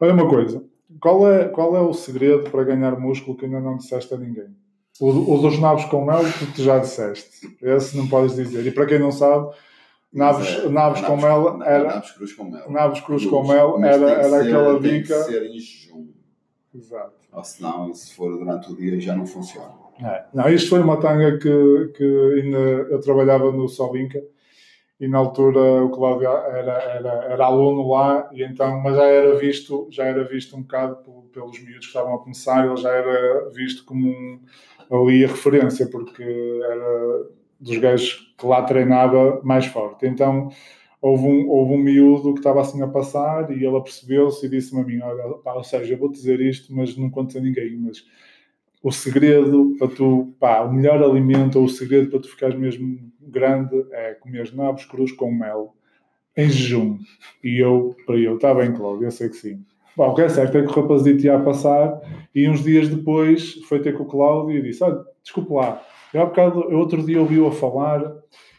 Olha 0.00 0.14
uma 0.14 0.28
coisa, 0.28 0.64
qual 1.00 1.30
é, 1.30 1.48
qual 1.48 1.76
é 1.76 1.80
o 1.80 1.92
segredo 1.92 2.48
para 2.50 2.64
ganhar 2.64 2.98
músculo 2.98 3.36
que 3.36 3.44
ainda 3.44 3.60
não 3.60 3.76
disseste 3.76 4.14
a 4.14 4.16
ninguém? 4.16 4.48
O, 5.00 5.08
o 5.34 5.38
dos 5.42 5.58
nabos 5.58 5.84
com 5.86 6.04
mel, 6.04 6.20
que 6.24 6.46
tu 6.54 6.62
já 6.62 6.78
disseste. 6.78 7.56
Esse 7.62 7.96
não 7.96 8.06
podes 8.06 8.36
dizer. 8.36 8.66
E 8.66 8.70
para 8.70 8.86
quem 8.86 8.98
não 8.98 9.10
sabe, 9.10 9.48
nabos, 10.12 10.46
é- 10.46 10.68
nabos 10.68 11.00
com 11.00 11.16
mel 11.16 11.62
era. 11.62 11.84
Nabos 11.84 12.10
cruz 12.12 12.32
com 12.34 12.44
mel. 12.44 12.70
Nabos 12.70 13.00
cruz 13.00 13.24
com 13.26 13.46
mel 13.46 13.82
era, 13.82 14.10
era 14.10 14.28
ser- 14.28 14.36
aquela 14.42 14.80
tem 14.80 15.02
que 15.02 15.08
ser 15.08 15.46
em 15.46 15.58
jejum. 15.58 16.06
Exato. 16.74 17.14
Ou 17.32 17.44
senão, 17.44 17.92
se 17.94 18.12
for 18.14 18.36
durante 18.36 18.70
o 18.70 18.76
dia, 18.76 19.00
já 19.00 19.16
não 19.16 19.26
funciona. 19.26 19.72
É. 20.02 20.24
Não, 20.34 20.48
isto 20.48 20.68
foi 20.70 20.80
uma 20.80 20.98
tanga 20.98 21.38
que, 21.38 21.92
que 21.96 22.04
ainda 22.42 22.58
eu 22.58 23.00
trabalhava 23.00 23.50
no 23.52 23.68
Solinca 23.68 24.20
e 25.00 25.08
na 25.08 25.18
altura 25.18 25.60
o 25.84 25.90
Cláudio 25.90 26.28
era, 26.28 26.72
era, 26.72 27.10
era 27.32 27.44
aluno 27.46 27.88
lá 27.88 28.28
e 28.32 28.42
então, 28.44 28.80
mas 28.80 28.96
já 28.96 29.04
era 29.04 29.34
visto, 29.36 29.88
já 29.90 30.04
era 30.04 30.24
visto 30.24 30.56
um 30.56 30.62
bocado 30.62 30.96
pel- 30.96 31.24
pelos 31.32 31.58
miúdos 31.60 31.86
que 31.86 31.86
estavam 31.86 32.14
a 32.14 32.18
começar, 32.18 32.66
ele 32.66 32.76
já 32.76 32.90
era 32.92 33.48
visto 33.50 33.84
como 33.84 34.08
um, 34.08 34.40
ali 34.90 35.24
a 35.24 35.28
referência, 35.28 35.88
porque 35.88 36.22
era 36.22 37.24
dos 37.60 37.76
gajos 37.78 38.34
que 38.38 38.46
lá 38.46 38.62
treinava 38.62 39.40
mais 39.42 39.66
forte. 39.66 40.06
Então 40.06 40.50
houve 41.00 41.24
um, 41.26 41.48
houve 41.48 41.74
um 41.74 41.78
miúdo 41.78 42.32
que 42.34 42.40
estava 42.40 42.60
assim 42.60 42.82
a 42.82 42.88
passar 42.88 43.50
e 43.50 43.64
ele 43.64 43.76
apercebeu-se 43.76 44.44
e 44.46 44.50
disse-me 44.50 44.80
a 44.82 44.84
mim, 44.84 45.00
olha, 45.02 45.34
pá, 45.38 45.54
ou 45.54 45.64
seja, 45.64 45.94
eu 45.94 45.98
vou 45.98 46.10
dizer 46.10 46.40
isto, 46.40 46.74
mas 46.74 46.96
não 46.96 47.10
contes 47.10 47.36
a 47.36 47.40
ninguém, 47.40 47.76
mas 47.78 48.04
o 48.82 48.90
segredo 48.90 49.74
para 49.78 49.88
tu, 49.88 50.34
pá, 50.38 50.62
o 50.62 50.72
melhor 50.72 51.02
alimento 51.02 51.58
ou 51.58 51.64
o 51.64 51.68
segredo 51.68 52.10
para 52.10 52.20
tu 52.20 52.28
ficares 52.28 52.56
mesmo 52.56 52.98
grande 53.20 53.84
é 53.92 54.14
comer 54.14 54.52
nabos 54.54 54.84
crus 54.84 55.12
com 55.12 55.30
mel 55.30 55.74
em 56.36 56.48
jejum. 56.48 56.98
E 57.44 57.62
eu, 57.62 57.94
para 58.06 58.16
eu, 58.16 58.36
está 58.36 58.54
bem, 58.54 58.72
Cláudio, 58.72 59.06
eu 59.06 59.10
sei 59.10 59.28
que 59.28 59.36
sim. 59.36 59.64
Bom, 59.96 60.10
o 60.10 60.14
que 60.14 60.22
é 60.22 60.28
certo 60.28 60.56
é 60.56 60.62
que 60.62 60.68
o 60.68 60.82
rapazito 60.82 61.24
ia 61.24 61.36
a 61.36 61.42
passar 61.42 62.00
e 62.34 62.48
uns 62.48 62.62
dias 62.62 62.88
depois 62.88 63.54
foi 63.68 63.80
ter 63.80 63.96
com 63.96 64.04
o 64.04 64.06
Cláudio 64.06 64.56
e 64.56 64.62
disse: 64.62 64.82
Olha, 64.82 65.04
desculpe 65.22 65.52
lá, 65.52 65.82
eu 66.14 66.22
há 66.22 66.26
bocado, 66.26 66.60
outro 66.74 67.04
dia 67.04 67.20
ouvi-o 67.20 67.48
a 67.48 67.52
falar 67.52 68.02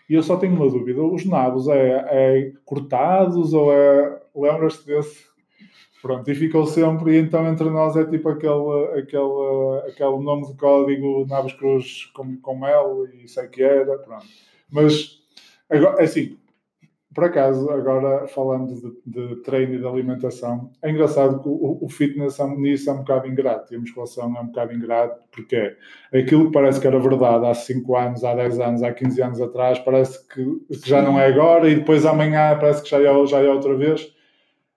e 0.10 0.14
eu 0.14 0.22
só 0.22 0.36
tenho 0.36 0.54
uma 0.54 0.70
dúvida: 0.70 1.02
os 1.02 1.26
nabos 1.26 1.68
é, 1.70 2.06
é 2.10 2.52
cortados 2.66 3.54
ou 3.54 3.74
é. 3.74 4.20
Lembras-te 4.36 4.86
desse? 4.86 5.31
Pronto, 6.02 6.30
e 6.32 6.36
ficou 6.36 6.66
sempre, 6.66 7.14
e 7.16 7.18
então 7.20 7.48
entre 7.48 7.70
nós 7.70 7.96
é 7.96 8.04
tipo 8.04 8.28
aquele, 8.30 9.00
aquele, 9.00 9.88
aquele 9.88 10.24
nome 10.24 10.48
de 10.48 10.56
código 10.56 11.28
Naves 11.28 11.54
Cruz 11.54 12.06
com, 12.16 12.38
com 12.38 12.58
mel 12.58 13.06
e 13.14 13.28
sei 13.28 13.48
que 13.48 13.62
era, 13.62 13.98
pronto. 14.00 14.26
Mas, 14.72 15.22
agora, 15.70 16.04
assim, 16.04 16.38
por 17.14 17.26
acaso, 17.26 17.70
agora 17.70 18.26
falando 18.28 18.74
de, 18.74 18.94
de 19.06 19.36
treino 19.44 19.76
e 19.76 19.80
de 19.80 19.86
alimentação, 19.86 20.72
é 20.82 20.90
engraçado 20.90 21.42
que 21.42 21.50
o, 21.50 21.78
o 21.82 21.90
fitness 21.90 22.40
é- 22.40 22.48
nisso 22.48 22.90
é 22.90 22.94
um 22.94 23.00
bocado 23.00 23.28
ingrato 23.28 23.74
e 23.74 23.76
a 23.78 23.80
musculação 23.80 24.36
é 24.38 24.42
um 24.42 24.48
bocado 24.48 24.74
ingrato, 24.74 25.22
porque 25.32 25.76
é 26.12 26.20
aquilo 26.20 26.46
que 26.48 26.54
parece 26.54 26.80
que 26.80 26.88
era 26.88 27.00
verdade 27.00 27.46
há 27.46 27.54
5 27.54 27.96
anos, 27.98 28.24
há 28.24 28.34
10 28.34 28.60
anos, 28.60 28.82
há 28.82 28.94
15 28.94 29.22
anos 29.22 29.42
atrás, 29.42 29.78
parece 29.80 30.26
que, 30.28 30.44
que 30.78 30.90
já 30.90 31.02
não 31.02 31.20
é 31.20 31.28
agora 31.28 31.70
e 31.70 31.76
depois 31.76 32.06
amanhã 32.06 32.58
parece 32.58 32.82
que 32.82 32.90
já 32.90 33.00
é, 33.00 33.26
já 33.28 33.40
é 33.40 33.50
outra 33.50 33.76
vez. 33.76 34.12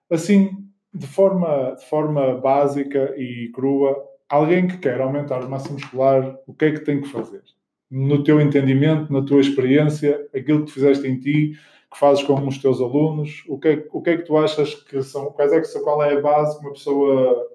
Assim, 0.09 0.64
de 0.95 1.07
forma, 1.07 1.75
de 1.77 1.85
forma 1.85 2.35
básica 2.39 3.13
e 3.17 3.49
crua, 3.53 3.95
alguém 4.29 4.67
que 4.67 4.77
quer 4.77 5.01
aumentar 5.01 5.43
a 5.43 5.47
massa 5.47 5.71
muscular, 5.71 6.37
o 6.47 6.53
que 6.53 6.65
é 6.65 6.71
que 6.71 6.79
tem 6.79 7.01
que 7.01 7.07
fazer? 7.07 7.43
No 7.91 8.23
teu 8.23 8.41
entendimento, 8.41 9.11
na 9.11 9.21
tua 9.21 9.41
experiência, 9.41 10.27
aquilo 10.33 10.65
que 10.65 10.71
fizeste 10.71 11.07
em 11.07 11.19
ti, 11.19 11.57
que 11.91 11.99
fazes 11.99 12.23
com 12.23 12.47
os 12.47 12.57
teus 12.57 12.81
alunos, 12.81 13.43
o 13.47 13.59
que 13.59 13.67
é, 13.67 13.87
o 13.91 14.01
que, 14.01 14.09
é 14.11 14.17
que 14.17 14.23
tu 14.23 14.37
achas 14.37 14.73
que 14.73 15.01
são, 15.03 15.27
quais 15.27 15.51
é 15.53 15.61
que 15.61 15.79
qual 15.81 16.03
é 16.03 16.13
a 16.13 16.21
base 16.21 16.57
que 16.59 16.65
uma 16.65 16.73
pessoa 16.73 17.47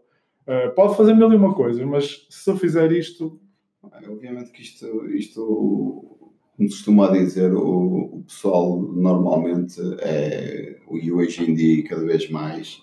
eh, 0.46 0.68
pode 0.68 0.96
fazer 0.96 1.14
mil 1.14 1.32
e 1.32 1.36
uma 1.36 1.54
coisas, 1.54 1.84
mas 1.84 2.26
se 2.30 2.56
fizer 2.56 2.92
isto, 2.92 3.40
Obviamente 3.82 4.50
que 4.50 4.62
isto, 4.62 5.06
isto 5.10 6.20
como 6.56 6.68
se 6.68 6.76
costuma 6.76 7.08
dizer, 7.08 7.54
o, 7.54 8.18
o 8.18 8.24
pessoal 8.26 8.78
normalmente 8.80 9.80
é, 10.00 10.78
e 10.92 11.10
hoje 11.10 11.50
em 11.50 11.54
dia 11.54 11.84
cada 11.84 12.04
vez 12.04 12.28
mais, 12.28 12.82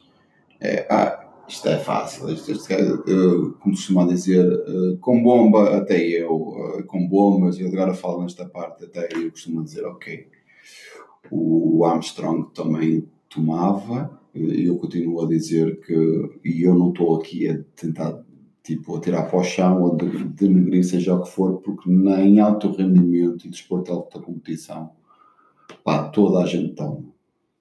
é, 0.59 0.87
ah, 0.89 1.27
isto 1.47 1.67
é 1.69 1.77
fácil, 1.77 2.29
isto, 2.29 2.51
isto 2.51 2.73
é, 2.73 2.81
eh, 2.81 3.51
como 3.59 4.07
dizer, 4.07 4.45
eh, 4.45 4.97
com 4.99 5.23
bomba 5.23 5.77
até 5.77 5.97
eu, 6.05 6.75
eh, 6.77 6.83
com 6.83 7.07
bombas, 7.07 7.57
eu 7.59 7.69
agora 7.69 7.93
falo 7.93 8.21
nesta 8.21 8.45
parte, 8.45 8.83
até 8.83 9.07
eu 9.15 9.31
costumo 9.31 9.63
dizer, 9.63 9.85
ok, 9.85 10.27
o 11.31 11.85
Armstrong 11.85 12.49
também 12.53 13.07
tomava, 13.29 14.19
e 14.35 14.65
eu 14.65 14.77
continuo 14.77 15.23
a 15.23 15.27
dizer 15.27 15.79
que, 15.81 16.39
e 16.43 16.63
eu 16.63 16.75
não 16.75 16.89
estou 16.89 17.15
aqui 17.15 17.47
a 17.47 17.59
tentar 17.75 18.21
tipo, 18.61 18.97
a 18.97 18.99
tirar 18.99 19.23
para 19.23 19.39
o 19.39 19.43
chão 19.43 19.81
ou 19.81 19.95
de, 19.95 20.25
denegrir, 20.25 20.83
seja 20.83 21.15
o 21.15 21.23
que 21.23 21.29
for, 21.29 21.61
porque 21.61 21.89
nem 21.89 22.41
alto 22.41 22.71
rendimento 22.71 23.45
e 23.47 23.49
desporto 23.49 23.85
de 23.85 23.91
alta 23.91 24.19
competição, 24.19 24.91
pá, 25.83 26.09
toda 26.09 26.39
a 26.43 26.45
gente 26.45 26.75
toma. 26.75 27.05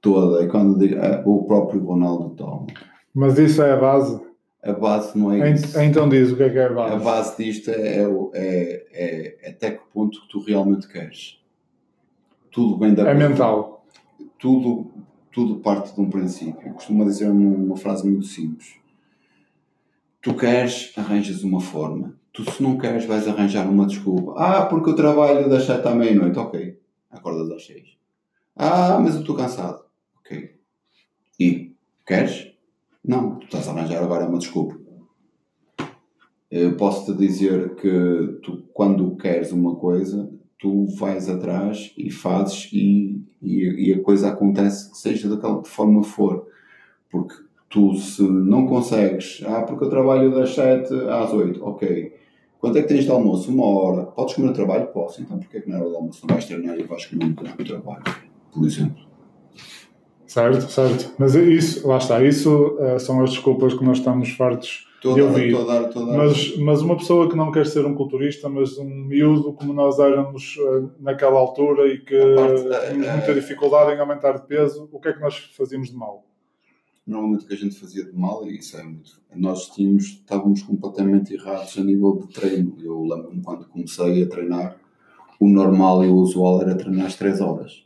Toda, 0.01 0.43
e 0.45 0.49
quando 0.49 0.79
digo, 0.79 0.97
o 1.25 1.45
próprio 1.45 1.85
Ronaldo 1.85 2.31
toma. 2.31 2.67
Mas 3.17 3.39
isso 3.39 3.63
é 3.63 3.73
a 3.73 3.77
base. 3.77 4.21
A 4.63 4.73
base 4.73 5.17
não 5.19 5.33
é 5.33 5.53
isso. 5.53 5.79
Ent- 5.79 5.89
Então 5.91 6.09
diz 6.09 6.31
o 6.33 6.37
que 6.37 6.43
é 6.43 6.51
que 6.51 6.59
é 6.59 6.65
a 6.67 6.71
A 6.71 6.75
base. 6.75 7.05
base 7.05 7.37
disto 7.45 7.71
é, 7.71 8.03
é, 8.35 8.87
é, 8.93 9.39
é 9.43 9.51
até 9.51 9.71
que 9.73 9.83
ponto 9.93 10.21
que 10.23 10.29
tu 10.29 10.41
realmente 10.41 10.87
queres. 10.89 11.41
Tudo 12.51 12.77
bem 12.77 12.93
da 12.95 13.09
É 13.09 13.15
mental. 13.15 13.85
tudo, 14.39 14.91
tudo 15.33 15.61
parte 15.61 15.95
de 15.95 16.01
um 16.01 16.11
princípio. 16.11 16.67
Eu 16.69 16.75
costumo 16.75 17.05
dizer 17.05 17.29
uma, 17.31 17.57
uma 17.57 17.77
frase 17.77 18.07
muito 18.09 18.27
simples. 18.27 18.75
Tu 20.21 20.35
queres, 20.35 20.93
arranjas 20.97 21.43
uma 21.45 21.61
forma. 21.61 22.15
Tu, 22.33 22.51
se 22.51 22.63
não 22.63 22.77
queres, 22.77 23.05
vais 23.05 23.29
arranjar 23.29 23.69
uma 23.69 23.87
desculpa. 23.87 24.35
Ah, 24.37 24.67
porque 24.67 24.91
eu 24.91 24.97
trabalho 24.97 25.49
das 25.49 25.65
7 25.65 25.87
à 25.87 25.95
meia-noite. 25.95 26.39
Ok. 26.39 26.79
acordas 27.11 27.51
às 27.51 27.65
6. 27.67 27.97
Ah, 28.57 28.99
mas 29.01 29.15
eu 29.15 29.21
estou 29.21 29.37
cansado. 29.37 29.85
Ok. 30.21 30.55
E? 31.39 31.73
Queres? 32.07 32.53
Não, 33.07 33.37
tu 33.37 33.45
estás 33.45 33.69
a 33.69 33.71
arranjar 33.71 34.03
agora 34.03 34.27
uma 34.27 34.39
desculpa. 34.39 34.77
Eu 36.51 36.77
posso 36.77 37.13
te 37.13 37.17
dizer 37.17 37.77
que 37.77 38.39
tu, 38.43 38.65
quando 38.73 39.15
queres 39.17 39.53
uma 39.53 39.77
coisa, 39.77 40.29
tu 40.59 40.87
vais 40.97 41.29
atrás 41.29 41.93
e 41.97 42.11
fazes 42.11 42.69
e, 42.73 43.23
e, 43.41 43.91
e 43.91 43.95
a 43.95 44.03
coisa 44.03 44.29
acontece, 44.29 44.91
seja 44.95 45.29
daquela 45.29 45.63
forma 45.65 46.03
for. 46.03 46.49
Porque 47.09 47.37
tu, 47.69 47.95
se 47.95 48.23
não 48.23 48.67
consegues, 48.67 49.41
ah, 49.47 49.63
porque 49.63 49.85
eu 49.85 49.91
trabalho 49.91 50.35
das 50.35 50.55
7 50.55 50.93
às 51.09 51.33
8, 51.33 51.65
ok. 51.65 52.13
Quanto 52.59 52.79
é 52.79 52.83
que 52.83 52.89
tens 52.89 53.05
de 53.05 53.11
almoço? 53.11 53.53
Uma 53.53 53.67
hora. 53.67 54.07
Podes 54.07 54.35
comer 54.35 54.49
no 54.49 54.53
trabalho? 54.53 54.89
Posso. 54.89 55.23
Então 55.23 55.39
porquê 55.39 55.61
que 55.61 55.71
na 55.71 55.79
hora 55.79 55.89
do 55.89 55.97
almoço 55.97 56.27
não 56.27 56.35
vais 56.35 56.47
treinar 56.47 56.77
e 56.77 56.83
vais 56.83 57.07
comer 57.07 57.27
no 57.27 57.65
trabalho? 57.65 58.03
Por 58.53 58.67
exemplo. 58.67 59.06
Certo, 60.37 60.71
certo. 60.71 61.15
Mas 61.19 61.35
isso, 61.35 61.89
lá 61.89 61.97
está, 61.97 62.23
isso 62.23 62.77
uh, 62.79 63.01
são 63.01 63.23
as 63.25 63.31
desculpas 63.31 63.73
que 63.73 63.83
nós 63.83 63.97
estamos 63.97 64.29
fartos 64.33 64.87
toda, 65.01 65.15
de 65.15 65.23
ouvir. 65.23 65.53
Toda, 65.53 65.89
toda, 65.89 66.13
mas, 66.15 66.55
mas 66.59 66.83
uma 66.83 66.95
pessoa 66.95 67.27
que 67.27 67.35
não 67.35 67.51
quer 67.51 67.65
ser 67.65 67.87
um 67.87 67.95
culturista, 67.95 68.47
mas 68.47 68.77
um 68.77 68.85
miúdo 68.85 69.55
como 69.55 69.73
nós 69.73 69.99
éramos 69.99 70.59
uh, 70.59 70.91
naquela 71.01 71.41
altura 71.41 71.89
e 71.89 72.01
que 72.01 72.19
tínhamos 72.19 72.67
é, 72.67 72.93
muita 72.93 73.33
dificuldade 73.33 73.93
em 73.93 73.99
aumentar 73.99 74.33
de 74.33 74.47
peso, 74.47 74.87
o 74.93 75.01
que 75.01 75.09
é 75.09 75.15
que 75.15 75.21
nós 75.21 75.39
fazíamos 75.57 75.89
de 75.89 75.97
mal? 75.97 76.27
Normalmente 77.07 77.47
o 77.47 77.49
que 77.49 77.55
a 77.55 77.57
gente 77.57 77.81
fazia 77.81 78.05
de 78.05 78.13
mal, 78.13 78.47
e 78.47 78.59
isso 78.59 78.77
é 78.77 78.83
muito. 78.83 79.13
Nós 79.35 79.71
tínhamos, 79.71 80.05
estávamos 80.05 80.63
completamente 80.63 81.33
errados 81.33 81.79
a 81.79 81.83
nível 81.83 82.15
de 82.15 82.29
treino. 82.29 82.77
Eu 82.83 83.01
lembro-me 83.05 83.41
quando 83.41 83.67
comecei 83.69 84.23
a 84.23 84.29
treinar, 84.29 84.77
o 85.41 85.49
normal 85.49 86.05
e 86.05 86.09
o 86.09 86.17
usual 86.17 86.61
era 86.61 86.75
treinar 86.75 87.07
às 87.07 87.17
3 87.17 87.41
horas 87.41 87.86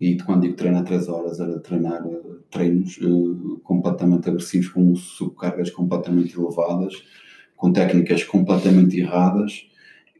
e 0.00 0.16
quando 0.18 0.42
digo 0.42 0.54
treinar 0.54 0.84
3 0.84 1.08
horas, 1.08 1.40
era 1.40 1.58
treinar 1.58 2.06
uh, 2.06 2.40
treinos 2.50 2.98
uh, 2.98 3.58
completamente 3.64 4.28
agressivos, 4.28 4.68
com 4.68 4.94
subcargas 4.94 5.70
completamente 5.70 6.38
elevadas, 6.38 6.94
com 7.56 7.72
técnicas 7.72 8.22
completamente 8.22 8.98
erradas, 9.00 9.68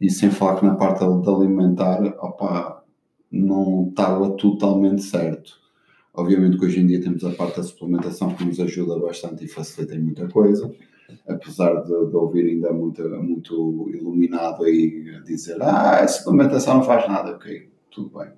e 0.00 0.10
sem 0.10 0.30
falar 0.30 0.58
que 0.58 0.66
na 0.66 0.74
parte 0.74 0.98
de 0.98 1.30
alimentar, 1.30 2.02
opa, 2.18 2.84
não 3.30 3.88
estava 3.88 4.30
totalmente 4.30 5.02
certo. 5.02 5.58
Obviamente 6.12 6.58
que 6.58 6.64
hoje 6.64 6.80
em 6.80 6.86
dia 6.86 7.00
temos 7.00 7.24
a 7.24 7.30
parte 7.30 7.58
da 7.58 7.62
suplementação 7.62 8.34
que 8.34 8.44
nos 8.44 8.58
ajuda 8.58 8.98
bastante 8.98 9.44
e 9.44 9.48
facilita 9.48 9.96
muita 9.96 10.26
coisa, 10.28 10.72
apesar 11.28 11.82
de, 11.82 11.88
de 11.88 12.16
ouvir 12.16 12.50
ainda 12.50 12.72
muito, 12.72 13.08
muito 13.22 13.90
iluminado 13.94 14.64
aí 14.64 15.22
dizer 15.24 15.62
ah, 15.62 16.00
a 16.00 16.08
suplementação 16.08 16.78
não 16.78 16.82
faz 16.82 17.08
nada, 17.08 17.30
ok, 17.30 17.70
tudo 17.90 18.18
bem 18.18 18.30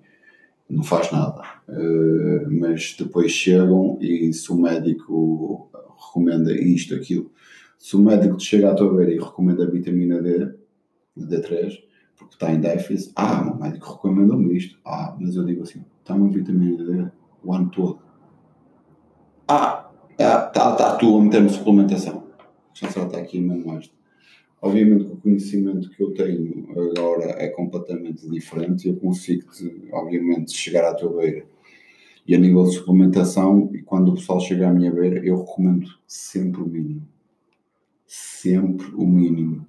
não 0.70 0.82
faz 0.82 1.10
nada. 1.10 1.42
Uh, 1.68 2.48
mas 2.60 2.94
depois 2.98 3.32
chegam 3.32 3.98
e 4.00 4.32
se 4.32 4.50
o 4.52 4.56
médico 4.56 5.70
recomenda 5.98 6.52
isto, 6.52 6.94
aquilo, 6.94 7.30
se 7.78 7.96
o 7.96 7.98
médico 7.98 8.36
te 8.36 8.44
chega 8.44 8.70
à 8.70 8.74
tua 8.74 8.94
beira 8.94 9.12
e 9.12 9.18
recomenda 9.18 9.64
a 9.64 9.70
vitamina 9.70 10.22
D, 10.22 10.54
D3, 11.18 11.78
porque 12.16 12.34
está 12.34 12.52
em 12.52 12.60
déficit, 12.60 13.12
ah, 13.16 13.52
o 13.52 13.60
médico 13.60 13.94
recomendou-me 13.94 14.56
isto. 14.56 14.78
Ah, 14.84 15.16
mas 15.18 15.34
eu 15.36 15.44
digo 15.44 15.62
assim, 15.62 15.84
uma 16.08 16.28
vitamina 16.28 16.84
D 16.84 17.10
o 17.42 17.52
ano 17.52 17.70
todo. 17.70 17.98
Ah, 19.48 19.90
está 20.10 20.46
tá, 20.48 20.72
tá 20.74 20.96
tu 20.96 21.16
a 21.16 21.22
meter-me 21.22 21.48
suplementação. 21.48 22.24
Já 22.74 22.88
está 22.88 23.18
aqui 23.18 23.40
mesmo 23.40 23.66
mais 23.66 23.90
Obviamente 24.62 25.06
que 25.06 25.12
o 25.12 25.16
conhecimento 25.16 25.90
que 25.90 26.02
eu 26.02 26.12
tenho 26.12 26.68
agora 26.72 27.30
é 27.38 27.48
completamente 27.48 28.28
diferente 28.28 28.84
e 28.84 28.90
eu 28.90 28.96
consigo, 28.96 29.46
obviamente, 29.92 30.52
chegar 30.52 30.84
à 30.84 30.94
tua 30.94 31.16
beira. 31.16 31.46
E 32.26 32.34
a 32.34 32.38
nível 32.38 32.64
de 32.64 32.74
suplementação, 32.74 33.70
e 33.72 33.82
quando 33.82 34.10
o 34.10 34.14
pessoal 34.14 34.38
chega 34.38 34.68
à 34.68 34.72
minha 34.72 34.92
beira, 34.92 35.24
eu 35.24 35.42
recomendo 35.42 35.88
sempre 36.06 36.60
o 36.60 36.66
mínimo. 36.66 37.08
Sempre 38.06 38.86
o 38.94 39.06
mínimo. 39.06 39.66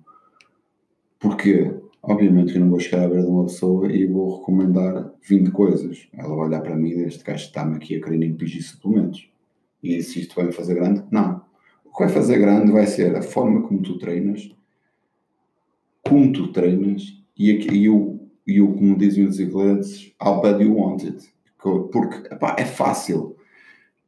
Porquê? 1.20 1.74
Obviamente 2.04 2.56
eu 2.56 2.62
não 2.62 2.70
vou 2.70 2.80
chegar 2.80 3.06
à 3.06 3.08
beira 3.08 3.24
de 3.24 3.30
uma 3.30 3.46
pessoa 3.46 3.92
e 3.92 4.08
vou 4.08 4.40
recomendar 4.40 5.14
20 5.22 5.52
coisas. 5.52 6.08
Ela 6.14 6.36
vai 6.36 6.48
olhar 6.48 6.62
para 6.62 6.76
mim 6.76 6.92
este 7.02 7.24
gajo 7.24 7.46
está-me 7.46 7.76
aqui 7.76 7.96
a 7.96 8.02
querer 8.02 8.24
impingir 8.24 8.64
suplementos. 8.64 9.30
E 9.84 10.02
se 10.02 10.20
isto 10.20 10.36
vai 10.36 10.46
me 10.46 10.52
fazer 10.52 10.74
grande? 10.74 11.04
Não. 11.12 11.42
O 11.86 11.92
que 11.92 12.00
vai 12.00 12.10
fazer 12.10 12.40
grande 12.40 12.72
vai 12.72 12.88
ser 12.88 13.16
a 13.16 13.22
forma 13.22 13.62
como 13.68 13.82
tu 13.82 13.98
treinas, 13.98 14.52
tu 16.34 16.52
treinas 16.52 17.04
e, 17.38 17.52
e, 17.52 17.90
o, 17.90 18.20
e 18.46 18.62
o, 18.62 18.74
como 18.74 18.98
dizem 18.98 19.26
os 19.26 19.40
ingleses, 19.40 20.14
how 20.22 20.42
bad 20.42 20.64
you 20.64 20.76
want 20.76 21.04
it. 21.04 21.30
Porque 21.58 22.34
epá, 22.34 22.56
é 22.58 22.66
fácil. 22.66 23.36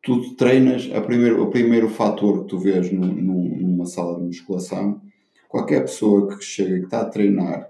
Tu 0.01 0.35
treinas, 0.35 0.89
a 0.93 1.01
primeiro, 1.01 1.41
o 1.41 1.49
primeiro 1.49 1.87
fator 1.87 2.41
que 2.41 2.49
tu 2.49 2.59
vês 2.59 2.91
no, 2.91 3.05
no, 3.05 3.57
numa 3.57 3.85
sala 3.85 4.17
de 4.17 4.25
musculação, 4.25 5.01
qualquer 5.47 5.81
pessoa 5.81 6.27
que 6.27 6.43
chega, 6.43 6.79
que 6.79 6.85
está 6.85 7.01
a 7.01 7.05
treinar 7.05 7.69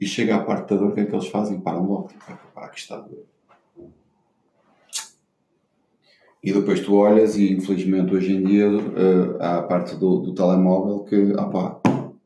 e 0.00 0.06
chega 0.06 0.36
à 0.36 0.42
parte 0.42 0.70
da 0.70 0.76
dor, 0.76 0.90
o 0.90 0.94
que 0.94 1.00
é 1.00 1.06
que 1.06 1.14
eles 1.14 1.28
fazem? 1.28 1.60
Param 1.60 1.86
logo. 1.86 2.10
Pá, 2.54 2.66
aqui 2.66 2.78
está 2.78 2.96
a 2.96 3.00
dor. 3.00 3.24
E 6.42 6.52
depois 6.52 6.80
tu 6.80 6.96
olhas 6.96 7.36
e 7.36 7.52
infelizmente 7.52 8.12
hoje 8.12 8.34
em 8.34 8.42
dia 8.42 8.68
uh, 8.68 9.36
há 9.40 9.58
a 9.58 9.62
parte 9.62 9.94
do, 9.94 10.18
do 10.18 10.34
telemóvel 10.34 11.04
que, 11.04 11.32
ah 11.38 11.46
pá, 11.46 11.80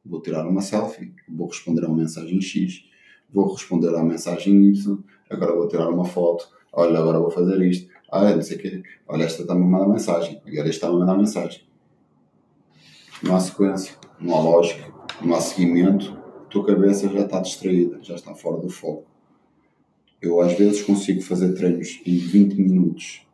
vou 0.09 0.21
tirar 0.21 0.47
uma 0.47 0.61
selfie, 0.61 1.13
vou 1.29 1.49
responder 1.49 1.85
a 1.85 1.89
uma 1.89 1.97
mensagem 1.97 2.41
X, 2.41 2.85
vou 3.33 3.53
responder 3.53 3.95
à 3.95 4.03
mensagem 4.03 4.69
Y, 4.69 4.99
agora 5.31 5.55
vou 5.55 5.69
tirar 5.69 5.89
uma 5.89 6.05
foto, 6.05 6.49
olha, 6.73 6.99
agora 6.99 7.19
vou 7.19 7.31
fazer 7.31 7.61
isto, 7.63 7.91
ah, 8.11 8.35
não 8.35 8.43
sei 8.43 8.57
o 8.57 8.61
quê, 8.61 8.83
olha, 9.09 9.25
esta 9.25 9.43
está-me 9.43 9.63
a 9.63 9.67
mandar 9.67 9.89
mensagem, 9.89 10.41
agora 10.47 10.69
esta 10.69 10.71
está-me 10.71 10.95
a 10.95 10.99
mandar 10.99 11.19
mensagem. 11.19 11.63
Não 13.23 13.35
há 13.35 13.41
sequência, 13.41 13.95
não 14.21 14.37
há 14.37 14.41
lógica, 14.41 14.93
não 15.23 15.35
há 15.35 15.41
seguimento, 15.41 16.17
a 16.45 16.45
tua 16.49 16.67
cabeça 16.67 17.09
já 17.09 17.21
está 17.21 17.41
distraída, 17.41 17.99
já 18.03 18.15
está 18.15 18.35
fora 18.35 18.59
do 18.59 18.69
foco. 18.69 19.07
Eu 20.21 20.41
às 20.41 20.53
vezes 20.53 20.83
consigo 20.83 21.21
fazer 21.23 21.55
treinos 21.55 22.01
em 22.07 22.17
20 22.17 22.55
minutos 22.55 23.27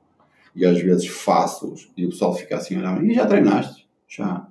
e 0.54 0.64
às 0.64 0.80
vezes 0.80 1.06
faço-os 1.06 1.90
e 1.96 2.06
o 2.06 2.10
pessoal 2.10 2.34
fica 2.34 2.56
assim, 2.56 2.76
olha, 2.76 3.04
e 3.04 3.14
já 3.14 3.26
treinaste? 3.26 3.88
Já 4.08 4.46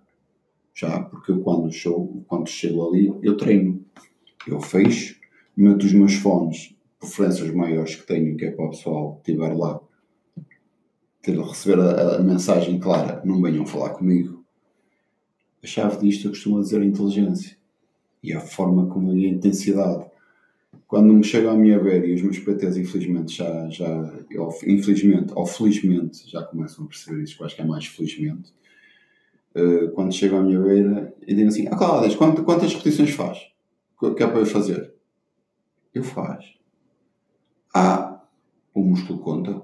já, 0.73 1.01
porque 1.03 1.31
eu 1.31 1.41
quando, 1.41 1.71
show, 1.71 2.23
quando 2.27 2.49
chego 2.49 2.87
ali, 2.87 3.13
eu 3.21 3.37
treino. 3.37 3.83
Eu 4.47 4.59
fecho, 4.59 5.19
meto 5.55 5.85
os 5.85 5.93
meus 5.93 6.15
fones, 6.15 6.75
preferências 6.99 7.53
maiores 7.53 7.95
que 7.95 8.07
tenho, 8.07 8.37
que 8.37 8.45
é 8.45 8.51
para 8.51 8.65
o 8.65 8.69
pessoal 8.69 9.21
que 9.23 9.31
estiver 9.31 9.53
lá, 9.55 9.79
ter 11.21 11.39
receber 11.39 11.79
a, 11.79 12.15
a, 12.15 12.19
mensagem 12.23 12.79
clara, 12.79 13.21
não 13.23 13.41
venham 13.41 13.65
falar 13.65 13.91
comigo. 13.91 14.43
A 15.63 15.67
chave 15.67 15.99
disto 15.99 16.27
eu 16.27 16.31
costumo 16.31 16.59
dizer 16.59 16.81
a 16.81 16.85
inteligência 16.85 17.55
e 18.23 18.33
a 18.33 18.39
forma 18.39 18.87
como 18.87 19.11
a 19.11 19.15
intensidade. 19.15 20.05
Quando 20.87 21.13
me 21.13 21.23
chega 21.23 21.51
à 21.51 21.55
minha 21.55 21.79
beira 21.79 22.05
e 22.05 22.15
os 22.15 22.21
meus 22.21 22.39
PTs 22.39 22.77
infelizmente 22.77 23.37
já, 23.37 23.69
já 23.69 24.13
infelizmente 24.65 25.31
ou 25.35 25.45
felizmente 25.45 26.29
já 26.29 26.43
começam 26.43 26.85
a 26.85 26.87
perceber 26.87 27.23
isso, 27.23 27.43
acho 27.43 27.55
que 27.55 27.61
é 27.61 27.65
mais 27.65 27.85
felizmente, 27.85 28.51
uh, 29.55 29.91
quando 29.91 30.13
chego 30.13 30.37
à 30.37 30.41
minha 30.41 30.59
beira 30.59 31.13
e 31.25 31.33
digo 31.33 31.49
assim: 31.49 31.67
Ah, 31.67 31.75
Cláudio, 31.75 32.17
quantas, 32.17 32.45
quantas 32.45 32.73
repetições 32.73 33.11
faz? 33.11 33.39
Que 33.99 34.23
é 34.23 34.27
para 34.27 34.39
eu 34.39 34.45
fazer? 34.45 34.93
Eu 35.93 36.03
faz. 36.03 36.45
Ah, 37.73 38.21
o 38.73 38.81
músculo 38.81 39.19
conta? 39.19 39.61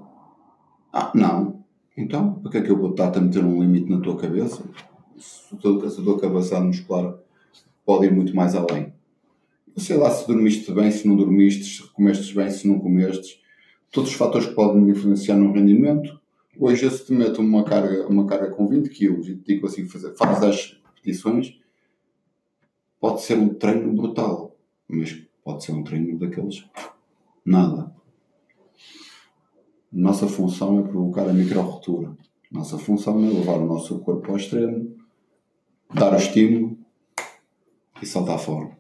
Ah, 0.94 1.12
não. 1.16 1.64
Então, 1.96 2.36
para 2.36 2.52
que 2.52 2.58
é 2.58 2.62
que 2.62 2.70
eu 2.70 2.78
vou 2.78 2.92
estar 2.92 3.16
a 3.16 3.22
meter 3.22 3.44
um 3.44 3.62
limite 3.62 3.90
na 3.90 4.00
tua 4.00 4.16
cabeça? 4.18 4.64
Se 5.18 5.56
a 5.56 5.58
tua 5.58 6.20
cabeça 6.20 6.60
muscular 6.60 7.18
pode 7.86 8.06
ir 8.06 8.14
muito 8.14 8.36
mais 8.36 8.54
além. 8.54 8.94
Eu 9.76 9.82
sei 9.82 9.98
lá 9.98 10.10
se 10.12 10.28
dormiste 10.28 10.72
bem, 10.72 10.92
se 10.92 11.08
não 11.08 11.16
dormiste, 11.16 11.64
se 11.64 11.94
comestes 11.94 12.32
bem, 12.32 12.50
se 12.52 12.68
não 12.68 12.80
comestes. 12.80 13.40
Todos 13.92 14.12
os 14.12 14.16
fatores 14.16 14.48
que 14.48 14.54
podem 14.54 14.90
influenciar 14.90 15.36
no 15.36 15.54
rendimento 15.54 16.20
Hoje, 16.60 16.90
se 16.90 17.06
te 17.06 17.14
meto 17.14 17.40
uma 17.40 17.64
carga, 17.64 18.08
uma 18.08 18.26
carga 18.26 18.50
com 18.50 18.68
20 18.68 18.90
kg 18.90 19.30
e 19.30 19.36
te 19.36 19.54
digo 19.54 19.68
assim, 19.68 19.88
fazer, 19.88 20.16
faz 20.16 20.40
10 20.40 20.82
repetições, 20.96 21.60
pode 23.00 23.22
ser 23.22 23.38
um 23.38 23.54
treino 23.54 23.94
brutal, 23.94 24.56
mas 24.88 25.22
pode 25.44 25.64
ser 25.64 25.74
um 25.74 25.84
treino 25.84 26.18
daqueles 26.18 26.68
nada. 27.46 27.96
Nossa 29.92 30.28
função 30.28 30.80
é 30.80 30.84
provocar 30.84 31.30
a 31.30 31.34
micro-ruptura. 31.34 32.18
Nossa 32.52 32.78
função 32.78 33.24
é 33.24 33.30
levar 33.30 33.60
o 33.60 33.66
nosso 33.66 34.00
corpo 34.00 34.32
ao 34.32 34.38
extremo, 34.38 34.96
dar 35.94 36.14
o 36.14 36.18
estímulo 36.18 36.78
e 38.02 38.06
saltar 38.06 38.40
fora 38.40 38.77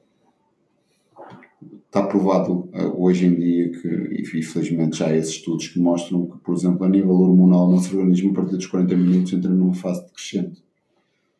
está 1.97 2.03
provado 2.03 2.69
uh, 2.73 3.03
hoje 3.03 3.25
em 3.25 3.35
dia 3.35 3.71
que, 3.71 4.37
infelizmente, 4.37 4.97
já 4.97 5.07
há 5.07 5.15
esses 5.15 5.35
estudos 5.35 5.67
que 5.67 5.79
mostram 5.79 6.27
que, 6.27 6.37
por 6.37 6.55
exemplo, 6.55 6.85
a 6.85 6.89
nível 6.89 7.15
hormonal, 7.15 7.67
o 7.67 7.71
nosso 7.71 7.95
organismo, 7.95 8.31
a 8.31 8.35
partir 8.35 8.57
dos 8.57 8.67
40 8.67 8.95
minutos, 8.95 9.33
entra 9.33 9.49
numa 9.49 9.73
fase 9.73 10.05
decrescente. 10.05 10.63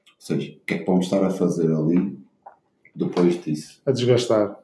Ou 0.08 0.20
seja, 0.20 0.52
o 0.52 0.66
que 0.66 0.74
é 0.74 0.78
que 0.80 0.86
vamos 0.86 1.06
estar 1.06 1.24
a 1.24 1.30
fazer 1.30 1.72
ali 1.72 2.18
depois 2.96 3.42
disso? 3.44 3.80
A 3.86 3.92
desgastar. 3.92 4.58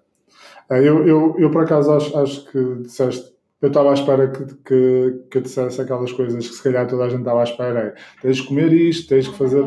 É, 0.70 0.80
eu, 0.80 1.08
eu, 1.08 1.36
eu, 1.38 1.52
por 1.52 1.64
acaso, 1.64 1.92
acho, 1.92 2.18
acho 2.18 2.52
que 2.52 2.76
disseste. 2.82 3.32
Eu 3.62 3.68
estava 3.70 3.92
à 3.92 3.94
espera 3.94 4.30
que, 4.30 4.46
que, 4.66 5.24
que 5.32 5.42
dissesse 5.42 5.80
aquelas 5.80 6.12
coisas 6.12 6.48
que 6.48 6.54
se 6.54 6.64
calhar 6.64 6.86
toda 6.88 7.06
a 7.06 7.10
gente 7.10 7.20
estava 7.20 7.42
à 7.42 7.44
espera. 7.44 7.80
É, 7.80 7.96
tens 8.22 8.38
de 8.38 8.48
comer 8.48 8.74
isto, 8.74 9.08
tens 9.08 9.28
que 9.28 9.38
fazer. 9.38 9.64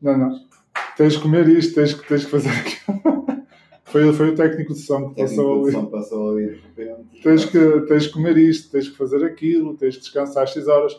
Não, 0.00 0.18
não. 0.18 0.48
Tens 0.96 1.12
de 1.12 1.20
comer 1.20 1.48
isto, 1.48 1.74
tens 1.74 1.94
que, 1.94 2.08
tens 2.08 2.24
que 2.24 2.30
fazer 2.30 2.50
aquilo. 2.50 3.26
Foi, 3.88 4.12
foi 4.12 4.30
o 4.30 4.34
técnico 4.34 4.74
de 4.74 4.80
som 4.80 5.10
que 5.10 5.22
passou 5.22 5.66
ali. 5.66 5.86
passou 5.90 6.30
ali 6.32 6.46
de 6.46 6.60
repente. 6.60 7.22
Tens 7.22 7.44
que, 7.44 7.80
tens 7.82 8.06
que 8.06 8.12
comer 8.12 8.36
isto, 8.36 8.70
tens 8.70 8.88
que 8.88 8.96
fazer 8.96 9.24
aquilo, 9.24 9.76
tens 9.76 9.96
que 9.96 10.02
descansar 10.02 10.46
6 10.46 10.68
horas. 10.68 10.96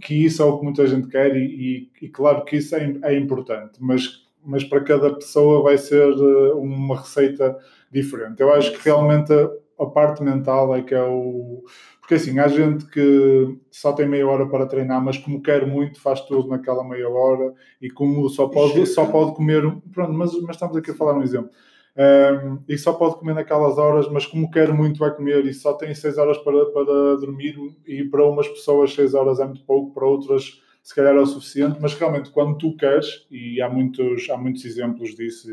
Que 0.00 0.24
isso 0.24 0.42
é 0.42 0.44
o 0.44 0.58
que 0.58 0.64
muita 0.64 0.86
gente 0.86 1.08
quer 1.08 1.36
e, 1.36 1.90
e, 2.00 2.06
e 2.06 2.08
claro 2.08 2.44
que 2.44 2.56
isso 2.56 2.76
é, 2.76 2.96
é 3.02 3.18
importante, 3.18 3.72
mas, 3.80 4.24
mas 4.44 4.62
para 4.62 4.84
cada 4.84 5.12
pessoa 5.14 5.64
vai 5.64 5.76
ser 5.76 6.08
eh, 6.08 6.52
uma 6.54 6.98
receita 7.00 7.58
diferente. 7.90 8.40
Eu 8.40 8.52
acho 8.52 8.72
que 8.72 8.84
realmente 8.84 9.32
a, 9.32 9.50
a 9.80 9.86
parte 9.86 10.22
mental 10.22 10.74
é 10.76 10.82
que 10.82 10.94
é 10.94 11.02
o. 11.02 11.64
Porque 12.00 12.14
assim, 12.14 12.38
há 12.38 12.46
gente 12.46 12.86
que 12.86 13.58
só 13.68 13.92
tem 13.92 14.08
meia 14.08 14.28
hora 14.28 14.46
para 14.46 14.66
treinar, 14.66 15.04
mas 15.04 15.18
como 15.18 15.42
quer 15.42 15.66
muito, 15.66 16.00
faz 16.00 16.20
tudo 16.20 16.48
naquela 16.48 16.84
meia 16.84 17.08
hora 17.08 17.52
e 17.82 17.90
como 17.90 18.28
só 18.28 18.46
pode, 18.46 18.86
só 18.86 19.06
pode 19.06 19.34
comer. 19.34 19.62
Pronto, 19.92 20.12
mas, 20.12 20.32
mas 20.42 20.54
estamos 20.54 20.76
aqui 20.76 20.92
a 20.92 20.94
falar 20.94 21.14
um 21.14 21.22
exemplo. 21.22 21.50
Um, 21.96 22.58
e 22.68 22.76
só 22.76 22.92
pode 22.92 23.16
comer 23.16 23.34
naquelas 23.34 23.78
horas, 23.78 24.08
mas 24.08 24.26
como 24.26 24.50
quer 24.50 24.72
muito 24.72 24.98
vai 24.98 25.14
comer. 25.14 25.44
E 25.46 25.54
só 25.54 25.72
tem 25.72 25.94
6 25.94 26.18
horas 26.18 26.38
para, 26.38 26.66
para 26.66 27.16
dormir. 27.16 27.56
E 27.86 28.04
para 28.04 28.26
umas 28.26 28.48
pessoas 28.48 28.94
6 28.94 29.14
horas 29.14 29.40
é 29.40 29.46
muito 29.46 29.64
pouco, 29.64 29.94
para 29.94 30.06
outras 30.06 30.60
se 30.86 30.94
calhar 30.94 31.16
é 31.16 31.18
o 31.18 31.26
suficiente, 31.26 31.78
mas 31.80 31.94
realmente 31.94 32.30
quando 32.30 32.56
tu 32.58 32.76
queres, 32.76 33.26
e 33.28 33.60
há 33.60 33.68
muitos, 33.68 34.30
há 34.30 34.36
muitos 34.36 34.64
exemplos 34.64 35.16
disso, 35.16 35.48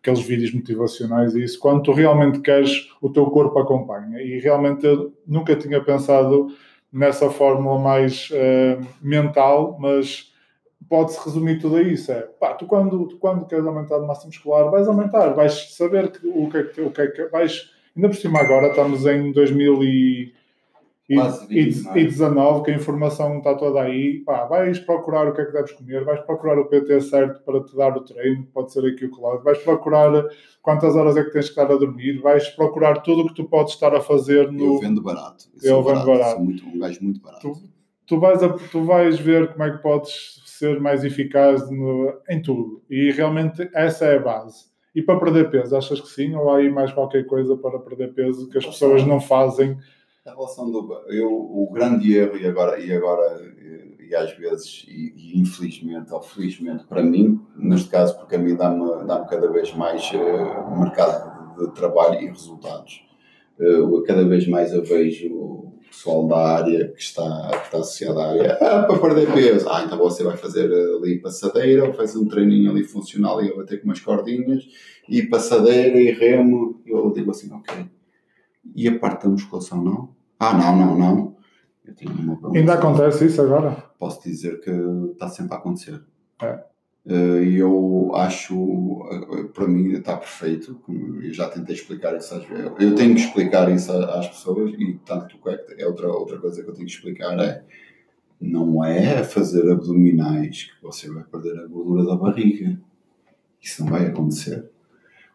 aqueles 0.00 0.20
vídeos 0.20 0.52
motivacionais 0.52 1.36
e 1.36 1.44
isso, 1.44 1.60
quando 1.60 1.84
tu 1.84 1.92
realmente 1.92 2.40
queres, 2.40 2.90
o 3.00 3.08
teu 3.08 3.24
corpo 3.26 3.56
acompanha. 3.60 4.20
E 4.20 4.40
realmente 4.40 4.84
eu 4.84 5.16
nunca 5.24 5.54
tinha 5.54 5.80
pensado 5.80 6.48
nessa 6.92 7.30
fórmula 7.30 7.78
mais 7.78 8.30
uh, 8.32 8.84
mental, 9.00 9.78
mas 9.78 10.33
pode-se 10.94 11.24
resumir 11.24 11.58
tudo 11.58 11.74
a 11.74 11.82
isso. 11.82 12.12
É, 12.12 12.20
pá, 12.38 12.54
tu 12.54 12.66
quando, 12.66 13.08
tu 13.08 13.18
quando 13.18 13.46
queres 13.46 13.66
aumentar 13.66 13.98
de 13.98 14.06
massa 14.06 14.28
muscular, 14.28 14.70
vais 14.70 14.86
aumentar, 14.86 15.30
vais 15.30 15.74
saber 15.74 16.12
que, 16.12 16.24
o, 16.28 16.48
que 16.48 16.56
é 16.56 16.62
que, 16.62 16.80
o 16.80 16.90
que 16.92 17.00
é 17.00 17.06
que 17.08 17.24
vais. 17.26 17.72
Ainda 17.96 18.08
por 18.08 18.16
cima 18.16 18.38
agora 18.38 18.68
estamos 18.68 19.04
em 19.04 19.32
2000 19.32 19.82
e 19.82 20.34
e, 21.08 21.20
20, 21.20 21.98
e, 21.98 22.04
19, 22.04 22.64
que 22.64 22.70
a 22.70 22.76
informação 22.76 23.36
está 23.38 23.54
toda 23.54 23.82
aí, 23.82 24.20
pá, 24.20 24.46
vais 24.46 24.78
procurar 24.78 25.28
o 25.28 25.34
que 25.34 25.42
é 25.42 25.44
que 25.44 25.52
deves 25.52 25.72
comer, 25.72 26.02
vais 26.02 26.20
procurar 26.20 26.58
o 26.58 26.64
PT 26.64 27.00
certo 27.02 27.42
para 27.44 27.62
te 27.62 27.76
dar 27.76 27.94
o 27.94 28.00
treino, 28.00 28.46
pode 28.54 28.72
ser 28.72 28.86
aqui 28.86 29.04
o 29.04 29.10
Cláudio, 29.10 29.44
vais 29.44 29.58
procurar 29.58 30.24
quantas 30.62 30.96
horas 30.96 31.14
é 31.16 31.24
que 31.24 31.30
tens 31.30 31.50
que 31.50 31.60
estar 31.60 31.70
a 31.70 31.76
dormir, 31.76 32.22
vais 32.22 32.48
procurar 32.50 33.02
tudo 33.02 33.22
o 33.22 33.28
que 33.28 33.34
tu 33.34 33.44
podes 33.44 33.74
estar 33.74 33.94
a 33.94 34.00
fazer 34.00 34.50
no. 34.50 34.76
Eu 34.76 34.78
vendo 34.78 35.02
barato. 35.02 35.44
Eu, 35.62 35.82
vendo 35.82 36.06
barato. 36.06 36.06
barato. 36.06 36.36
Sou 36.36 36.44
muito, 36.44 36.66
um 36.66 36.78
gajo 36.78 36.98
muito 37.02 37.20
barato. 37.20 37.52
Tu, 37.52 37.62
tu, 38.06 38.18
vais 38.18 38.42
a, 38.42 38.48
tu 38.48 38.84
vais 38.84 39.18
ver 39.18 39.52
como 39.52 39.64
é 39.64 39.72
que 39.72 39.82
podes 39.82 40.42
ser 40.64 40.80
mais 40.80 41.04
eficaz 41.04 41.70
no, 41.70 42.12
em 42.28 42.40
tudo. 42.40 42.82
E 42.88 43.10
realmente 43.10 43.68
essa 43.74 44.06
é 44.06 44.16
a 44.16 44.20
base. 44.20 44.66
E 44.94 45.02
para 45.02 45.18
perder 45.18 45.50
peso, 45.50 45.76
achas 45.76 46.00
que 46.00 46.08
sim? 46.08 46.34
Ou 46.34 46.50
há 46.50 46.58
aí 46.58 46.70
mais 46.70 46.92
qualquer 46.92 47.26
coisa 47.26 47.56
para 47.56 47.78
perder 47.80 48.14
peso 48.14 48.48
que 48.48 48.58
as 48.58 48.64
pessoas 48.64 49.04
não 49.04 49.20
fazem? 49.20 49.76
A 50.24 50.30
relação 50.30 50.70
do. 50.70 51.04
Eu, 51.08 51.30
o 51.30 51.68
grande 51.72 52.16
erro, 52.16 52.36
e 52.36 52.46
agora, 52.46 52.80
e 52.80 52.92
agora 52.92 53.42
e, 54.08 54.14
às 54.14 54.32
vezes, 54.36 54.86
e, 54.88 55.12
e, 55.16 55.40
infelizmente 55.40 56.12
ou 56.12 56.22
felizmente 56.22 56.84
para 56.84 57.02
mim, 57.02 57.40
neste 57.56 57.90
caso, 57.90 58.16
porque 58.18 58.36
a 58.36 58.38
mim 58.38 58.54
dá-me 58.54 59.04
dá 59.06 59.24
cada 59.24 59.50
vez 59.50 59.74
mais 59.74 60.10
uh, 60.12 60.80
mercado 60.80 61.56
de, 61.58 61.74
trabalho 61.74 62.20
e 62.20 62.26
resultados. 62.26 63.04
Uh, 63.58 64.02
cada 64.02 64.24
vez 64.24 64.46
mais 64.46 64.72
eu 64.72 64.84
vejo 64.84 65.63
pessoal 65.94 66.26
da 66.28 66.36
área 66.36 66.88
que 66.88 67.00
está, 67.00 67.50
que 67.50 67.64
está 67.64 67.78
associado 67.78 68.20
à 68.20 68.28
área 68.30 68.52
ah, 68.60 68.82
para 68.84 68.98
perder 68.98 69.32
peso. 69.32 69.68
Ah, 69.68 69.82
então 69.84 69.98
você 69.98 70.22
vai 70.22 70.36
fazer 70.36 70.70
ali 70.72 71.18
passadeira, 71.20 71.86
ou 71.86 71.94
fazer 71.94 72.18
um 72.18 72.26
treininho 72.26 72.70
ali 72.70 72.84
funcional 72.84 73.42
e 73.42 73.48
eu 73.48 73.56
vou 73.56 73.64
ter 73.64 73.78
com 73.78 73.86
umas 73.86 74.00
cordinhas, 74.00 74.64
e 75.08 75.22
passadeira 75.22 75.98
e 75.98 76.10
remo. 76.10 76.82
Eu 76.86 77.10
digo 77.12 77.30
assim, 77.30 77.52
ok 77.52 77.88
e 78.74 78.88
a 78.88 78.98
parte 78.98 79.24
da 79.24 79.30
musculação 79.30 79.82
não? 79.82 80.14
Ah, 80.38 80.54
não, 80.54 80.76
não, 80.76 80.98
não. 80.98 81.36
Ainda 82.54 82.74
acontece 82.74 83.26
isso 83.26 83.42
agora? 83.42 83.72
Posso 83.98 84.22
dizer 84.22 84.60
que 84.60 84.70
está 85.12 85.28
sempre 85.28 85.54
a 85.54 85.58
acontecer. 85.58 86.02
É. 86.42 86.64
Eh, 87.06 87.42
e 87.44 87.58
eu 87.58 88.12
acho, 88.14 88.54
eh, 89.10 89.44
para 89.52 89.68
mim 89.68 89.92
está 89.92 90.16
perfeito, 90.16 90.80
eu 91.22 91.34
já 91.34 91.48
tentei 91.48 91.74
explicar 91.74 92.16
isso 92.16 92.34
às 92.34 92.44
vezes. 92.44 92.72
Eu 92.78 92.94
tenho 92.94 93.14
que 93.14 93.20
explicar 93.20 93.70
isso 93.70 93.92
às 93.92 94.26
pessoas 94.28 94.72
e 94.78 94.98
tanto 95.04 95.36
é, 95.46 95.86
outra, 95.86 96.08
outra 96.08 96.38
coisa 96.38 96.62
que 96.62 96.70
eu 96.70 96.72
tenho 96.72 96.86
que 96.86 96.92
explicar 96.92 97.38
é 97.38 97.62
não 98.40 98.82
é 98.82 99.22
fazer 99.22 99.70
abdominais 99.70 100.64
que 100.64 100.82
você 100.82 101.10
vai 101.10 101.24
perder 101.24 101.58
a 101.58 101.66
gordura 101.66 102.04
da 102.04 102.16
barriga. 102.16 102.78
Isso 103.60 103.84
não 103.84 103.90
vai 103.90 104.06
acontecer. 104.06 104.70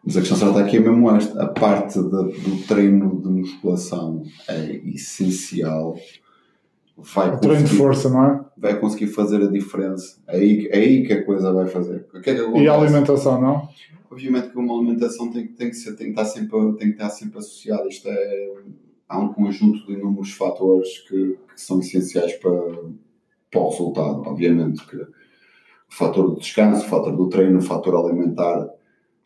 Mas 0.04 0.18
a 0.18 0.22
questão 0.22 0.38
certa 0.38 0.62
aqui 0.62 0.78
é 0.78 0.80
mesmo 0.80 1.12
esta: 1.12 1.44
a 1.44 1.48
parte 1.48 2.00
do 2.00 2.68
treino 2.68 3.22
de 3.22 3.30
musculação 3.30 4.24
é 4.48 4.76
essencial. 4.88 5.96
Vai 7.02 7.40
treino 7.40 7.64
de 7.64 7.76
força, 7.76 8.10
não 8.10 8.26
é? 8.26 8.46
Vai 8.58 8.80
conseguir 8.80 9.08
fazer 9.08 9.42
a 9.44 9.48
diferença. 9.48 10.22
É 10.28 10.38
aí, 10.38 10.68
é 10.72 10.78
aí 10.78 11.06
que 11.06 11.14
a 11.14 11.26
coisa 11.26 11.52
vai 11.52 11.68
fazer. 11.68 12.06
É 12.26 12.60
e 12.60 12.68
a 12.68 12.74
alimentação, 12.74 13.42
não? 13.42 13.68
Obviamente 14.12 14.50
que 14.50 14.58
uma 14.58 14.76
alimentação 14.76 15.32
tem, 15.32 15.48
tem, 15.48 15.70
que, 15.70 15.76
ser, 15.76 15.96
tem, 15.96 16.08
que 16.08 16.20
estar 16.20 16.26
sempre, 16.26 16.58
tem 16.78 16.88
que 16.88 16.94
estar 16.94 17.10
sempre 17.10 17.40
associada. 17.40 17.88
Isto 17.88 18.10
é. 18.10 18.54
Há 19.08 19.20
um 19.20 19.34
conjunto 19.34 19.88
de 19.88 19.94
inúmeros 19.94 20.34
fatores 20.34 21.00
que, 21.08 21.38
que 21.54 21.62
são 21.62 21.80
essenciais 21.80 22.34
para, 22.34 22.52
para 23.50 23.60
o 23.60 23.70
resultado. 23.70 24.22
Obviamente 24.28 24.86
que 24.86 24.98
o 24.98 25.08
fator 25.90 26.30
do 26.30 26.40
descanso, 26.40 26.86
o 26.86 26.90
fator 26.90 27.16
do 27.16 27.28
treino, 27.28 27.58
o 27.58 27.62
fator 27.62 27.96
alimentar 27.96 28.70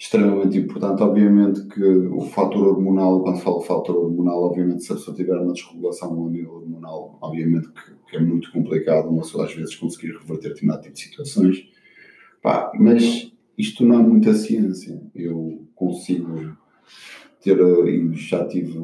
extremamente 0.04 0.58
importante. 0.58 1.02
Obviamente 1.02 1.66
que 1.68 1.82
o 1.82 2.22
fator 2.22 2.68
hormonal, 2.68 3.24
quando 3.24 3.40
falo 3.40 3.62
fator 3.62 3.96
hormonal, 3.96 4.44
obviamente 4.44 4.84
se 4.84 4.92
a 4.92 4.96
pessoa 4.96 5.16
tiver 5.16 5.38
uma 5.38 5.54
desregulação 5.54 6.28
a 6.28 6.30
nível 6.30 6.56
hormonal, 6.56 7.18
obviamente 7.22 7.70
que, 7.70 8.10
que, 8.10 8.18
é 8.18 8.20
muito 8.20 8.52
complicado 8.52 9.10
uma 9.10 9.22
pessoa 9.22 9.46
às 9.46 9.54
vezes 9.54 9.76
conseguir 9.76 10.12
reverter 10.12 10.50
determinado 10.50 10.82
tipo 10.82 10.94
de 10.94 11.02
situações. 11.02 11.66
Pá, 12.42 12.72
mas 12.78 13.32
isto 13.58 13.86
não 13.86 14.00
é 14.00 14.04
muita 14.04 14.34
ciência. 14.34 15.02
Eu 15.16 15.66
consigo 15.74 16.58
ter, 17.42 17.58
e 17.88 18.14
já 18.14 18.46
tive, 18.46 18.78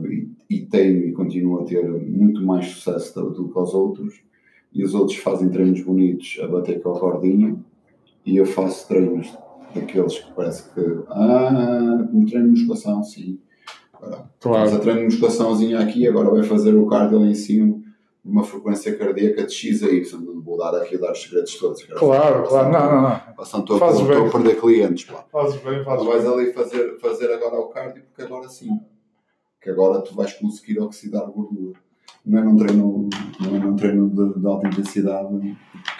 e, 0.49 0.55
e 0.55 0.65
tenho 0.67 1.05
e 1.05 1.11
continuo 1.11 1.59
a 1.59 1.65
ter 1.65 1.85
muito 1.85 2.41
mais 2.45 2.67
sucesso 2.67 3.21
do 3.21 3.49
que 3.49 3.59
os 3.59 3.73
outros, 3.73 4.21
e 4.73 4.85
os 4.85 4.93
outros 4.93 5.17
fazem 5.17 5.49
treinos 5.49 5.81
bonitos 5.81 6.39
a 6.41 6.47
bater 6.47 6.81
com 6.81 6.91
a 6.91 6.99
cordinha, 6.99 7.57
e 8.25 8.37
eu 8.37 8.45
faço 8.45 8.87
treinos 8.87 9.35
daqueles 9.73 10.19
que 10.19 10.31
parece 10.33 10.69
que, 10.71 11.03
ah, 11.09 12.07
um 12.13 12.25
treino 12.25 12.45
de 12.45 12.59
musculação, 12.59 13.03
sim. 13.03 13.39
Agora, 13.93 14.29
claro. 14.39 14.69
faz 14.69 14.73
a 14.73 14.79
treino 14.79 14.99
de 14.99 15.05
musculaçãozinha 15.05 15.79
aqui, 15.79 16.07
agora 16.07 16.29
vai 16.29 16.43
fazer 16.43 16.73
o 16.73 16.87
cardio 16.87 17.19
ali 17.19 17.31
em 17.31 17.35
cima, 17.35 17.79
uma 18.23 18.43
frequência 18.43 18.95
cardíaca 18.97 19.45
de 19.45 19.53
X 19.53 19.83
a 19.83 19.87
Y. 19.87 20.21
Não 20.21 20.41
vou 20.41 20.57
dar 20.57 20.75
aqui 20.75 20.97
dar 20.97 21.11
os 21.11 21.21
segredos 21.21 21.55
todos. 21.57 21.83
Claro, 21.83 22.47
claro, 22.47 22.71
não, 22.71 22.91
não, 22.91 23.01
não. 23.01 23.33
Passando, 23.35 23.73
estou, 23.73 24.27
a, 24.27 24.31
perder 24.31 24.59
clientes, 24.59 25.05
pá. 25.05 25.25
Fazes 25.31 25.61
bem, 25.61 25.83
fazes 25.83 26.05
vais 26.05 26.23
bem. 26.23 26.33
ali 26.33 26.53
fazer, 26.53 26.97
fazer 26.99 27.31
agora 27.31 27.59
o 27.59 27.69
cardio, 27.69 28.03
porque 28.03 28.21
agora 28.21 28.47
sim. 28.47 28.79
Que 29.61 29.69
agora 29.69 30.01
tu 30.01 30.15
vais 30.15 30.33
conseguir 30.33 30.79
oxidar 30.79 31.25
gordura 31.29 31.79
não 32.25 32.39
é 32.39 32.43
num 32.43 32.55
treino, 32.57 33.09
não 33.39 33.55
é 33.55 33.59
num 33.59 33.75
treino 33.75 34.09
de, 34.09 34.39
de 34.39 34.47
alta 34.47 34.67
intensidade. 34.67 35.29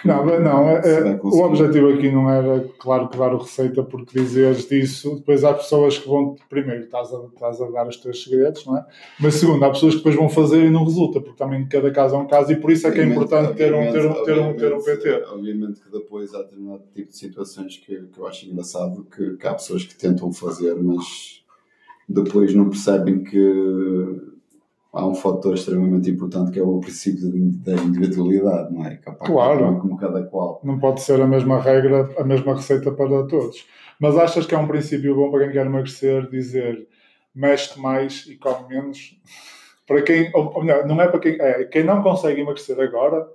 Não, 0.04 0.24
não 0.40 0.68
é, 0.68 0.80
é 0.84 1.20
o 1.22 1.42
objetivo 1.42 1.88
aqui 1.88 2.10
não 2.10 2.30
era, 2.30 2.64
claro, 2.78 3.08
que 3.08 3.18
dar 3.18 3.34
o 3.34 3.38
receita 3.38 3.82
porque 3.82 4.18
dizeres 4.18 4.68
disso, 4.68 5.16
depois 5.16 5.44
há 5.44 5.54
pessoas 5.54 5.98
que 5.98 6.08
vão, 6.08 6.36
primeiro, 6.48 6.84
estás 6.84 7.12
a, 7.12 7.24
estás 7.24 7.60
a 7.60 7.70
dar 7.70 7.88
os 7.88 7.96
teus 7.96 8.22
segredos, 8.22 8.64
não 8.66 8.76
é? 8.76 8.86
Mas 9.18 9.34
segundo, 9.34 9.64
há 9.64 9.70
pessoas 9.70 9.94
que 9.94 9.98
depois 9.98 10.14
vão 10.14 10.28
fazer 10.28 10.64
e 10.64 10.70
não 10.70 10.84
resulta, 10.84 11.20
porque 11.20 11.36
também 11.36 11.66
cada 11.66 11.90
caso 11.90 12.14
é 12.14 12.18
um 12.18 12.26
caso 12.26 12.52
e 12.52 12.56
por 12.56 12.70
isso 12.70 12.86
é 12.86 12.90
que 12.90 13.00
é 13.00 13.04
importante 13.04 13.54
ter 13.54 13.74
um, 13.74 13.92
ter, 13.92 14.06
um, 14.06 14.24
ter, 14.24 14.38
um, 14.38 14.54
ter 14.54 14.74
um 14.74 14.82
PT. 14.82 15.24
Obviamente 15.32 15.80
que 15.80 15.90
depois 15.90 16.34
há 16.34 16.42
determinado 16.42 16.82
tipo 16.94 17.08
de 17.08 17.16
situações 17.16 17.76
que, 17.78 17.96
que 17.96 18.18
eu 18.18 18.26
acho 18.26 18.46
engraçado 18.46 19.06
que, 19.14 19.36
que 19.36 19.46
há 19.46 19.54
pessoas 19.54 19.84
que 19.84 19.96
tentam 19.96 20.32
fazer, 20.32 20.74
mas 20.74 21.42
depois 22.08 22.54
não 22.54 22.68
percebem 22.68 23.22
que 23.22 24.29
há 24.92 25.06
um 25.06 25.14
fator 25.14 25.54
extremamente 25.54 26.10
importante 26.10 26.50
que 26.50 26.58
é 26.58 26.62
o 26.62 26.80
princípio 26.80 27.30
da 27.62 27.72
individualidade, 27.74 28.72
não 28.72 28.84
é? 28.84 28.96
Capaz 28.96 29.30
claro. 29.30 29.78
Como 29.78 29.96
cada 29.96 30.22
qual. 30.24 30.60
Não 30.64 30.78
pode 30.78 31.00
ser 31.00 31.20
a 31.20 31.26
mesma 31.26 31.60
regra, 31.60 32.10
a 32.18 32.24
mesma 32.24 32.54
receita 32.54 32.90
para 32.90 33.26
todos. 33.26 33.64
Mas 33.98 34.16
achas 34.16 34.46
que 34.46 34.54
é 34.54 34.58
um 34.58 34.66
princípio 34.66 35.14
bom 35.14 35.30
para 35.30 35.44
quem 35.44 35.52
quer 35.52 35.66
emagrecer 35.66 36.28
dizer 36.28 36.88
mexe 37.34 37.78
mais 37.78 38.26
e 38.26 38.36
come 38.36 38.68
menos? 38.68 39.20
Para 39.86 40.02
quem, 40.02 40.30
ou 40.34 40.62
melhor, 40.62 40.86
não 40.86 41.02
é 41.02 41.08
para 41.08 41.18
quem, 41.18 41.32
é 41.40 41.64
quem 41.64 41.82
não 41.82 42.00
consegue 42.00 42.40
emagrecer 42.40 42.78
agora, 42.78 43.26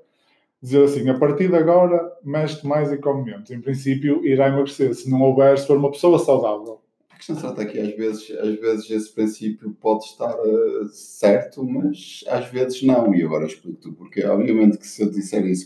dizer 0.64 0.86
assim, 0.86 1.10
a 1.10 1.20
partir 1.20 1.50
de 1.50 1.56
agora 1.58 2.10
mexe 2.24 2.66
mais 2.66 2.90
e 2.94 2.98
come 2.98 3.26
menos. 3.26 3.52
Em 3.52 3.60
princípio 3.60 4.26
irá 4.26 4.48
emagrecer, 4.48 4.96
se 4.96 5.12
não 5.12 5.22
houver, 5.22 5.58
se 5.58 5.68
for 5.68 5.76
uma 5.76 5.92
pessoa 5.92 6.18
saudável 6.18 6.80
A 7.16 7.18
questão 7.18 7.38
trata 7.38 7.62
aqui, 7.62 7.80
às 7.80 7.96
vezes, 7.96 8.30
às 8.32 8.60
vezes 8.60 8.92
esse 8.92 9.14
princípio 9.14 9.72
pode 9.80 10.04
estar 10.04 10.36
uh, 10.36 10.86
certo, 10.90 11.64
mas 11.64 12.26
às 12.28 12.48
vezes 12.52 12.84
não. 12.84 13.16
E 13.16 13.24
agora 13.24 13.46
explico-te 13.46 13.90
porque 13.94 14.26
Obviamente 14.26 14.78
que 14.78 14.86
se 14.86 15.02
eu 15.02 15.10
disser 15.10 15.46
isso, 15.46 15.66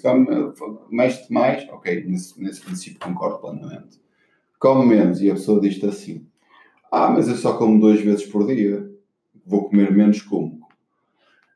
mexe-te 0.91 1.33
mais, 1.33 1.67
ok, 1.69 2.05
nesse, 2.05 2.39
nesse 2.39 2.61
princípio 2.61 2.99
concordo 2.99 3.39
plenamente. 3.39 3.99
Come 4.59 4.85
menos 4.95 5.23
e 5.23 5.31
a 5.31 5.33
pessoa 5.33 5.59
diz-te 5.59 5.87
assim: 5.87 6.27
Ah, 6.91 7.09
mas 7.09 7.27
eu 7.27 7.35
só 7.35 7.57
como 7.57 7.79
duas 7.79 7.99
vezes 7.99 8.27
por 8.27 8.45
dia, 8.45 8.87
vou 9.43 9.67
comer 9.67 9.91
menos 9.91 10.21
como. 10.21 10.59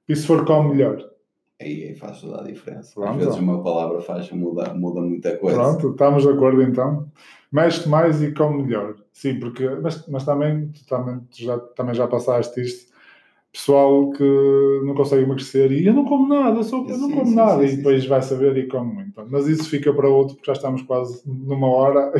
E 0.09 0.15
se 0.15 0.25
for 0.25 0.43
come 0.43 0.69
melhor? 0.71 1.12
Aí, 1.61 1.85
aí 1.85 1.95
faz 1.95 2.21
toda 2.21 2.41
a 2.41 2.43
diferença. 2.43 2.93
Pronto. 2.93 3.09
Às 3.09 3.17
vezes 3.17 3.35
uma 3.39 3.63
palavra 3.63 4.01
faz, 4.01 4.29
muda, 4.31 4.73
muda 4.73 5.01
muita 5.01 5.37
coisa. 5.37 5.57
Pronto, 5.57 5.91
estamos 5.91 6.23
de 6.23 6.29
acordo 6.29 6.61
então. 6.61 7.07
Mexe 7.51 7.87
mais 7.87 8.21
e 8.21 8.33
come 8.33 8.63
melhor. 8.63 8.95
Sim, 9.11 9.39
porque, 9.39 9.67
mas, 9.69 10.07
mas 10.07 10.25
também, 10.25 10.69
tu 10.69 10.85
também, 10.87 11.19
tu 11.19 11.43
já, 11.43 11.59
também 11.59 11.93
já 11.93 12.07
passaste 12.07 12.61
isto. 12.61 12.91
Pessoal 13.51 14.09
que 14.09 14.81
não 14.83 14.95
consegue 14.95 15.21
emagrecer 15.21 15.71
e 15.71 15.85
eu 15.85 15.93
não 15.93 16.05
como 16.05 16.27
nada, 16.27 16.63
só, 16.63 16.77
eu 16.77 16.97
não 16.97 17.09
sim, 17.09 17.13
como 17.13 17.27
sim, 17.27 17.35
nada, 17.35 17.67
sim, 17.67 17.73
e 17.73 17.77
depois 17.77 18.03
vai 18.07 18.21
saber 18.23 18.57
e 18.57 18.67
come 18.67 18.91
muito. 18.91 19.23
Mas 19.29 19.47
isso 19.47 19.69
fica 19.69 19.93
para 19.93 20.09
outro, 20.09 20.35
porque 20.35 20.47
já 20.47 20.53
estamos 20.53 20.81
quase 20.81 21.21
numa 21.23 21.69
hora. 21.69 22.11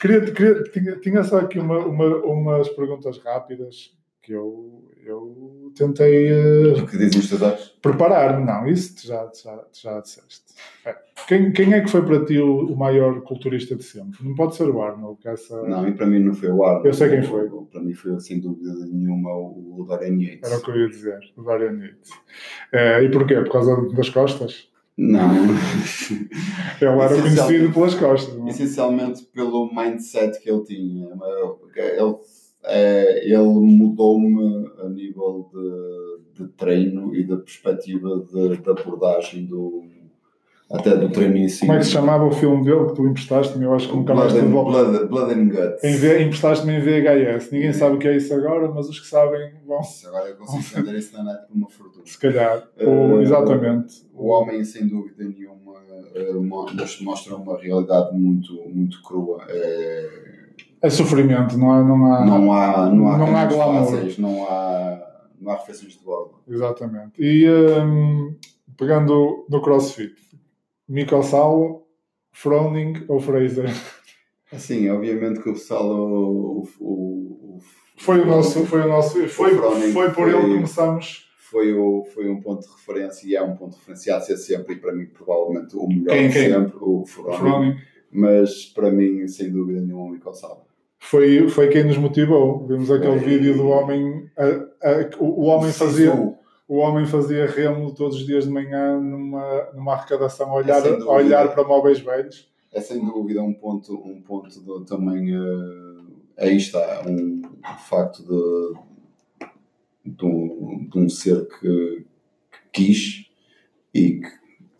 queria, 0.00 0.20
queria, 0.20 0.62
tinha, 0.62 0.96
tinha 1.00 1.24
só 1.24 1.40
aqui 1.40 1.58
uma, 1.58 1.78
uma, 1.78 2.06
umas 2.18 2.68
perguntas 2.68 3.18
rápidas 3.18 3.92
que 4.22 4.32
eu, 4.32 4.84
eu 5.08 5.72
tentei 5.74 6.32
uh, 6.32 6.78
o 6.78 6.86
que 6.86 6.98
dizem 6.98 7.20
os 7.20 7.74
preparar-me. 7.80 8.44
Não, 8.44 8.66
isso 8.68 9.06
já, 9.06 9.30
já, 9.34 9.64
já 9.72 10.00
disseste. 10.00 10.54
É. 10.84 10.96
Quem, 11.26 11.52
quem 11.52 11.72
é 11.72 11.80
que 11.80 11.90
foi 11.90 12.04
para 12.04 12.24
ti 12.24 12.38
o, 12.38 12.66
o, 12.66 12.76
maior 12.76 13.20
culturista 13.22 13.74
de 13.74 13.82
sempre? 13.82 14.22
Não 14.22 14.34
pode 14.34 14.56
ser 14.56 14.68
o 14.68 14.82
Arnold. 14.82 15.20
Que 15.20 15.28
essa... 15.28 15.62
Não, 15.62 15.88
e 15.88 15.92
para 15.92 16.06
mim 16.06 16.20
não 16.20 16.34
foi 16.34 16.50
o 16.50 16.64
Arnold. 16.64 16.86
Eu 16.86 16.94
sei 16.94 17.08
quem 17.10 17.22
foi. 17.22 17.48
Para 17.70 17.80
mim 17.80 17.94
foi, 17.94 18.18
sem 18.20 18.40
dúvida 18.40 18.72
nenhuma, 18.86 19.30
o, 19.30 19.80
o 19.80 19.84
Dorian 19.84 20.20
Yates. 20.20 20.50
Era 20.50 20.58
o 20.58 20.62
que 20.62 20.70
eu 20.70 20.76
ia 20.76 20.88
dizer, 20.88 21.20
o 21.36 21.42
Dorian 21.42 21.78
Yates. 21.78 22.10
É, 22.72 23.02
e 23.02 23.10
porquê? 23.10 23.34
Por 23.36 23.52
causa 23.52 23.88
das 23.94 24.10
costas? 24.10 24.68
Não. 24.96 25.30
ele 26.80 27.00
era 27.00 27.22
conhecido 27.22 27.72
pelas 27.72 27.94
costas. 27.94 28.36
Não? 28.36 28.48
Essencialmente 28.48 29.22
pelo 29.32 29.72
mindset 29.72 30.40
que 30.40 30.50
ele 30.50 30.64
tinha. 30.64 31.08
Ele 31.76 32.16
é, 32.64 33.24
ele 33.24 33.38
mudou-me 33.38 34.70
a 34.82 34.88
nível 34.88 35.48
de, 35.52 36.42
de, 36.42 36.52
treino 36.52 37.14
e 37.14 37.24
da 37.24 37.36
perspectiva 37.36 38.24
de, 38.30 38.56
de, 38.58 38.70
abordagem 38.70 39.46
do 39.46 39.84
até 40.70 40.94
do 40.94 41.08
treino 41.08 41.38
em 41.38 41.48
si. 41.48 41.60
Como 41.60 41.72
é 41.72 41.78
que 41.78 41.86
se 41.86 41.92
chamava 41.92 42.26
o 42.26 42.30
filme 42.30 42.62
dele 42.62 42.88
que 42.88 42.94
tu 42.94 43.06
emprestaste-me? 43.06 43.64
Eu 43.64 43.72
acho 43.72 43.88
que 43.88 43.96
nunca 43.96 44.14
mais 44.14 44.34
Blood, 44.34 44.50
Blood, 44.50 45.06
Blood 45.06 45.32
and 45.32 45.48
Guts. 45.48 45.82
Em 45.82 46.22
emprestaste-me 46.24 46.74
em 46.74 46.80
VHS. 46.80 47.50
Ninguém 47.50 47.72
sabe 47.72 47.96
o 47.96 47.98
que 47.98 48.06
é 48.06 48.16
isso 48.16 48.34
agora, 48.34 48.68
mas 48.68 48.86
os 48.86 49.00
que 49.00 49.06
sabem 49.06 49.50
vão. 49.66 49.80
Agora 50.08 50.28
eu 50.28 50.36
consigo 50.36 50.84
vender 50.84 50.98
isso 50.98 51.16
na 51.16 51.24
net 51.24 51.46
por 51.46 51.56
uma 51.56 51.70
fortuna. 51.70 52.04
Se 52.04 52.18
calhar. 52.18 52.68
Uh, 52.78 53.22
exatamente. 53.22 54.06
O 54.12 54.26
homem, 54.26 54.62
sem 54.62 54.86
dúvida 54.86 55.24
nenhuma, 55.24 55.72
uh, 55.72 57.02
mostra 57.02 57.34
uma 57.34 57.58
realidade 57.58 58.14
muito, 58.14 58.52
muito 58.68 59.02
crua. 59.02 59.46
É 59.48 60.37
é 60.80 60.90
sofrimento, 60.90 61.56
não 61.58 61.72
há. 61.72 61.82
Não 61.82 62.12
há, 62.12 62.24
não 62.24 62.52
há, 62.52 62.90
não 62.90 63.08
há, 63.08 63.18
não 63.18 63.36
há 63.36 63.46
glamour. 63.46 63.84
Fáceis, 63.86 64.18
não 64.18 64.44
há, 64.44 65.24
não 65.40 65.52
há 65.52 65.56
refeições 65.56 65.94
de 65.94 66.04
bordo. 66.04 66.40
Exatamente. 66.46 67.20
E 67.20 67.48
um, 67.50 68.36
pegando 68.76 69.46
no 69.48 69.60
CrossFit, 69.60 70.14
Mikkel 70.88 71.22
Salo, 71.22 71.86
Froning 72.32 73.04
ou 73.08 73.20
Fraser? 73.20 73.70
Assim, 74.52 74.88
obviamente 74.88 75.42
que 75.42 75.50
o 75.50 75.56
Salo. 75.56 76.62
O, 76.62 76.68
o, 76.80 77.58
foi 77.96 78.20
o 78.20 78.26
nosso. 78.26 78.64
Foi, 78.64 78.82
o 78.82 78.88
nosso, 78.88 79.28
foi, 79.28 79.56
foi, 79.56 79.92
foi 79.92 80.10
por 80.12 80.28
ele 80.28 80.42
que 80.42 80.54
começamos. 80.54 81.28
Foi, 81.50 81.72
o, 81.72 82.04
foi 82.14 82.28
um 82.28 82.40
ponto 82.40 82.60
de 82.60 82.70
referência 82.70 83.26
e 83.26 83.34
é 83.34 83.42
um 83.42 83.56
ponto 83.56 83.78
a 83.88 83.96
ser 83.96 84.36
sempre, 84.36 84.74
e 84.74 84.78
para 84.78 84.92
mim, 84.92 85.06
provavelmente 85.06 85.74
o 85.74 85.88
melhor 85.88 86.12
quem, 86.12 86.30
quem? 86.30 86.50
sempre, 86.50 86.76
o 86.78 87.06
Froning. 87.06 87.74
Mas 88.12 88.66
para 88.66 88.90
mim, 88.90 89.26
sem 89.26 89.50
dúvida 89.50 89.80
nenhuma, 89.80 90.04
o 90.04 90.10
Mikkel 90.10 90.34
Salo 90.34 90.67
foi, 90.98 91.48
foi 91.48 91.68
quem 91.68 91.84
nos 91.84 91.96
motivou. 91.96 92.66
Vimos 92.66 92.90
aquele 92.90 93.16
é. 93.16 93.18
vídeo 93.18 93.56
do 93.56 93.68
homem. 93.68 94.28
A, 94.36 94.44
a, 94.88 95.10
o, 95.18 95.42
o, 95.42 95.44
homem 95.44 95.72
fazia. 95.72 96.12
O 96.66 96.76
homem 96.76 97.06
fazia 97.06 97.46
remo 97.46 97.94
todos 97.94 98.18
os 98.18 98.26
dias 98.26 98.44
de 98.44 98.50
manhã 98.50 99.00
numa, 99.00 99.70
numa 99.72 99.94
arrecadação 99.94 100.50
a 100.50 100.54
olhar, 100.54 100.84
é 100.84 101.02
olhar 101.04 101.54
para 101.54 101.64
móveis 101.64 101.98
velhos. 101.98 102.46
É 102.70 102.80
sem 102.80 103.02
dúvida 103.02 103.42
um 103.42 103.54
ponto, 103.54 103.94
um 103.94 104.20
ponto 104.20 104.48
de, 104.50 104.86
também. 104.86 105.34
Uh, 105.34 106.06
aí 106.36 106.56
está, 106.56 107.04
um, 107.08 107.42
um 107.42 107.78
facto 107.88 108.22
de, 108.22 108.74
de, 110.04 110.24
um, 110.26 110.86
de 110.90 110.98
um 110.98 111.08
ser 111.08 111.48
que, 111.58 112.04
que 112.72 112.84
quis 112.84 113.30
e 113.94 114.20
que 114.20 114.37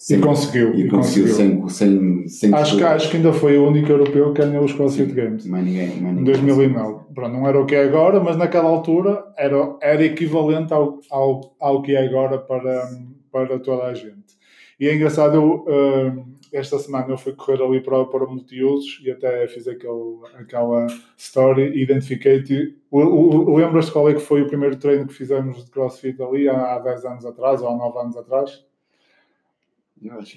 Sim, 0.08 0.16
e 0.16 0.20
conseguiu. 0.22 0.74
E, 0.74 0.86
e 0.86 0.88
conseguiu, 0.88 1.24
conseguiu, 1.24 1.68
sem, 1.68 1.68
sem, 1.68 2.28
sem 2.28 2.54
acho, 2.54 2.78
que, 2.78 2.82
acho 2.82 3.10
que 3.10 3.18
ainda 3.18 3.30
foi 3.30 3.58
o 3.58 3.68
único 3.68 3.92
europeu 3.92 4.32
que 4.32 4.40
ganhou 4.40 4.64
os 4.64 4.72
CrossFit 4.72 5.12
Games. 5.12 5.44
Mais 5.44 5.62
ninguém, 5.62 5.88
mais 6.00 6.16
ninguém. 6.16 6.20
Em 6.22 6.24
2009. 6.24 7.04
Pronto, 7.14 7.32
não 7.34 7.46
era 7.46 7.60
o 7.60 7.66
que 7.66 7.74
é 7.74 7.84
agora, 7.84 8.18
mas 8.18 8.34
naquela 8.38 8.70
altura 8.70 9.22
era, 9.36 9.76
era 9.82 10.02
equivalente 10.02 10.72
ao, 10.72 10.98
ao, 11.10 11.54
ao 11.60 11.82
que 11.82 11.94
é 11.94 12.06
agora 12.06 12.38
para, 12.38 12.88
para 13.30 13.58
toda 13.58 13.84
a 13.84 13.92
gente. 13.92 14.38
E 14.80 14.88
é 14.88 14.94
engraçado, 14.94 15.34
eu, 15.36 15.66
uh, 15.68 16.24
esta 16.54 16.78
semana 16.78 17.08
eu 17.10 17.18
fui 17.18 17.34
correr 17.34 17.62
ali 17.62 17.82
para, 17.82 18.02
para 18.06 18.24
multiusos 18.24 19.02
e 19.04 19.10
até 19.10 19.46
fiz 19.46 19.68
aquele, 19.68 20.20
aquela 20.38 20.86
story 21.18 21.70
e 21.74 21.82
identifiquei-te. 21.82 22.78
Lembras-te 22.90 23.92
qual 23.92 24.08
é 24.08 24.14
que 24.14 24.20
foi 24.20 24.40
o 24.40 24.46
primeiro 24.46 24.76
treino 24.76 25.06
que 25.06 25.12
fizemos 25.12 25.66
de 25.66 25.70
CrossFit 25.70 26.22
ali 26.22 26.48
há, 26.48 26.76
há 26.76 26.78
10 26.78 27.04
anos 27.04 27.26
atrás 27.26 27.60
ou 27.60 27.68
há 27.68 27.76
9 27.76 27.98
anos 27.98 28.16
atrás? 28.16 28.67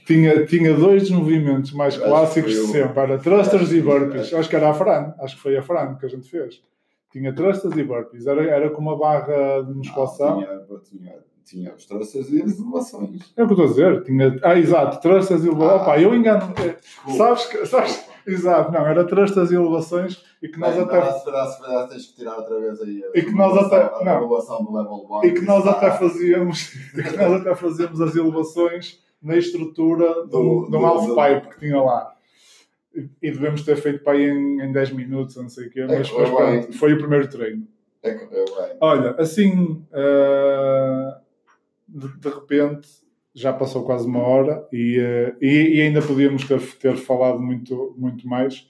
Tinha, 0.05 0.45
tinha 0.45 0.73
dois 0.73 1.09
movimentos 1.09 1.71
mais 1.73 1.97
clássicos 1.97 2.51
de 2.51 2.67
sempre, 2.67 2.99
era 2.99 3.17
thrusters 3.17 3.71
e 3.71 3.81
burpees. 3.81 4.33
Acho 4.33 4.49
que 4.49 4.55
era 4.55 4.69
a 4.69 4.73
Fran, 4.73 5.13
acho 5.19 5.35
que 5.35 5.41
foi 5.41 5.57
a 5.57 5.61
Fran 5.61 5.95
que 5.95 6.05
a 6.05 6.09
gente 6.09 6.29
fez. 6.29 6.61
Tinha 7.11 7.33
thrusters 7.33 7.75
e 7.75 7.83
burpees, 7.83 8.25
era, 8.25 8.43
era 8.43 8.69
com 8.69 8.81
uma 8.81 8.97
barra 8.97 9.61
de 9.61 9.73
musculação. 9.73 10.39
Tinha, 10.39 10.79
tinha, 10.79 11.15
tinha 11.43 11.75
os 11.75 11.85
thrusters 11.85 12.31
e 12.31 12.41
as 12.41 12.59
elevações. 12.59 13.33
É 13.35 13.43
o 13.43 13.47
que 13.47 13.53
eu 13.53 13.65
estou 13.65 13.65
a 13.65 13.67
dizer, 13.67 14.03
tinha, 14.03 14.39
ah, 14.43 14.57
exato, 14.57 15.01
thrusters 15.01 15.43
e 15.43 15.47
elevações. 15.47 15.81
Ah, 15.81 15.83
Opa, 15.83 15.99
eu 15.99 16.15
engano, 16.15 16.53
eh, 16.57 16.77
sabes 17.17 17.45
que, 17.45 17.65
sabes, 17.65 18.05
exato, 18.25 18.71
não, 18.71 18.87
era 18.87 19.05
thrusters 19.05 19.51
e 19.51 19.55
elevações 19.55 20.23
e 20.41 20.47
que 20.47 20.59
nós 20.59 20.73
Bem, 20.73 20.83
até. 20.83 21.11
Se 21.11 21.25
pedaço, 21.25 21.57
se 21.57 21.61
pedaço, 21.61 21.89
tens 21.89 22.05
que 22.07 22.15
tirar 22.15 22.37
outra 22.37 22.59
vez 22.59 22.81
aí 22.81 23.03
a, 23.03 23.19
e 23.19 23.21
que 23.23 23.33
nós 23.33 23.57
até, 23.57 24.03
não, 24.03 24.17
elevação 24.17 24.63
do 24.63 24.73
level 24.75 25.05
1. 25.09 25.25
E 25.25 25.31
que 25.33 25.41
nós 25.41 25.67
até 25.67 25.91
fazíamos, 25.91 26.73
e 26.97 27.03
que 27.03 27.17
nós 27.17 27.41
até 27.41 27.53
fazíamos 27.53 28.01
as 28.01 28.15
elevações 28.15 28.99
na 29.21 29.37
estrutura 29.37 30.25
do, 30.25 30.27
do, 30.27 30.67
do 30.69 30.77
half-pipe 30.77 31.53
que 31.53 31.59
tinha 31.59 31.79
lá. 31.81 32.15
E, 32.95 33.07
e 33.21 33.31
devemos 33.31 33.61
ter 33.63 33.77
feito 33.77 34.03
para 34.03 34.13
aí 34.13 34.29
em, 34.29 34.61
em 34.61 34.71
10 34.71 34.91
minutos, 34.91 35.35
não 35.35 35.47
sei 35.47 35.67
o 35.67 35.69
quê, 35.69 35.85
mas, 35.87 36.09
é, 36.09 36.17
mas 36.17 36.29
pronto, 36.29 36.73
foi 36.73 36.93
o 36.93 36.97
primeiro 36.97 37.29
treino. 37.29 37.67
É, 38.03 38.09
é, 38.09 38.77
Olha, 38.81 39.11
assim, 39.11 39.85
uh, 39.91 41.13
de, 41.87 42.19
de, 42.19 42.29
repente, 42.29 42.89
já 43.33 43.53
passou 43.53 43.85
quase 43.85 44.07
uma 44.07 44.19
hora 44.19 44.67
e, 44.73 44.99
uh, 44.99 45.35
e, 45.39 45.77
e, 45.77 45.81
ainda 45.81 46.01
podíamos 46.01 46.47
ter, 46.47 46.59
ter 46.77 46.97
falado 46.97 47.39
muito, 47.39 47.95
muito 47.97 48.27
mais. 48.27 48.67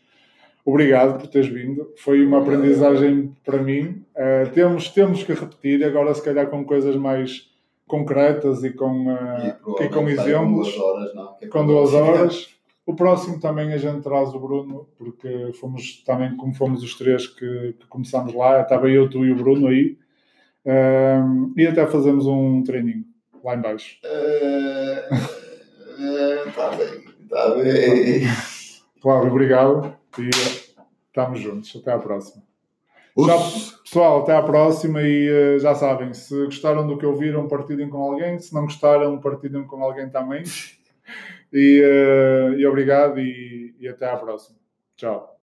Obrigado 0.63 1.17
por 1.17 1.27
teres 1.27 1.47
vindo. 1.47 1.91
Foi 1.97 2.23
uma 2.23 2.39
aprendizagem 2.39 3.35
para 3.43 3.63
mim. 3.63 4.05
Uh, 4.15 4.51
temos, 4.53 4.89
temos 4.89 5.23
que 5.23 5.33
repetir, 5.33 5.83
agora 5.83 6.13
se 6.13 6.23
calhar 6.23 6.47
com 6.47 6.63
coisas 6.63 6.95
mais 6.95 7.50
concretas 7.91 8.63
e 8.63 8.71
com, 8.71 9.13
uh, 9.13 9.77
e, 9.79 9.83
e 9.83 9.89
com 9.89 10.07
exemplos. 10.07 10.73
Com 10.73 10.79
duas 10.79 10.79
horas, 10.79 11.13
não, 11.13 11.37
é 11.41 11.47
com 11.47 11.67
duas 11.67 11.93
horas. 11.93 12.49
O 12.85 12.95
próximo 12.95 13.39
também 13.39 13.73
a 13.73 13.77
gente 13.77 14.01
traz 14.01 14.33
o 14.33 14.39
Bruno, 14.39 14.87
porque 14.97 15.51
fomos 15.59 16.01
também, 16.03 16.35
como 16.37 16.55
fomos 16.55 16.81
os 16.81 16.97
três 16.97 17.27
que, 17.27 17.75
que 17.79 17.85
começamos 17.87 18.33
lá, 18.33 18.61
estava 18.61 18.89
eu, 18.89 19.09
tu 19.09 19.25
e 19.25 19.31
o 19.31 19.35
Bruno 19.35 19.67
aí, 19.67 19.97
uh, 20.65 21.53
e 21.55 21.67
até 21.67 21.85
fazemos 21.85 22.25
um 22.25 22.63
treininho 22.63 23.05
lá 23.43 23.55
embaixo. 23.55 23.99
Está 26.47 26.71
uh, 26.71 26.77
bem, 26.77 27.05
está 27.23 27.55
bem. 27.55 28.21
Claro, 29.01 29.27
obrigado 29.27 29.95
e 30.17 30.29
estamos 31.07 31.39
juntos. 31.39 31.75
Até 31.75 31.91
à 31.91 31.99
próxima. 31.99 32.50
Já, 33.17 33.37
pessoal, 33.83 34.21
até 34.21 34.35
à 34.35 34.41
próxima 34.41 35.01
e 35.01 35.29
uh, 35.29 35.59
já 35.59 35.75
sabem, 35.75 36.13
se 36.13 36.45
gostaram 36.45 36.87
do 36.87 36.97
que 36.97 37.05
ouviram, 37.05 37.47
partilhem 37.47 37.89
com 37.89 37.97
alguém, 37.97 38.39
se 38.39 38.53
não 38.53 38.63
gostaram, 38.63 39.19
partilhem 39.19 39.65
com 39.65 39.83
alguém 39.83 40.09
também. 40.09 40.43
e, 41.51 41.81
uh, 41.81 42.53
e 42.57 42.65
obrigado 42.65 43.19
e, 43.19 43.75
e 43.79 43.87
até 43.87 44.09
à 44.09 44.15
próxima. 44.15 44.57
Tchau. 44.95 45.37